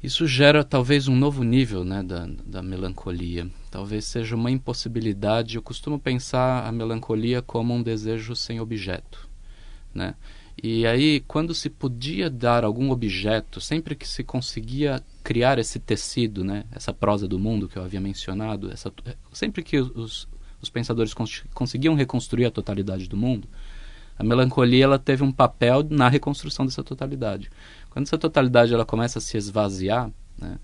Isso 0.03 0.27
gera 0.27 0.65
talvez 0.65 1.07
um 1.07 1.15
novo 1.15 1.45
nível 1.45 1.85
né, 1.85 2.03
da, 2.03 2.29
da 2.45 2.63
melancolia. 2.63 3.49
Talvez 3.71 4.05
seja 4.05 4.35
uma 4.35 4.51
impossibilidade. 4.51 5.57
Eu 5.57 5.63
costumo 5.63 5.99
pensar 5.99 6.67
a 6.67 6.73
melancolia 6.73 7.41
como 7.41 7.73
um 7.73 7.83
desejo 7.83 8.35
sem 8.35 8.61
objeto. 8.61 9.29
Né? 9.95 10.15
E 10.61 10.87
aí, 10.87 11.21
quando 11.21 11.55
se 11.55 11.71
podia 11.71 12.29
dar 12.29 12.65
algum 12.65 12.91
objeto, 12.91 13.61
sempre 13.61 13.95
que 13.95 14.07
se 14.07 14.23
conseguia 14.23 15.03
criar 15.23 15.59
esse 15.59 15.79
tecido, 15.79 16.45
né, 16.45 16.65
essa 16.73 16.93
prosa 16.93 17.27
do 17.27 17.39
mundo 17.39 17.69
que 17.69 17.77
eu 17.77 17.83
havia 17.83 18.01
mencionado, 18.01 18.71
essa, 18.71 18.93
sempre 19.33 19.63
que 19.63 19.79
os, 19.79 20.29
os 20.61 20.71
pensadores 20.71 21.15
cons 21.15 21.45
conseguiam 21.55 21.95
reconstruir 21.95 22.45
a 22.45 22.51
totalidade 22.51 23.09
do 23.09 23.17
mundo, 23.17 23.49
a 24.19 24.23
melancolia 24.23 24.85
ela 24.85 24.99
teve 24.99 25.23
um 25.23 25.33
papel 25.33 25.87
na 25.89 26.09
reconstrução 26.09 26.67
dessa 26.67 26.85
totalidade. 26.85 27.51
Quando 27.91 28.07
essa 28.07 28.19
totalidade 28.19 28.75
ela 28.75 28.85
começa 28.85 29.19
a 29.19 29.23
se 29.23 29.37
esvaziar, 29.37 30.11
né, 30.39 30.59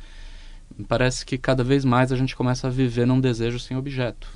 parece 0.86 1.24
que 1.24 1.39
cada 1.39 1.64
vez 1.64 1.84
mais 1.84 2.12
a 2.12 2.16
gente 2.16 2.36
começa 2.36 2.66
a 2.66 2.70
viver 2.70 3.07
num 3.07 3.20
desejo 3.20 3.59
sem 3.59 3.76
objeto. 3.76 4.28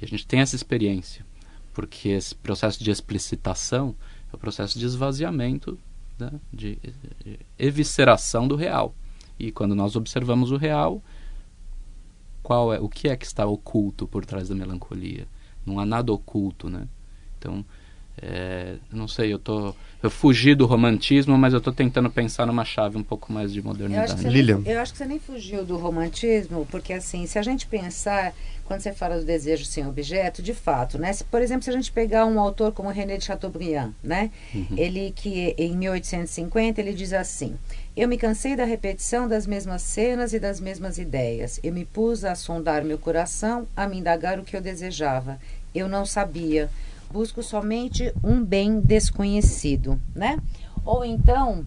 E 0.00 0.04
a 0.04 0.08
gente 0.08 0.26
tem 0.26 0.40
essa 0.40 0.56
experiência, 0.56 1.26
porque 1.72 2.10
esse 2.10 2.34
processo 2.34 2.82
de 2.82 2.90
explicitação 2.90 3.94
processo 4.44 4.78
de 4.78 4.84
esvaziamento, 4.84 5.78
né, 6.18 6.30
de, 6.52 6.78
de 7.24 7.38
evisceração 7.58 8.46
do 8.46 8.56
real. 8.56 8.94
E 9.38 9.50
quando 9.50 9.74
nós 9.74 9.96
observamos 9.96 10.52
o 10.52 10.56
real, 10.58 11.02
qual 12.42 12.74
é 12.74 12.78
o 12.78 12.90
que 12.90 13.08
é 13.08 13.16
que 13.16 13.24
está 13.24 13.46
oculto 13.46 14.06
por 14.06 14.26
trás 14.26 14.50
da 14.50 14.54
melancolia? 14.54 15.26
Não 15.64 15.80
há 15.80 15.86
nada 15.86 16.12
oculto, 16.12 16.68
né? 16.68 16.86
Então, 17.38 17.64
é, 18.20 18.76
não 18.92 19.08
sei, 19.08 19.32
eu 19.32 19.38
tô 19.38 19.74
eu 20.02 20.10
fugi 20.10 20.54
do 20.54 20.66
romantismo, 20.66 21.38
mas 21.38 21.54
eu 21.54 21.58
estou 21.58 21.72
tentando 21.72 22.10
pensar 22.10 22.46
numa 22.46 22.64
chave 22.66 22.98
um 22.98 23.02
pouco 23.02 23.32
mais 23.32 23.50
de 23.50 23.62
modernidade. 23.62 24.12
Eu 24.12 24.18
acho, 24.18 24.28
Lilian. 24.28 24.58
Nem, 24.58 24.74
eu 24.74 24.80
acho 24.80 24.92
que 24.92 24.98
você 24.98 25.06
nem 25.06 25.18
fugiu 25.18 25.64
do 25.64 25.78
romantismo, 25.78 26.66
porque 26.70 26.92
assim, 26.92 27.24
se 27.26 27.38
a 27.38 27.42
gente 27.42 27.66
pensar, 27.66 28.34
quando 28.64 28.80
você 28.80 28.92
fala 28.92 29.18
do 29.18 29.24
desejo 29.24 29.64
sem 29.64 29.86
objeto, 29.86 30.42
de 30.42 30.54
fato, 30.54 30.98
né? 30.98 31.12
Se, 31.12 31.24
por 31.24 31.42
exemplo, 31.42 31.62
se 31.62 31.70
a 31.70 31.72
gente 31.72 31.92
pegar 31.92 32.26
um 32.26 32.40
autor 32.40 32.72
como 32.72 32.88
René 32.88 33.16
de 33.16 33.24
Chateaubriand, 33.24 33.92
né? 34.02 34.30
Uhum. 34.54 34.66
Ele 34.76 35.12
que 35.14 35.54
em 35.58 35.76
1850 35.76 36.80
ele 36.80 36.94
diz 36.94 37.12
assim: 37.12 37.56
eu 37.96 38.08
me 38.08 38.18
cansei 38.18 38.56
da 38.56 38.64
repetição 38.64 39.28
das 39.28 39.46
mesmas 39.46 39.82
cenas 39.82 40.32
e 40.32 40.40
das 40.40 40.60
mesmas 40.60 40.98
ideias. 40.98 41.60
Eu 41.62 41.72
me 41.72 41.84
pus 41.84 42.24
a 42.24 42.34
sondar 42.34 42.84
meu 42.84 42.98
coração, 42.98 43.68
a 43.76 43.86
me 43.86 43.98
indagar 43.98 44.38
o 44.38 44.44
que 44.44 44.56
eu 44.56 44.60
desejava. 44.60 45.38
Eu 45.74 45.88
não 45.88 46.04
sabia 46.04 46.70
busco 47.14 47.44
somente 47.44 48.12
um 48.24 48.44
bem 48.44 48.80
desconhecido, 48.80 50.02
né? 50.12 50.36
Ou 50.84 51.04
então, 51.04 51.64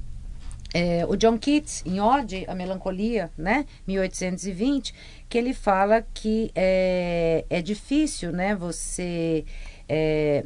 é, 0.73 1.05
o 1.07 1.15
John 1.15 1.37
Keats, 1.37 1.81
em 1.85 2.01
Ode, 2.01 2.43
a 2.49 2.53
Melancolia, 2.53 3.31
né? 3.37 3.65
1820, 3.87 4.93
que 5.29 5.37
ele 5.37 5.53
fala 5.53 6.05
que 6.13 6.51
é, 6.55 7.45
é 7.49 7.61
difícil, 7.61 8.31
né? 8.31 8.55
Você... 8.55 9.45
É, 9.89 10.43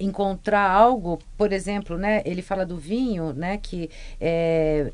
encontrar 0.00 0.70
algo, 0.70 1.18
por 1.36 1.52
exemplo, 1.52 1.98
né, 1.98 2.22
ele 2.24 2.40
fala 2.40 2.64
do 2.64 2.76
vinho, 2.76 3.32
né, 3.32 3.58
que 3.58 3.90
é, 4.20 4.92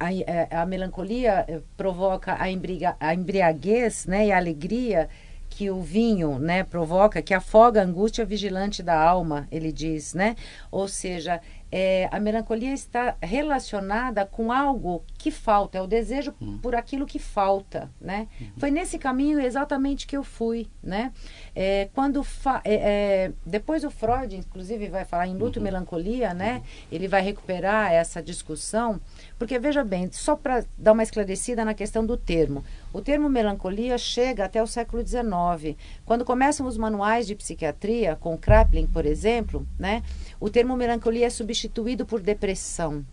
a, 0.00 0.14
é, 0.14 0.48
a, 0.50 0.64
melancolia 0.64 1.62
provoca 1.76 2.36
a, 2.40 2.50
embriga, 2.50 2.96
a 2.98 3.14
embriaguez, 3.14 4.06
né, 4.06 4.26
e 4.28 4.32
a 4.32 4.36
alegria 4.36 5.08
que 5.50 5.70
o 5.70 5.80
vinho, 5.80 6.38
né, 6.38 6.62
provoca, 6.62 7.20
que 7.22 7.34
afoga 7.34 7.80
a 7.80 7.84
angústia 7.84 8.24
vigilante 8.24 8.82
da 8.82 8.98
alma, 9.00 9.48
ele 9.50 9.72
diz, 9.72 10.14
né? 10.14 10.36
Ou 10.70 10.86
seja, 10.86 11.40
é, 11.70 12.08
a 12.10 12.18
melancolia 12.18 12.72
está 12.72 13.16
relacionada 13.20 14.24
com 14.24 14.50
algo 14.50 15.04
que 15.18 15.30
falta, 15.30 15.78
é 15.78 15.82
o 15.82 15.86
desejo 15.86 16.34
uhum. 16.40 16.58
por 16.58 16.74
aquilo 16.74 17.04
que 17.04 17.18
falta, 17.18 17.90
né? 18.00 18.26
Uhum. 18.40 18.48
Foi 18.56 18.70
nesse 18.70 18.98
caminho 18.98 19.40
exatamente 19.40 20.06
que 20.06 20.16
eu 20.16 20.22
fui, 20.22 20.66
né? 20.82 21.12
É, 21.54 21.88
quando 21.94 22.24
é, 22.64 22.74
é, 22.74 23.32
depois 23.44 23.84
o 23.84 23.90
Freud, 23.90 24.36
inclusive, 24.36 24.88
vai 24.88 25.04
falar 25.04 25.26
em 25.26 25.36
luto 25.36 25.58
uhum. 25.58 25.66
e 25.66 25.70
melancolia, 25.70 26.32
né? 26.32 26.54
Uhum. 26.54 26.62
Ele 26.92 27.08
vai 27.08 27.20
recuperar 27.20 27.92
essa 27.92 28.22
discussão, 28.22 29.00
porque 29.38 29.58
veja 29.58 29.84
bem, 29.84 30.10
só 30.10 30.36
para 30.36 30.64
dar 30.76 30.92
uma 30.92 31.02
esclarecida 31.02 31.64
na 31.64 31.74
questão 31.74 32.04
do 32.04 32.16
termo, 32.16 32.64
o 32.92 33.02
termo 33.02 33.28
melancolia 33.28 33.98
chega 33.98 34.44
até 34.46 34.62
o 34.62 34.66
século 34.66 35.06
XIX, 35.06 35.76
quando 36.06 36.24
começam 36.24 36.66
os 36.66 36.78
manuais 36.78 37.26
de 37.26 37.34
psiquiatria, 37.34 38.16
com 38.16 38.36
Kraepelin, 38.38 38.86
por 38.86 39.04
exemplo, 39.04 39.66
né? 39.78 40.02
O 40.40 40.48
termo 40.48 40.76
melancolia 40.76 41.26
é 41.26 41.30
substituído 41.30 42.06
por 42.06 42.20
depressão. 42.20 43.04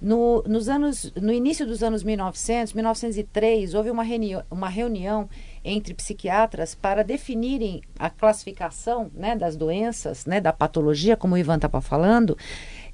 No, 0.00 0.42
nos 0.46 0.68
anos, 0.68 1.12
no 1.14 1.32
início 1.32 1.66
dos 1.66 1.82
anos 1.82 2.02
1900, 2.02 2.72
1903, 2.72 3.74
houve 3.74 3.90
uma, 3.90 4.02
reunião, 4.02 4.42
uma 4.50 4.68
reunião 4.68 5.28
entre 5.64 5.94
psiquiatras 5.94 6.74
para 6.74 7.04
definirem 7.04 7.82
a 7.98 8.10
classificação 8.10 9.10
né, 9.14 9.36
das 9.36 9.54
doenças, 9.54 10.26
né, 10.26 10.40
da 10.40 10.52
patologia, 10.52 11.16
como 11.16 11.34
o 11.34 11.38
Ivan 11.38 11.56
estava 11.56 11.80
falando, 11.80 12.36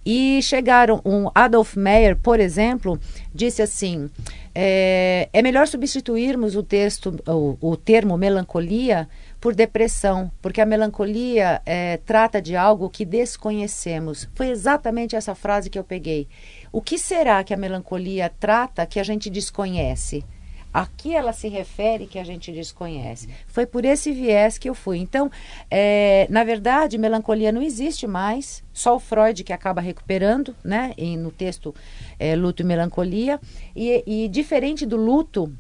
e 0.05 0.41
chegaram, 0.43 1.01
um 1.05 1.31
Adolf 1.35 1.77
Meyer, 1.77 2.17
por 2.17 2.41
exemplo, 2.41 2.99
disse 3.35 3.61
assim: 3.61 4.09
é, 4.55 5.29
é 5.33 5.43
melhor 5.43 5.67
substituirmos 5.67 6.57
o 6.57 6.63
texto, 6.63 7.19
o, 7.27 7.59
o 7.61 7.77
termo 7.77 8.17
melancolia 8.17 9.09
por 9.41 9.55
depressão, 9.55 10.31
porque 10.43 10.61
a 10.61 10.67
melancolia 10.67 11.63
é, 11.65 11.99
trata 11.99 12.43
de 12.43 12.57
algo 12.57 12.91
que 12.91 13.05
desconhecemos. 13.05 14.29
Foi 14.35 14.49
exatamente 14.49 15.15
essa 15.15 15.35
frase 15.35 15.71
que 15.71 15.79
eu 15.79 15.85
peguei. 15.85 16.29
O 16.73 16.83
que 16.83 16.99
será 16.99 17.43
que 17.45 17.55
a 17.55 17.57
melancolia 17.57 18.33
trata 18.41 18.87
que 18.87 18.99
a 18.99 19.05
gente 19.05 19.31
desconhece? 19.31 20.25
A 20.73 20.87
que 20.87 21.15
ela 21.15 21.33
se 21.33 21.49
refere 21.49 22.07
que 22.07 22.19
a 22.19 22.25
gente 22.25 22.53
desconhece? 22.53 23.29
Foi 23.47 23.65
por 23.65 23.85
esse 23.85 24.13
viés 24.13 24.59
que 24.59 24.69
eu 24.69 24.75
fui. 24.75 24.99
Então, 24.99 25.31
é, 25.71 26.27
na 26.29 26.45
verdade, 26.45 26.99
melancolia 26.99 27.51
não 27.51 27.63
existe 27.63 28.07
mais. 28.07 28.63
Só 28.73 28.97
o 28.97 29.01
Freud 29.01 29.43
que 29.45 29.53
acaba 29.53 29.81
recuperando, 29.81 30.55
né? 30.63 30.93
No 31.19 31.31
texto 31.31 31.75
é, 32.19 32.37
Luto 32.37 32.63
e 32.63 32.67
Melancolia. 32.67 33.41
E, 33.75 34.05
e 34.07 34.29
diferente 34.29 34.85
do 34.85 34.97
luto, 34.97 35.51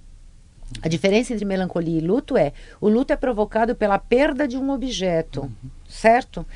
a 0.82 0.88
diferença 0.88 1.32
entre 1.32 1.44
melancolia 1.44 1.98
e 1.98 2.00
luto 2.00 2.36
é: 2.36 2.52
o 2.80 2.88
luto 2.88 3.12
é 3.12 3.16
provocado 3.16 3.74
pela 3.74 3.98
perda 3.98 4.46
de 4.46 4.56
um 4.56 4.70
objeto, 4.70 5.42
uhum. 5.42 5.70
certo? 5.88 6.46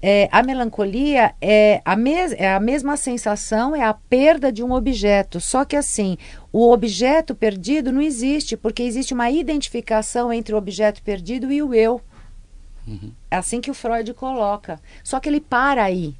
É, 0.00 0.28
a 0.30 0.44
melancolia 0.44 1.34
é 1.40 1.82
a, 1.84 1.96
mes 1.96 2.32
é 2.32 2.54
a 2.54 2.60
mesma 2.60 2.96
sensação, 2.96 3.74
é 3.74 3.82
a 3.82 3.92
perda 3.92 4.52
de 4.52 4.62
um 4.62 4.72
objeto. 4.72 5.40
Só 5.40 5.64
que 5.64 5.74
assim, 5.74 6.16
o 6.52 6.70
objeto 6.70 7.34
perdido 7.34 7.90
não 7.90 8.00
existe, 8.00 8.56
porque 8.56 8.84
existe 8.84 9.12
uma 9.12 9.30
identificação 9.30 10.32
entre 10.32 10.54
o 10.54 10.58
objeto 10.58 11.02
perdido 11.02 11.50
e 11.50 11.60
o 11.60 11.74
eu. 11.74 12.00
Uhum. 12.86 13.12
É 13.28 13.36
assim 13.36 13.60
que 13.60 13.70
o 13.70 13.74
Freud 13.74 14.14
coloca. 14.14 14.80
Só 15.02 15.18
que 15.18 15.28
ele 15.28 15.40
para 15.40 15.82
aí 15.82 16.14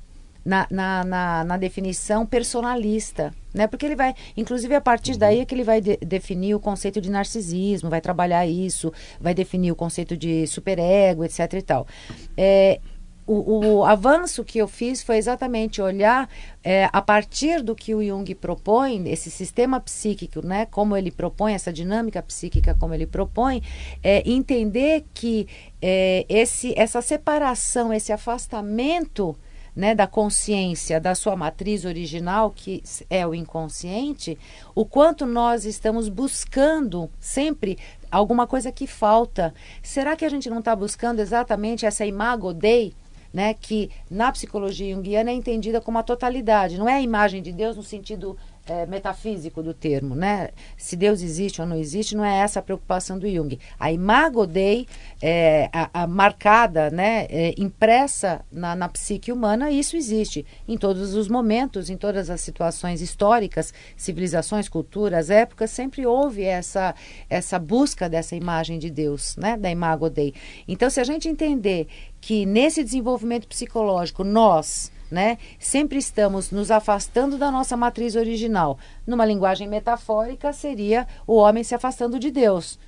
na, 0.48 0.66
na, 0.70 1.04
na, 1.04 1.44
na, 1.44 1.56
definição 1.58 2.24
personalista, 2.24 3.34
né? 3.52 3.66
Porque 3.66 3.84
ele 3.84 3.94
vai, 3.94 4.14
inclusive 4.34 4.74
a 4.74 4.80
partir 4.80 5.12
uhum. 5.12 5.18
daí 5.18 5.40
é 5.40 5.44
que 5.44 5.54
ele 5.54 5.62
vai 5.62 5.78
de, 5.78 5.98
definir 5.98 6.54
o 6.54 6.60
conceito 6.60 7.02
de 7.02 7.10
narcisismo, 7.10 7.90
vai 7.90 8.00
trabalhar 8.00 8.46
isso, 8.46 8.90
vai 9.20 9.34
definir 9.34 9.70
o 9.70 9.76
conceito 9.76 10.16
de 10.16 10.46
superego, 10.46 11.22
etc 11.22 11.52
e 11.52 11.62
tal. 11.62 11.86
É, 12.34 12.80
o, 13.26 13.80
o, 13.80 13.84
avanço 13.84 14.42
que 14.42 14.56
eu 14.56 14.66
fiz 14.66 15.02
foi 15.02 15.18
exatamente 15.18 15.82
olhar 15.82 16.30
é, 16.64 16.88
a 16.90 17.02
partir 17.02 17.62
do 17.62 17.74
que 17.74 17.94
o 17.94 18.02
Jung 18.02 18.34
propõe, 18.34 19.06
esse 19.06 19.30
sistema 19.30 19.78
psíquico, 19.78 20.40
né, 20.44 20.64
como 20.64 20.96
ele 20.96 21.10
propõe, 21.10 21.52
essa 21.52 21.70
dinâmica 21.70 22.22
psíquica 22.22 22.74
como 22.74 22.94
ele 22.94 23.06
propõe, 23.06 23.62
é, 24.02 24.22
entender 24.24 25.04
que 25.12 25.46
é, 25.82 26.24
esse, 26.26 26.72
essa 26.74 27.02
separação, 27.02 27.92
esse 27.92 28.14
afastamento 28.14 29.36
né, 29.78 29.94
da 29.94 30.08
consciência 30.08 31.00
da 31.00 31.14
sua 31.14 31.36
matriz 31.36 31.84
original, 31.84 32.50
que 32.50 32.82
é 33.08 33.24
o 33.24 33.32
inconsciente, 33.32 34.36
o 34.74 34.84
quanto 34.84 35.24
nós 35.24 35.64
estamos 35.64 36.08
buscando 36.08 37.08
sempre 37.20 37.78
alguma 38.10 38.44
coisa 38.44 38.72
que 38.72 38.88
falta. 38.88 39.54
Será 39.80 40.16
que 40.16 40.24
a 40.24 40.28
gente 40.28 40.50
não 40.50 40.58
está 40.58 40.74
buscando 40.74 41.20
exatamente 41.20 41.86
essa 41.86 42.04
imago 42.04 42.52
Dei? 42.52 42.92
Né, 43.32 43.52
que 43.52 43.90
na 44.10 44.32
psicologia 44.32 44.94
junguiana 44.94 45.30
é 45.30 45.34
entendida 45.34 45.82
como 45.82 45.98
a 45.98 46.02
totalidade, 46.02 46.78
não 46.78 46.88
é 46.88 46.94
a 46.94 47.02
imagem 47.02 47.42
de 47.42 47.52
Deus 47.52 47.76
no 47.76 47.82
sentido 47.82 48.38
é, 48.68 48.86
metafísico 48.86 49.62
do 49.62 49.72
termo, 49.72 50.14
né? 50.14 50.50
Se 50.76 50.94
Deus 50.94 51.22
existe 51.22 51.60
ou 51.60 51.66
não 51.66 51.76
existe, 51.76 52.14
não 52.14 52.24
é 52.24 52.38
essa 52.38 52.60
a 52.60 52.62
preocupação 52.62 53.18
do 53.18 53.28
Jung. 53.28 53.58
A 53.78 53.90
imago 53.90 54.46
Dei, 54.46 54.86
é, 55.22 55.70
a, 55.72 56.02
a, 56.02 56.06
marcada, 56.06 56.90
né, 56.90 57.26
é, 57.30 57.54
impressa 57.56 58.44
na, 58.52 58.76
na 58.76 58.88
psique 58.88 59.32
humana, 59.32 59.70
isso 59.70 59.96
existe 59.96 60.44
em 60.66 60.76
todos 60.76 61.14
os 61.14 61.28
momentos, 61.28 61.88
em 61.88 61.96
todas 61.96 62.28
as 62.30 62.40
situações 62.40 63.00
históricas, 63.00 63.72
civilizações, 63.96 64.68
culturas, 64.68 65.30
épocas, 65.30 65.70
sempre 65.70 66.06
houve 66.06 66.44
essa, 66.44 66.94
essa 67.30 67.58
busca 67.58 68.08
dessa 68.08 68.36
imagem 68.36 68.78
de 68.78 68.90
Deus, 68.90 69.36
né, 69.36 69.56
da 69.56 69.70
imago 69.70 70.10
Dei. 70.10 70.34
Então, 70.66 70.90
se 70.90 71.00
a 71.00 71.04
gente 71.04 71.28
entender 71.28 71.86
que 72.20 72.44
nesse 72.44 72.84
desenvolvimento 72.84 73.48
psicológico 73.48 74.24
nós 74.24 74.90
né? 75.10 75.38
Sempre 75.58 75.98
estamos 75.98 76.50
nos 76.50 76.70
afastando 76.70 77.38
da 77.38 77.50
nossa 77.50 77.76
matriz 77.76 78.16
original. 78.16 78.78
Numa 79.06 79.24
linguagem 79.24 79.68
metafórica, 79.68 80.52
seria 80.52 81.06
o 81.26 81.36
homem 81.36 81.64
se 81.64 81.74
afastando 81.74 82.18
de 82.18 82.30
Deus. 82.30 82.78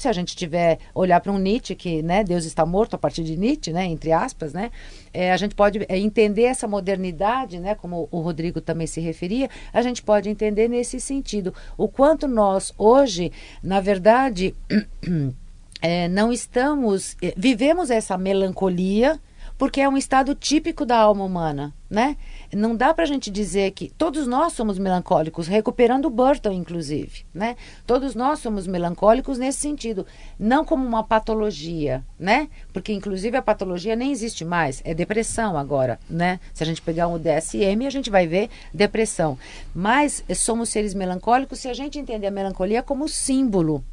Se 0.00 0.08
a 0.08 0.12
gente 0.14 0.34
tiver 0.34 0.78
olhar 0.94 1.20
para 1.20 1.30
um 1.30 1.38
Nietzsche 1.38 1.74
que, 1.74 2.02
né, 2.02 2.24
Deus 2.24 2.46
está 2.46 2.64
morto 2.64 2.94
a 2.94 2.98
partir 2.98 3.22
de 3.22 3.36
Nietzsche, 3.36 3.70
né, 3.70 3.84
entre 3.84 4.12
aspas, 4.12 4.54
né, 4.54 4.70
é, 5.12 5.30
a 5.30 5.36
gente 5.36 5.54
pode 5.54 5.84
é, 5.90 5.98
entender 5.98 6.44
essa 6.44 6.66
modernidade, 6.66 7.60
né, 7.60 7.74
como 7.74 8.08
o 8.10 8.20
Rodrigo 8.20 8.62
também 8.62 8.86
se 8.86 8.98
referia, 8.98 9.50
a 9.74 9.82
gente 9.82 10.02
pode 10.02 10.30
entender 10.30 10.68
nesse 10.68 10.98
sentido 10.98 11.52
o 11.76 11.86
quanto 11.86 12.26
nós 12.26 12.72
hoje, 12.78 13.30
na 13.62 13.78
verdade, 13.78 14.54
é, 15.82 16.08
não 16.08 16.32
estamos, 16.32 17.14
é, 17.20 17.34
vivemos 17.36 17.90
essa 17.90 18.16
melancolia 18.16 19.20
porque 19.60 19.82
é 19.82 19.86
um 19.86 19.98
estado 19.98 20.34
típico 20.34 20.86
da 20.86 20.96
alma 20.96 21.22
humana, 21.22 21.74
né? 21.90 22.16
Não 22.50 22.74
dá 22.74 22.94
para 22.94 23.04
a 23.04 23.06
gente 23.06 23.30
dizer 23.30 23.72
que 23.72 23.90
todos 23.90 24.26
nós 24.26 24.54
somos 24.54 24.78
melancólicos, 24.78 25.46
recuperando 25.46 26.08
Burton, 26.08 26.52
inclusive, 26.52 27.26
né? 27.34 27.56
Todos 27.86 28.14
nós 28.14 28.38
somos 28.38 28.66
melancólicos 28.66 29.36
nesse 29.36 29.60
sentido, 29.60 30.06
não 30.38 30.64
como 30.64 30.82
uma 30.82 31.04
patologia, 31.04 32.02
né? 32.18 32.48
Porque, 32.72 32.90
inclusive, 32.94 33.36
a 33.36 33.42
patologia 33.42 33.94
nem 33.94 34.10
existe 34.10 34.46
mais, 34.46 34.80
é 34.82 34.94
depressão 34.94 35.58
agora, 35.58 36.00
né? 36.08 36.40
Se 36.54 36.62
a 36.62 36.66
gente 36.66 36.80
pegar 36.80 37.08
um 37.08 37.18
DSM, 37.18 37.86
a 37.86 37.90
gente 37.90 38.08
vai 38.08 38.26
ver 38.26 38.48
depressão. 38.72 39.36
Mas 39.74 40.24
somos 40.36 40.70
seres 40.70 40.94
melancólicos 40.94 41.58
se 41.58 41.68
a 41.68 41.74
gente 41.74 41.98
entender 41.98 42.28
a 42.28 42.30
melancolia 42.30 42.82
como 42.82 43.06
símbolo, 43.06 43.84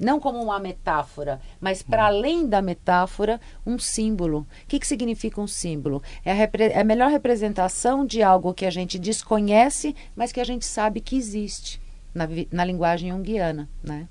não 0.00 0.18
como 0.18 0.42
uma 0.42 0.58
metáfora, 0.58 1.40
mas 1.60 1.82
para 1.82 2.06
além 2.06 2.48
da 2.48 2.62
metáfora, 2.62 3.38
um 3.66 3.78
símbolo. 3.78 4.40
O 4.40 4.66
que, 4.66 4.80
que 4.80 4.86
significa 4.86 5.40
um 5.40 5.46
símbolo? 5.46 6.02
É 6.24 6.32
a, 6.32 6.50
é 6.58 6.80
a, 6.80 6.84
melhor 6.84 7.10
representação 7.10 8.06
de 8.06 8.22
algo 8.22 8.54
que 8.54 8.64
a 8.64 8.70
gente 8.70 8.98
desconhece, 8.98 9.94
mas 10.16 10.32
que 10.32 10.40
a 10.40 10.44
gente 10.44 10.64
sabe 10.64 11.00
que 11.00 11.16
existe 11.16 11.80
na, 12.14 12.26
na 12.50 12.64
linguagem 12.64 13.10
junguiana, 13.10 13.68
né? 13.84 14.08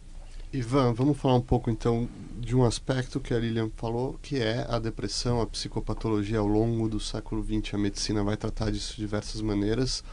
Ivan, 0.52 0.94
vamos 0.94 1.18
falar 1.18 1.36
um 1.36 1.42
pouco 1.42 1.70
então 1.70 2.10
de 2.38 2.56
um 2.56 2.64
aspecto 2.64 3.20
que 3.20 3.34
a 3.34 3.40
Lilian 3.40 3.70
falou, 3.76 4.18
que 4.22 4.38
é 4.38 4.66
a 4.68 4.80
depressão, 4.80 5.42
a 5.42 5.46
psicopatologia 5.46 6.40
ao 6.40 6.48
longo 6.48 6.90
do 6.90 7.00
século 7.00 7.44
XX. 7.44 7.76
A 7.76 7.78
medicina 7.78 8.24
vai 8.24 8.36
tratar 8.36 8.72
disso 8.72 8.96
de 8.96 9.02
diversas 9.02 9.42
maneiras 9.42 10.04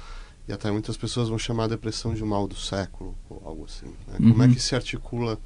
e 0.47 0.53
até 0.53 0.71
muitas 0.71 0.97
pessoas 0.97 1.29
vão 1.29 1.39
chamar 1.39 1.65
a 1.65 1.69
depressão 1.69 2.13
de 2.13 2.23
um 2.23 2.27
mal 2.27 2.47
do 2.47 2.55
século 2.55 3.15
ou 3.31 3.43
algo 3.47 3.65
assim. 3.65 3.87
Né? 3.87 4.19
Uhum. 4.21 4.31
Como 4.33 4.43
é 4.43 4.49
que 4.49 4.61
se 4.61 4.75
articula 4.75 5.39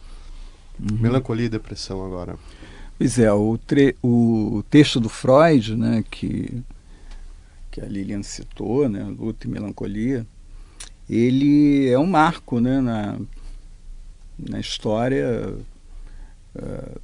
Uhum. 0.81 0.99
Melancolia 0.99 1.47
e 1.47 1.51
depressão 1.51 2.05
agora. 2.05 2.37
Pois 2.97 3.18
é, 3.18 3.33
o, 3.33 3.59
tre 3.59 3.97
o 4.03 4.62
texto 4.70 4.99
do 5.01 5.09
Freud, 5.09 5.76
né, 5.76 6.05
que, 6.11 6.62
que 7.70 7.81
a 7.81 7.87
Lilian 7.87 8.22
citou, 8.22 8.89
né, 8.89 9.03
Luta 9.05 9.47
e 9.47 9.51
Melancolia, 9.51 10.26
ele 11.09 11.89
é 11.89 11.99
um 11.99 12.07
marco 12.07 12.61
né, 12.61 12.81
na, 12.81 13.18
na 14.39 14.61
história 14.61 15.55
uh, 16.55 17.01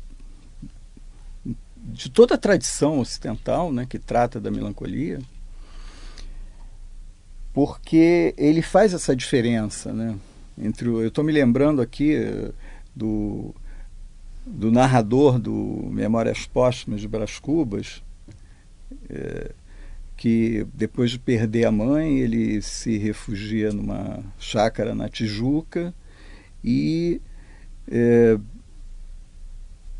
de 1.76 2.10
toda 2.10 2.34
a 2.34 2.38
tradição 2.38 2.98
ocidental 3.00 3.72
né, 3.72 3.86
que 3.88 3.98
trata 3.98 4.40
da 4.40 4.50
melancolia, 4.50 5.18
porque 7.52 8.34
ele 8.36 8.62
faz 8.62 8.92
essa 8.92 9.14
diferença. 9.14 9.92
Né, 9.92 10.16
entre 10.58 10.88
o, 10.88 11.00
eu 11.00 11.08
estou 11.08 11.24
me 11.24 11.32
lembrando 11.32 11.80
aqui 11.82 12.16
do 12.94 13.54
do 14.46 14.70
narrador 14.70 15.38
do 15.38 15.88
Memórias 15.90 16.46
Póstumas 16.46 17.00
de 17.00 17.08
Brás 17.08 17.38
Cubas, 17.38 18.02
é, 19.10 19.52
que 20.16 20.66
depois 20.72 21.10
de 21.10 21.18
perder 21.18 21.64
a 21.66 21.72
mãe, 21.72 22.20
ele 22.20 22.62
se 22.62 22.96
refugia 22.96 23.72
numa 23.72 24.22
chácara 24.38 24.94
na 24.94 25.08
Tijuca 25.08 25.92
e 26.64 27.20
é, 27.88 28.38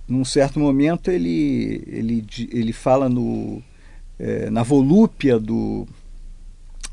num 0.09 0.25
certo 0.25 0.61
momento 0.61 1.11
ele, 1.11 1.83
ele, 1.87 2.27
ele 2.51 2.73
fala 2.73 3.09
no, 3.09 3.61
é, 4.19 4.49
na 4.49 4.63
volúpia 4.63 5.39
do, 5.39 5.87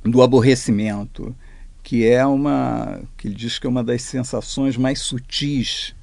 do 0.04 0.22
aborrecimento, 0.22 1.36
que 1.84 2.06
é 2.08 2.26
uma 2.26 3.02
que 3.16 3.28
ele 3.28 3.36
diz 3.36 3.60
que 3.60 3.68
é 3.68 3.70
uma 3.70 3.84
das 3.84 4.02
sensações 4.02 4.76
mais 4.76 5.00
sutis, 5.00 5.96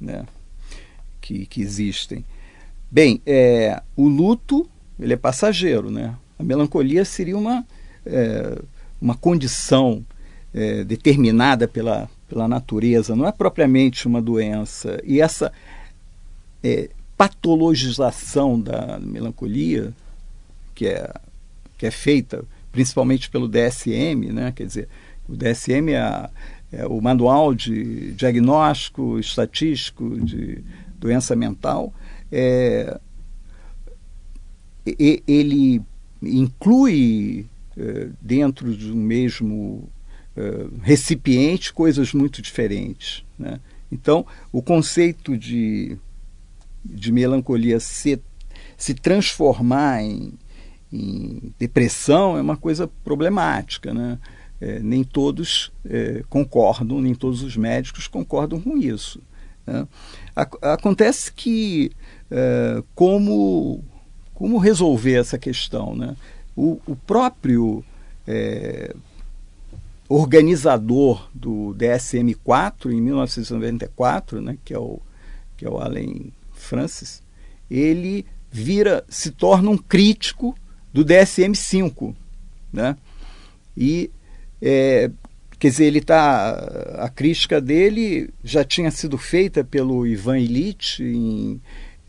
né? 0.00 0.26
Que, 1.30 1.46
que 1.46 1.62
existem. 1.62 2.24
Bem, 2.90 3.22
é, 3.24 3.80
o 3.96 4.08
luto 4.08 4.68
ele 4.98 5.12
é 5.12 5.16
passageiro, 5.16 5.90
né? 5.90 6.16
A 6.36 6.42
melancolia 6.42 7.04
seria 7.04 7.38
uma, 7.38 7.64
é, 8.04 8.60
uma 9.00 9.14
condição 9.14 10.04
é, 10.52 10.82
determinada 10.82 11.68
pela, 11.68 12.10
pela 12.28 12.48
natureza, 12.48 13.14
não 13.14 13.26
é 13.26 13.32
propriamente 13.32 14.08
uma 14.08 14.20
doença. 14.20 15.00
E 15.04 15.20
essa 15.20 15.52
é, 16.64 16.90
patologização 17.16 18.60
da 18.60 18.98
melancolia, 18.98 19.92
que 20.74 20.86
é, 20.88 21.14
que 21.78 21.86
é 21.86 21.90
feita 21.92 22.44
principalmente 22.72 23.30
pelo 23.30 23.48
DSM, 23.48 24.32
né? 24.32 24.52
quer 24.54 24.66
dizer, 24.66 24.88
o 25.28 25.36
DSM 25.36 25.90
é, 25.90 25.98
a, 25.98 26.30
é 26.72 26.86
o 26.86 27.00
manual 27.00 27.54
de 27.54 28.12
diagnóstico 28.12 29.18
estatístico 29.18 30.18
de 30.20 30.62
doença 31.00 31.34
mental, 31.34 31.92
é, 32.30 33.00
ele 34.86 35.82
inclui 36.22 37.46
é, 37.76 38.08
dentro 38.20 38.76
de 38.76 38.92
um 38.92 38.96
mesmo 38.96 39.88
é, 40.36 40.66
recipiente 40.82 41.72
coisas 41.72 42.12
muito 42.12 42.42
diferentes. 42.42 43.24
Né? 43.38 43.58
Então, 43.90 44.26
o 44.52 44.62
conceito 44.62 45.36
de, 45.36 45.96
de 46.84 47.10
melancolia 47.10 47.80
se, 47.80 48.20
se 48.76 48.94
transformar 48.94 50.02
em, 50.02 50.34
em 50.92 51.52
depressão 51.58 52.36
é 52.36 52.42
uma 52.42 52.56
coisa 52.56 52.86
problemática. 53.02 53.94
Né? 53.94 54.18
É, 54.60 54.78
nem 54.80 55.02
todos 55.02 55.72
é, 55.84 56.22
concordam, 56.28 57.00
nem 57.00 57.14
todos 57.14 57.42
os 57.42 57.56
médicos 57.56 58.06
concordam 58.06 58.60
com 58.60 58.76
isso. 58.76 59.22
Né? 59.66 59.88
Acontece 60.34 61.32
que 61.32 61.90
é, 62.30 62.82
como, 62.94 63.82
como 64.34 64.58
resolver 64.58 65.14
essa 65.14 65.38
questão? 65.38 65.94
Né? 65.94 66.16
O, 66.56 66.80
o 66.86 66.96
próprio 66.96 67.84
é, 68.26 68.94
organizador 70.08 71.28
do 71.32 71.74
DSM-4 71.78 72.92
em 72.92 73.00
1994, 73.00 74.40
né, 74.40 74.58
que 74.64 74.74
é 74.74 74.78
o 74.78 75.00
que 75.56 75.66
é 75.66 75.68
o 75.68 75.78
Allen 75.78 76.32
Francis, 76.52 77.22
ele 77.70 78.24
vira 78.50 79.04
se 79.10 79.30
torna 79.30 79.68
um 79.68 79.76
crítico 79.76 80.56
do 80.90 81.04
DSM-5, 81.04 82.14
né? 82.72 82.96
E 83.76 84.10
é, 84.60 85.10
Quer 85.60 85.68
dizer, 85.68 85.84
ele 85.84 86.00
tá 86.00 86.52
a 87.00 87.08
crítica 87.10 87.60
dele 87.60 88.30
já 88.42 88.64
tinha 88.64 88.90
sido 88.90 89.18
feita 89.18 89.62
pelo 89.62 90.06
Ivan 90.06 90.38
Illich 90.38 91.02
em, 91.02 91.60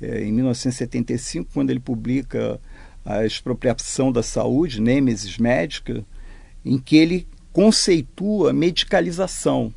é, 0.02 0.24
em 0.24 0.32
1975, 0.32 1.50
quando 1.54 1.70
ele 1.70 1.82
publica 1.82 2.62
a 3.04 3.26
expropriação 3.26 4.10
da 4.10 4.24
saúde, 4.24 4.80
Nêmesis 4.80 5.38
Médica, 5.38 6.06
em 6.64 6.80
que 6.80 6.96
ele 6.96 7.28
conceitua 7.52 8.54
medicalização. 8.54 9.74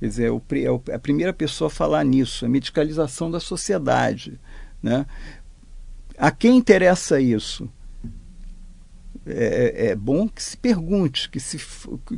Quer 0.00 0.06
dizer, 0.08 0.32
é, 0.32 0.90
é 0.90 0.94
a 0.94 0.98
primeira 0.98 1.34
pessoa 1.34 1.68
a 1.68 1.70
falar 1.70 2.04
nisso, 2.04 2.46
a 2.46 2.48
medicalização 2.48 3.30
da 3.30 3.40
sociedade. 3.40 4.40
Né? 4.82 5.04
A 6.16 6.30
quem 6.30 6.56
interessa 6.56 7.20
isso? 7.20 7.68
É, 9.28 9.88
é, 9.88 9.94
bom 9.94 10.28
que 10.28 10.42
se 10.42 10.56
pergunte, 10.56 11.28
que, 11.28 11.38
se, 11.38 11.58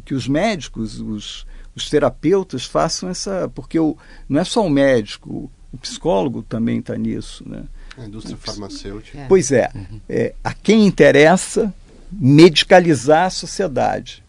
que 0.05 0.15
os 0.15 0.29
médicos, 0.29 1.01
os, 1.01 1.47
os 1.75 1.91
terapeutas 1.91 2.65
façam 2.65 3.09
essa. 3.09 3.51
Porque 3.55 3.79
o, 3.79 3.97
não 4.29 4.41
é 4.41 4.45
só 4.45 4.65
o 4.65 4.71
médico, 4.71 5.51
o 5.73 5.79
psicólogo 5.79 6.43
também 6.43 6.79
está 6.79 6.97
nisso. 6.97 7.49
Né? 7.49 7.65
A 7.99 8.07
indústria 8.07 8.37
farmacêutica. 8.37 9.19
É. 9.19 9.27
Pois 9.27 9.51
é, 9.51 9.71
uhum. 9.75 10.01
é, 10.09 10.35
a 10.43 10.55
quem 10.55 10.87
interessa 10.87 11.73
medicalizar 12.13 13.27
a 13.27 13.31
sociedade. 13.31 14.23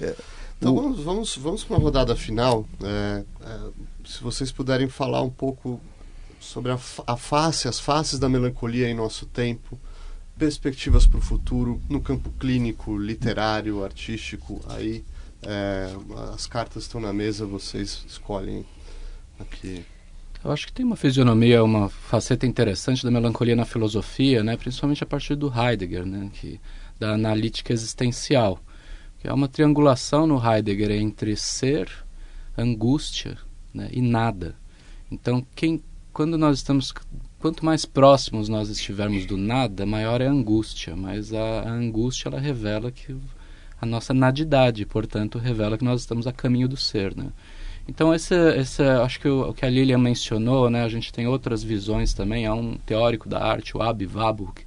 É, 0.00 0.14
então 0.58 0.74
o... 0.74 0.82
vamos, 0.82 1.00
vamos, 1.00 1.36
vamos 1.36 1.64
para 1.64 1.76
uma 1.76 1.82
rodada 1.82 2.16
final. 2.16 2.66
É, 2.82 3.24
é, 3.44 3.58
se 4.04 4.22
vocês 4.22 4.50
puderem 4.50 4.88
falar 4.88 5.22
um 5.22 5.30
pouco 5.30 5.80
sobre 6.40 6.72
a, 6.72 6.78
a 7.06 7.16
face, 7.16 7.68
as 7.68 7.78
faces 7.78 8.18
da 8.18 8.28
melancolia 8.28 8.88
em 8.88 8.94
nosso 8.94 9.26
tempo 9.26 9.78
perspectivas 10.42 11.06
para 11.06 11.18
o 11.18 11.22
futuro 11.22 11.80
no 11.88 12.00
campo 12.00 12.28
clínico, 12.32 12.98
literário, 12.98 13.84
artístico. 13.84 14.60
Aí 14.70 15.04
é, 15.40 15.88
as 16.34 16.48
cartas 16.48 16.82
estão 16.82 17.00
na 17.00 17.12
mesa, 17.12 17.46
vocês 17.46 18.04
escolhem 18.08 18.66
aqui. 19.38 19.84
Eu 20.42 20.50
acho 20.50 20.66
que 20.66 20.72
tem 20.72 20.84
uma 20.84 20.96
fisionomia, 20.96 21.62
uma 21.62 21.88
faceta 21.88 22.44
interessante 22.44 23.04
da 23.04 23.10
melancolia 23.12 23.54
na 23.54 23.64
filosofia, 23.64 24.42
né? 24.42 24.56
principalmente 24.56 25.04
a 25.04 25.06
partir 25.06 25.36
do 25.36 25.46
Heidegger, 25.46 26.04
né? 26.04 26.28
que 26.32 26.60
da 26.98 27.12
analítica 27.14 27.72
existencial, 27.72 28.58
que 29.20 29.28
é 29.28 29.32
uma 29.32 29.46
triangulação 29.46 30.26
no 30.26 30.44
Heidegger 30.44 30.90
entre 30.90 31.36
ser, 31.36 31.88
angústia 32.58 33.38
né, 33.72 33.88
e 33.92 34.02
nada. 34.02 34.56
Então, 35.08 35.46
quem, 35.54 35.80
quando 36.12 36.36
nós 36.36 36.58
estamos 36.58 36.92
quanto 37.42 37.66
mais 37.66 37.84
próximos 37.84 38.48
nós 38.48 38.68
estivermos 38.68 39.26
do 39.26 39.36
nada, 39.36 39.84
maior 39.84 40.20
é 40.20 40.28
a 40.28 40.30
angústia. 40.30 40.94
Mas 40.94 41.34
a, 41.34 41.62
a 41.62 41.70
angústia 41.72 42.28
ela 42.28 42.38
revela 42.38 42.92
que 42.92 43.16
a 43.80 43.84
nossa 43.84 44.14
nadidade, 44.14 44.86
portanto, 44.86 45.38
revela 45.40 45.76
que 45.76 45.84
nós 45.84 46.02
estamos 46.02 46.28
a 46.28 46.32
caminho 46.32 46.68
do 46.68 46.76
ser, 46.76 47.16
né? 47.16 47.30
Então, 47.88 48.14
esse, 48.14 48.32
esse, 48.56 48.80
acho 48.80 49.18
que 49.18 49.28
o, 49.28 49.48
o, 49.48 49.52
que 49.52 49.66
a 49.66 49.68
Lilian 49.68 49.98
mencionou, 49.98 50.70
né, 50.70 50.84
a 50.84 50.88
gente 50.88 51.12
tem 51.12 51.26
outras 51.26 51.64
visões 51.64 52.14
também. 52.14 52.46
Há 52.46 52.54
um 52.54 52.76
teórico 52.86 53.28
da 53.28 53.42
arte, 53.42 53.76
o 53.76 53.82
Abi 53.82 54.06
Warburg, 54.06 54.62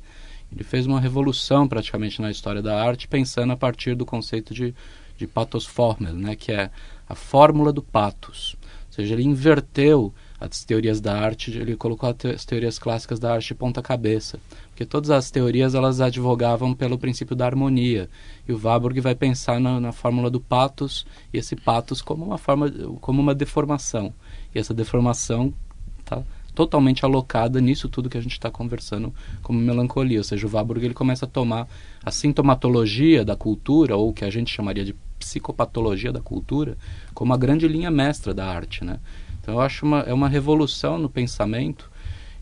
ele 0.52 0.64
fez 0.66 0.86
uma 0.86 1.00
revolução 1.00 1.70
praticamente 1.70 2.22
na 2.22 2.30
história 2.30 2.62
da 2.62 2.84
arte, 2.84 3.08
pensando 3.08 3.54
a 3.54 3.58
partir 3.58 3.96
do 3.96 4.06
conceito 4.06 4.54
de, 4.54 4.76
de 5.18 5.26
pathos 5.26 5.66
formel, 5.66 6.14
né, 6.14 6.36
que 6.36 6.52
é 6.52 6.70
a 7.08 7.16
fórmula 7.16 7.72
do 7.72 7.82
patos. 7.82 8.58
Ou 8.88 8.94
seja, 8.96 9.14
ele 9.14 9.24
inverteu 9.24 10.14
as 10.40 10.64
teorias 10.64 11.00
da 11.00 11.18
arte, 11.18 11.52
ele 11.58 11.76
colocou 11.76 12.14
as 12.34 12.46
teorias 12.46 12.78
clássicas 12.78 13.20
da 13.20 13.34
arte 13.34 13.56
ponta 13.56 13.82
cabeça, 13.82 14.40
porque 14.70 14.86
todas 14.86 15.10
as 15.10 15.32
teorias 15.32 15.76
elas 15.76 16.02
advogavam 16.02 16.74
pelo 16.74 16.98
princípio 16.98 17.36
da 17.36 17.46
harmonia, 17.46 18.10
e 18.48 18.52
o 18.52 18.60
Warburg 18.62 19.00
vai 19.00 19.16
pensar 19.16 19.60
na, 19.60 19.80
na 19.80 19.92
fórmula 19.92 20.30
do 20.30 20.40
patos, 20.40 21.06
e 21.34 21.38
esse 21.38 21.56
patos 21.56 22.02
como 22.02 22.26
uma 22.26 22.38
forma, 22.38 22.70
como 23.00 23.22
uma 23.22 23.34
deformação, 23.34 24.14
e 24.54 24.60
essa 24.60 24.74
deformação 24.74 25.54
está 26.00 26.22
totalmente 26.54 27.04
alocada 27.04 27.60
nisso 27.60 27.90
tudo 27.90 28.10
que 28.10 28.18
a 28.18 28.22
gente 28.22 28.32
está 28.32 28.50
conversando 28.50 29.14
como 29.42 29.60
melancolia, 29.60 30.20
ou 30.20 30.24
seja, 30.24 30.48
o 30.48 30.50
Warburg 30.50 30.86
ele 30.86 30.94
começa 30.94 31.26
a 31.26 31.30
tomar 31.30 31.68
a 32.04 32.12
sintomatologia 32.12 33.26
da 33.26 33.36
cultura, 33.36 33.96
ou 33.96 34.10
o 34.10 34.14
que 34.14 34.24
a 34.24 34.30
gente 34.30 34.54
chamaria 34.54 34.86
de 34.86 34.96
psicopatologia 35.20 36.12
da 36.12 36.22
cultura, 36.22 36.78
como 37.14 37.34
a 37.34 37.38
grande 37.38 37.68
linha 37.68 37.90
mestra 37.90 38.34
da 38.34 38.46
arte, 38.46 38.84
né? 38.84 39.00
Então 39.46 39.54
eu 39.54 39.62
acho 39.62 39.86
uma, 39.86 40.00
é 40.00 40.12
uma 40.12 40.28
revolução 40.28 40.98
no 40.98 41.08
pensamento 41.08 41.92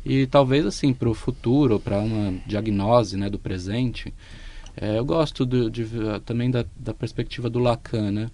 e 0.05 0.25
talvez 0.25 0.65
assim 0.65 0.93
para 0.93 1.09
o 1.09 1.13
futuro, 1.13 1.77
para 1.77 1.99
uma 1.99 2.39
diagnose 2.47 3.17
né, 3.17 3.29
do 3.29 3.37
presente, 3.37 4.13
é, 4.77 4.97
eu 4.97 5.03
gosto 5.03 5.45
de, 5.45 5.69
de, 5.69 5.85
também 6.25 6.49
da, 6.49 6.63
da 6.77 6.93
perspectiva 6.93 7.49
do 7.49 7.59
Lacan, 7.59 8.09
né, 8.09 8.31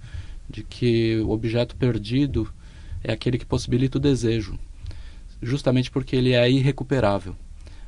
de 0.48 0.62
que 0.62 1.18
o 1.18 1.32
objeto 1.32 1.76
perdido 1.76 2.48
é 3.04 3.12
aquele 3.12 3.40
que 3.40 3.46
possibilita 3.46 3.98
o 3.98 4.02
desejo, 4.02 4.56
justamente 5.42 5.90
porque 5.90 6.16
ele 6.16 6.34
é 6.34 6.48
irrecuperável. 6.48 7.36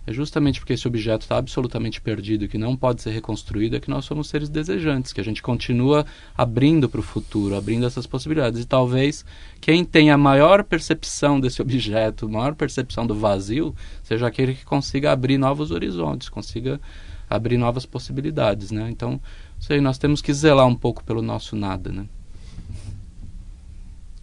É 0.05 0.11
justamente 0.11 0.59
porque 0.59 0.73
esse 0.73 0.87
objeto 0.87 1.21
está 1.21 1.37
absolutamente 1.37 2.01
perdido 2.01 2.45
e 2.45 2.47
que 2.47 2.57
não 2.57 2.75
pode 2.75 3.03
ser 3.03 3.11
reconstruído 3.11 3.75
é 3.75 3.79
que 3.79 3.89
nós 3.89 4.03
somos 4.03 4.29
seres 4.29 4.49
desejantes, 4.49 5.13
que 5.13 5.21
a 5.21 5.23
gente 5.23 5.43
continua 5.43 6.05
abrindo 6.35 6.89
para 6.89 6.99
o 6.99 7.03
futuro, 7.03 7.55
abrindo 7.55 7.85
essas 7.85 8.07
possibilidades. 8.07 8.61
E 8.61 8.65
talvez 8.65 9.23
quem 9.59 9.85
tenha 9.85 10.15
a 10.15 10.17
maior 10.17 10.63
percepção 10.63 11.39
desse 11.39 11.61
objeto, 11.63 12.27
maior 12.27 12.55
percepção 12.55 13.05
do 13.05 13.13
vazio, 13.13 13.75
seja 14.03 14.25
aquele 14.25 14.55
que 14.55 14.65
consiga 14.65 15.11
abrir 15.11 15.37
novos 15.37 15.69
horizontes, 15.69 16.29
consiga 16.29 16.81
abrir 17.29 17.57
novas 17.57 17.85
possibilidades, 17.85 18.71
né? 18.71 18.89
Então, 18.89 19.21
sei, 19.59 19.79
nós 19.79 19.97
temos 19.97 20.21
que 20.21 20.33
zelar 20.33 20.65
um 20.65 20.75
pouco 20.75 21.03
pelo 21.03 21.21
nosso 21.21 21.55
nada, 21.55 21.91
né? 21.91 22.05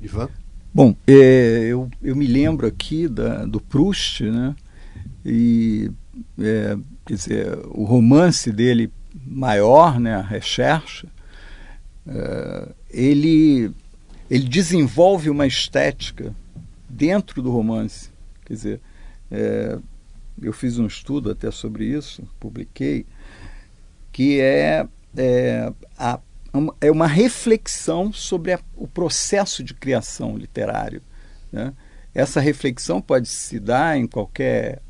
Ivan? 0.01 0.29
Bom, 0.75 0.95
é, 1.07 1.69
eu, 1.71 1.89
eu 2.03 2.15
me 2.15 2.27
lembro 2.27 2.67
aqui 2.67 3.09
da, 3.09 3.47
do 3.47 3.61
Proust, 3.61 4.25
né? 4.25 4.55
E, 5.25 5.91
é, 6.39 6.77
quer 7.05 7.15
dizer, 7.15 7.59
o 7.67 7.85
romance 7.85 8.51
dele 8.53 8.93
maior, 9.27 9.99
né, 9.99 10.15
a 10.15 10.23
Recherche, 10.23 11.09
é, 12.07 12.69
ele, 12.91 13.71
ele 14.31 14.49
desenvolve 14.49 15.29
uma 15.29 15.47
estética 15.47 16.35
dentro 16.89 17.43
do 17.43 17.51
romance. 17.51 18.11
Quer 18.45 18.53
dizer, 18.55 18.81
é, 19.31 19.79
eu 20.41 20.53
fiz 20.53 20.79
um 20.79 20.87
estudo 20.87 21.31
até 21.31 21.51
sobre 21.51 21.85
isso, 21.85 22.23
publiquei, 22.39 23.05
que 24.13 24.41
é, 24.41 24.87
é, 25.17 25.73
a, 25.97 26.21
é 26.81 26.91
uma 26.91 27.07
reflexão 27.07 28.13
sobre 28.13 28.53
a, 28.53 28.61
o 28.77 28.87
processo 28.87 29.63
de 29.63 29.75
criação 29.75 30.37
literário. 30.37 31.03
Né? 31.53 31.73
Essa 32.15 32.41
reflexão 32.41 33.01
pode 33.01 33.29
se 33.29 33.61
dar 33.61 33.97
em 33.97 34.07
qualquer 34.07 34.81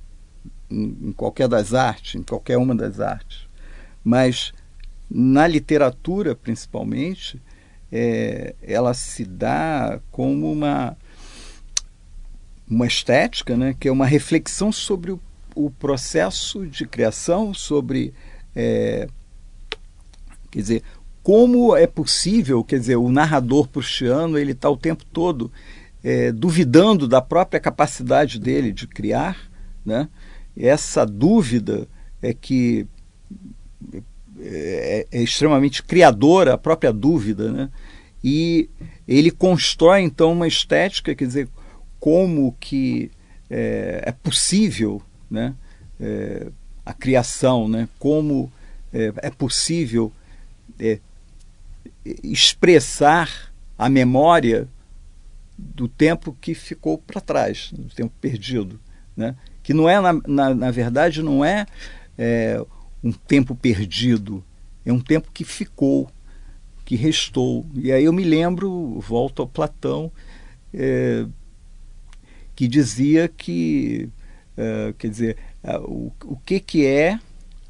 em, 0.71 1.13
qualquer 1.13 1.49
das 1.49 1.75
artes, 1.75 2.15
em 2.15 2.23
qualquer 2.23 2.59
uma 2.59 2.75
das 2.75 3.01
artes. 3.01 3.47
Mas 4.05 4.53
na 5.11 5.47
literatura, 5.47 6.35
principalmente, 6.35 7.41
é, 7.91 8.55
ela 8.63 8.93
se 8.95 9.25
dá 9.25 10.01
como 10.11 10.53
uma, 10.53 10.97
uma 12.69 12.87
estética, 12.87 13.57
né, 13.57 13.75
que 13.79 13.89
é 13.89 13.93
uma 13.93 14.07
reflexão 14.07 14.71
sobre 14.71 15.13
o, 15.13 15.21
o 15.55 15.71
processo 15.71 16.67
de 16.67 16.87
criação, 16.87 17.55
sobre. 17.55 18.13
É, 18.55 19.09
quer 20.51 20.61
dizer, 20.61 20.83
como 21.23 21.77
é 21.77 21.87
possível, 21.87 22.65
quer 22.65 22.79
dizer, 22.79 22.97
o 22.97 23.11
narrador 23.11 23.69
prustiano 23.69 24.39
ele 24.39 24.53
está 24.53 24.71
o 24.71 24.77
tempo 24.77 25.05
todo 25.05 25.53
é, 26.03 26.33
duvidando 26.33 27.07
da 27.07 27.21
própria 27.21 27.61
capacidade 27.61 28.39
dele 28.39 28.73
de 28.73 28.87
criar, 28.87 29.37
né? 29.85 30.09
Essa 30.67 31.07
dúvida 31.07 31.87
é 32.21 32.33
que 32.33 32.87
é, 34.41 35.07
é, 35.11 35.23
extremamente 35.23 35.83
criadora, 35.83 36.55
a 36.55 36.59
própria 36.59 36.93
dúvida, 36.93 37.51
né? 37.53 37.71
E 38.23 38.69
ele 39.07 39.31
constrói 39.31 40.01
então 40.01 40.33
uma 40.33 40.49
estética, 40.49 41.15
quer 41.15 41.27
dizer, 41.27 41.49
como 42.01 42.57
que 42.59 43.11
é, 43.51 44.03
é 44.07 44.13
possível, 44.13 45.03
né? 45.31 45.55
É, 46.01 46.49
a 46.85 46.93
criação, 46.93 47.69
né? 47.69 47.89
Como 47.99 48.51
é, 48.93 49.13
é 49.17 49.31
possível 49.31 50.13
é, 50.79 50.99
expressar 52.23 53.53
a 53.77 53.89
memória 53.89 54.69
do 55.57 55.89
tempo 55.89 56.37
que 56.41 56.55
ficou 56.55 56.99
para 56.99 57.21
trás, 57.21 57.71
do 57.73 57.93
tempo 57.95 58.13
perdido, 58.21 58.81
né? 59.17 59.35
Que 59.69 59.75
não 59.75 59.87
é, 59.87 60.01
na, 60.01 60.15
na, 60.27 60.55
na 60.55 60.71
verdade, 60.71 61.23
não 61.23 61.45
é, 61.45 61.67
é, 62.17 62.59
um 63.05 63.13
tempo 63.13 63.55
perdido, 63.55 64.43
é 64.83 64.91
um 64.91 64.99
tempo 64.99 65.31
que 65.31 65.45
ficou, 65.45 66.11
que 66.87 66.97
restou. 66.97 67.67
E 67.75 67.93
aí 67.93 68.05
eu 68.05 68.13
me 68.15 68.25
lembro, 68.25 68.99
volto 68.99 69.43
ao 69.43 69.47
Platão, 69.47 70.11
é, 70.73 71.27
que 72.57 72.67
dizia 72.67 73.29
que, 73.29 74.09
é, 74.57 74.95
quer 74.97 75.11
dizer, 75.11 75.37
o, 75.83 76.11
o 76.25 76.39
que 76.39 76.61
que 76.61 76.87
é, 76.87 77.21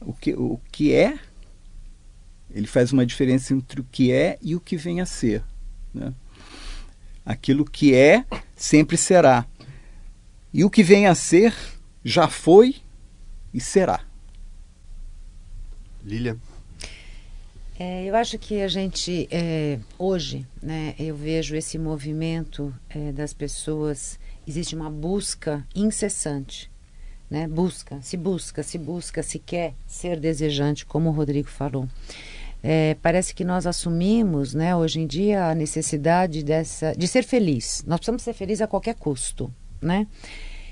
o 0.01 0.13
que, 0.13 0.35
o 0.35 0.61
que 0.71 0.95
é, 0.95 1.19
ele 2.49 2.69
faz 2.69 2.93
uma 2.93 3.05
diferença 3.05 3.53
entre 3.53 3.81
o 3.81 3.87
que 3.91 4.13
é 4.13 4.39
e 4.41 4.55
o 4.55 4.61
que 4.61 4.77
vem 4.77 5.01
a 5.01 5.05
ser. 5.05 5.43
Né? 5.93 6.15
Aquilo 7.27 7.65
que 7.65 7.93
é 7.93 8.25
sempre 8.55 8.97
será. 8.97 9.45
E 10.55 10.65
o 10.65 10.71
que 10.71 10.85
vem 10.85 11.09
a 11.09 11.15
ser 11.17 11.53
já 12.09 12.27
foi 12.27 12.77
e 13.53 13.61
será. 13.61 14.01
Lilian? 16.03 16.39
É, 17.79 18.05
eu 18.05 18.17
acho 18.17 18.39
que 18.39 18.61
a 18.61 18.67
gente, 18.67 19.29
é, 19.31 19.79
hoje, 19.99 20.47
né, 20.61 20.95
eu 20.99 21.15
vejo 21.15 21.55
esse 21.55 21.79
movimento 21.79 22.75
é, 22.89 23.13
das 23.13 23.33
pessoas, 23.33 24.19
existe 24.47 24.75
uma 24.75 24.91
busca 24.91 25.65
incessante. 25.75 26.71
Né? 27.31 27.47
Busca, 27.47 28.01
se 28.01 28.17
busca, 28.17 28.63
se 28.63 28.79
busca, 28.79 29.23
se 29.23 29.39
quer 29.39 29.75
ser 29.87 30.19
desejante, 30.19 30.87
como 30.87 31.11
o 31.11 31.13
Rodrigo 31.13 31.49
falou. 31.49 31.87
É, 32.63 32.97
parece 33.03 33.35
que 33.35 33.45
nós 33.45 33.67
assumimos, 33.67 34.55
né, 34.55 34.75
hoje 34.75 34.99
em 34.99 35.07
dia, 35.07 35.45
a 35.45 35.55
necessidade 35.55 36.43
dessa, 36.43 36.95
de 36.97 37.07
ser 37.07 37.23
feliz. 37.23 37.85
Nós 37.87 38.01
precisamos 38.01 38.23
ser 38.23 38.33
felizes 38.33 38.63
a 38.63 38.67
qualquer 38.67 38.95
custo, 38.95 39.53
né? 39.81 40.07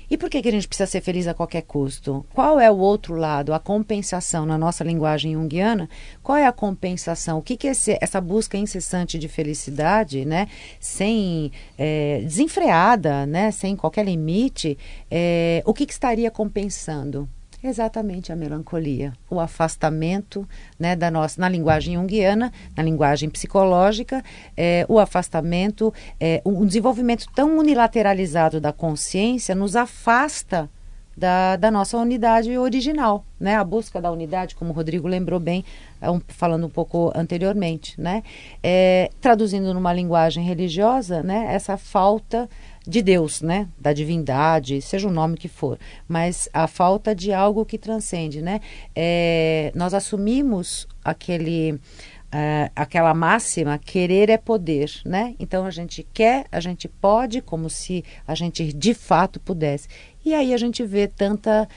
E 0.09 0.17
por 0.17 0.29
que, 0.29 0.41
que 0.41 0.47
a 0.47 0.51
gente 0.51 0.67
precisa 0.67 0.87
ser 0.87 1.01
feliz 1.01 1.27
a 1.27 1.33
qualquer 1.33 1.63
custo? 1.63 2.25
Qual 2.33 2.59
é 2.59 2.71
o 2.71 2.77
outro 2.77 3.15
lado, 3.15 3.53
a 3.53 3.59
compensação 3.59 4.45
na 4.45 4.57
nossa 4.57 4.83
linguagem 4.83 5.33
junguiana? 5.33 5.89
Qual 6.23 6.37
é 6.37 6.47
a 6.47 6.51
compensação? 6.51 7.39
O 7.39 7.41
que, 7.41 7.57
que 7.57 7.67
é 7.67 7.71
esse, 7.71 7.97
essa 7.99 8.21
busca 8.21 8.57
incessante 8.57 9.19
de 9.19 9.27
felicidade, 9.27 10.23
né, 10.23 10.47
sem 10.79 11.51
é, 11.77 12.21
desenfreada, 12.23 13.25
né, 13.25 13.51
sem 13.51 13.75
qualquer 13.75 14.05
limite, 14.05 14.77
é, 15.11 15.61
o 15.65 15.73
que, 15.73 15.85
que 15.85 15.93
estaria 15.93 16.31
compensando? 16.31 17.27
Exatamente 17.63 18.31
a 18.31 18.35
melancolia, 18.35 19.13
o 19.29 19.39
afastamento 19.39 20.47
né, 20.77 20.95
da 20.95 21.09
nossa, 21.09 21.41
na 21.41 21.49
linguagem 21.49 21.95
junguiana, 21.95 22.53
na 22.75 22.83
linguagem 22.83 23.29
psicológica, 23.29 24.23
é, 24.55 24.85
o 24.87 24.99
afastamento, 24.99 25.91
é, 26.19 26.39
um 26.45 26.65
desenvolvimento 26.65 27.25
tão 27.33 27.57
unilateralizado 27.57 28.61
da 28.61 28.71
consciência 28.71 29.55
nos 29.55 29.75
afasta 29.75 30.69
da, 31.17 31.55
da 31.55 31.71
nossa 31.71 31.97
unidade 31.97 32.55
original, 32.55 33.25
né? 33.39 33.55
A 33.55 33.63
busca 33.63 33.99
da 33.99 34.11
unidade, 34.11 34.55
como 34.55 34.69
o 34.69 34.73
Rodrigo 34.73 35.07
lembrou 35.07 35.39
bem, 35.39 35.65
é 35.99 36.05
falando 36.27 36.67
um 36.67 36.69
pouco 36.69 37.11
anteriormente, 37.15 37.99
né? 37.99 38.21
É, 38.61 39.09
traduzindo 39.19 39.73
numa 39.73 39.91
linguagem 39.91 40.43
religiosa, 40.43 41.23
né? 41.23 41.47
Essa 41.49 41.75
falta 41.75 42.47
de 42.87 43.01
Deus, 43.01 43.41
né? 43.41 43.67
Da 43.77 43.91
divindade, 43.91 44.81
seja 44.81 45.07
o 45.07 45.11
nome 45.11 45.37
que 45.37 45.47
for, 45.47 45.77
mas 46.07 46.47
a 46.53 46.67
falta 46.67 47.13
de 47.13 47.33
algo 47.33 47.65
que 47.65 47.77
transcende, 47.77 48.41
né? 48.41 48.61
É, 48.95 49.71
nós 49.75 49.93
assumimos 49.93 50.87
aquele 51.03 51.79
Uh, 52.27 52.67
aquela 52.75 53.13
máxima 53.13 53.77
querer 53.77 54.29
é 54.29 54.37
poder, 54.37 54.91
né? 55.05 55.33
Então 55.39 55.65
a 55.65 55.71
gente 55.71 56.05
quer, 56.13 56.45
a 56.51 56.59
gente 56.59 56.85
pode, 56.85 57.41
como 57.41 57.69
se 57.69 58.03
a 58.27 58.35
gente 58.35 58.73
de 58.73 58.93
fato 58.93 59.39
pudesse. 59.39 59.87
E 60.25 60.33
aí 60.33 60.53
a 60.53 60.57
gente 60.57 60.83
vê 60.83 61.07
tanta, 61.07 61.69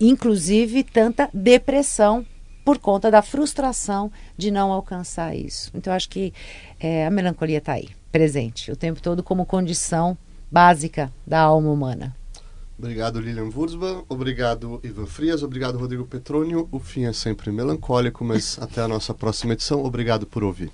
inclusive 0.00 0.82
tanta 0.82 1.30
depressão 1.32 2.26
por 2.64 2.78
conta 2.78 3.08
da 3.08 3.22
frustração 3.22 4.10
de 4.36 4.50
não 4.50 4.72
alcançar 4.72 5.36
isso. 5.36 5.70
Então 5.72 5.92
acho 5.92 6.08
que 6.08 6.34
é, 6.80 7.06
a 7.06 7.10
melancolia 7.10 7.58
está 7.58 7.74
aí, 7.74 7.90
presente 8.10 8.72
o 8.72 8.76
tempo 8.76 9.00
todo 9.00 9.22
como 9.22 9.46
condição 9.46 10.18
básica 10.54 11.12
da 11.26 11.40
alma 11.40 11.68
humana. 11.68 12.14
Obrigado, 12.78 13.20
Lilian 13.20 13.50
Wurzba. 13.52 14.04
Obrigado, 14.08 14.80
Ivan 14.84 15.06
Frias. 15.06 15.42
Obrigado, 15.42 15.76
Rodrigo 15.76 16.04
Petrônio. 16.04 16.68
O 16.70 16.78
fim 16.78 17.06
é 17.06 17.12
sempre 17.12 17.50
melancólico, 17.50 18.24
mas 18.24 18.56
até 18.62 18.80
a 18.80 18.86
nossa 18.86 19.12
próxima 19.12 19.54
edição. 19.54 19.84
Obrigado 19.84 20.26
por 20.26 20.44
ouvir. 20.44 20.70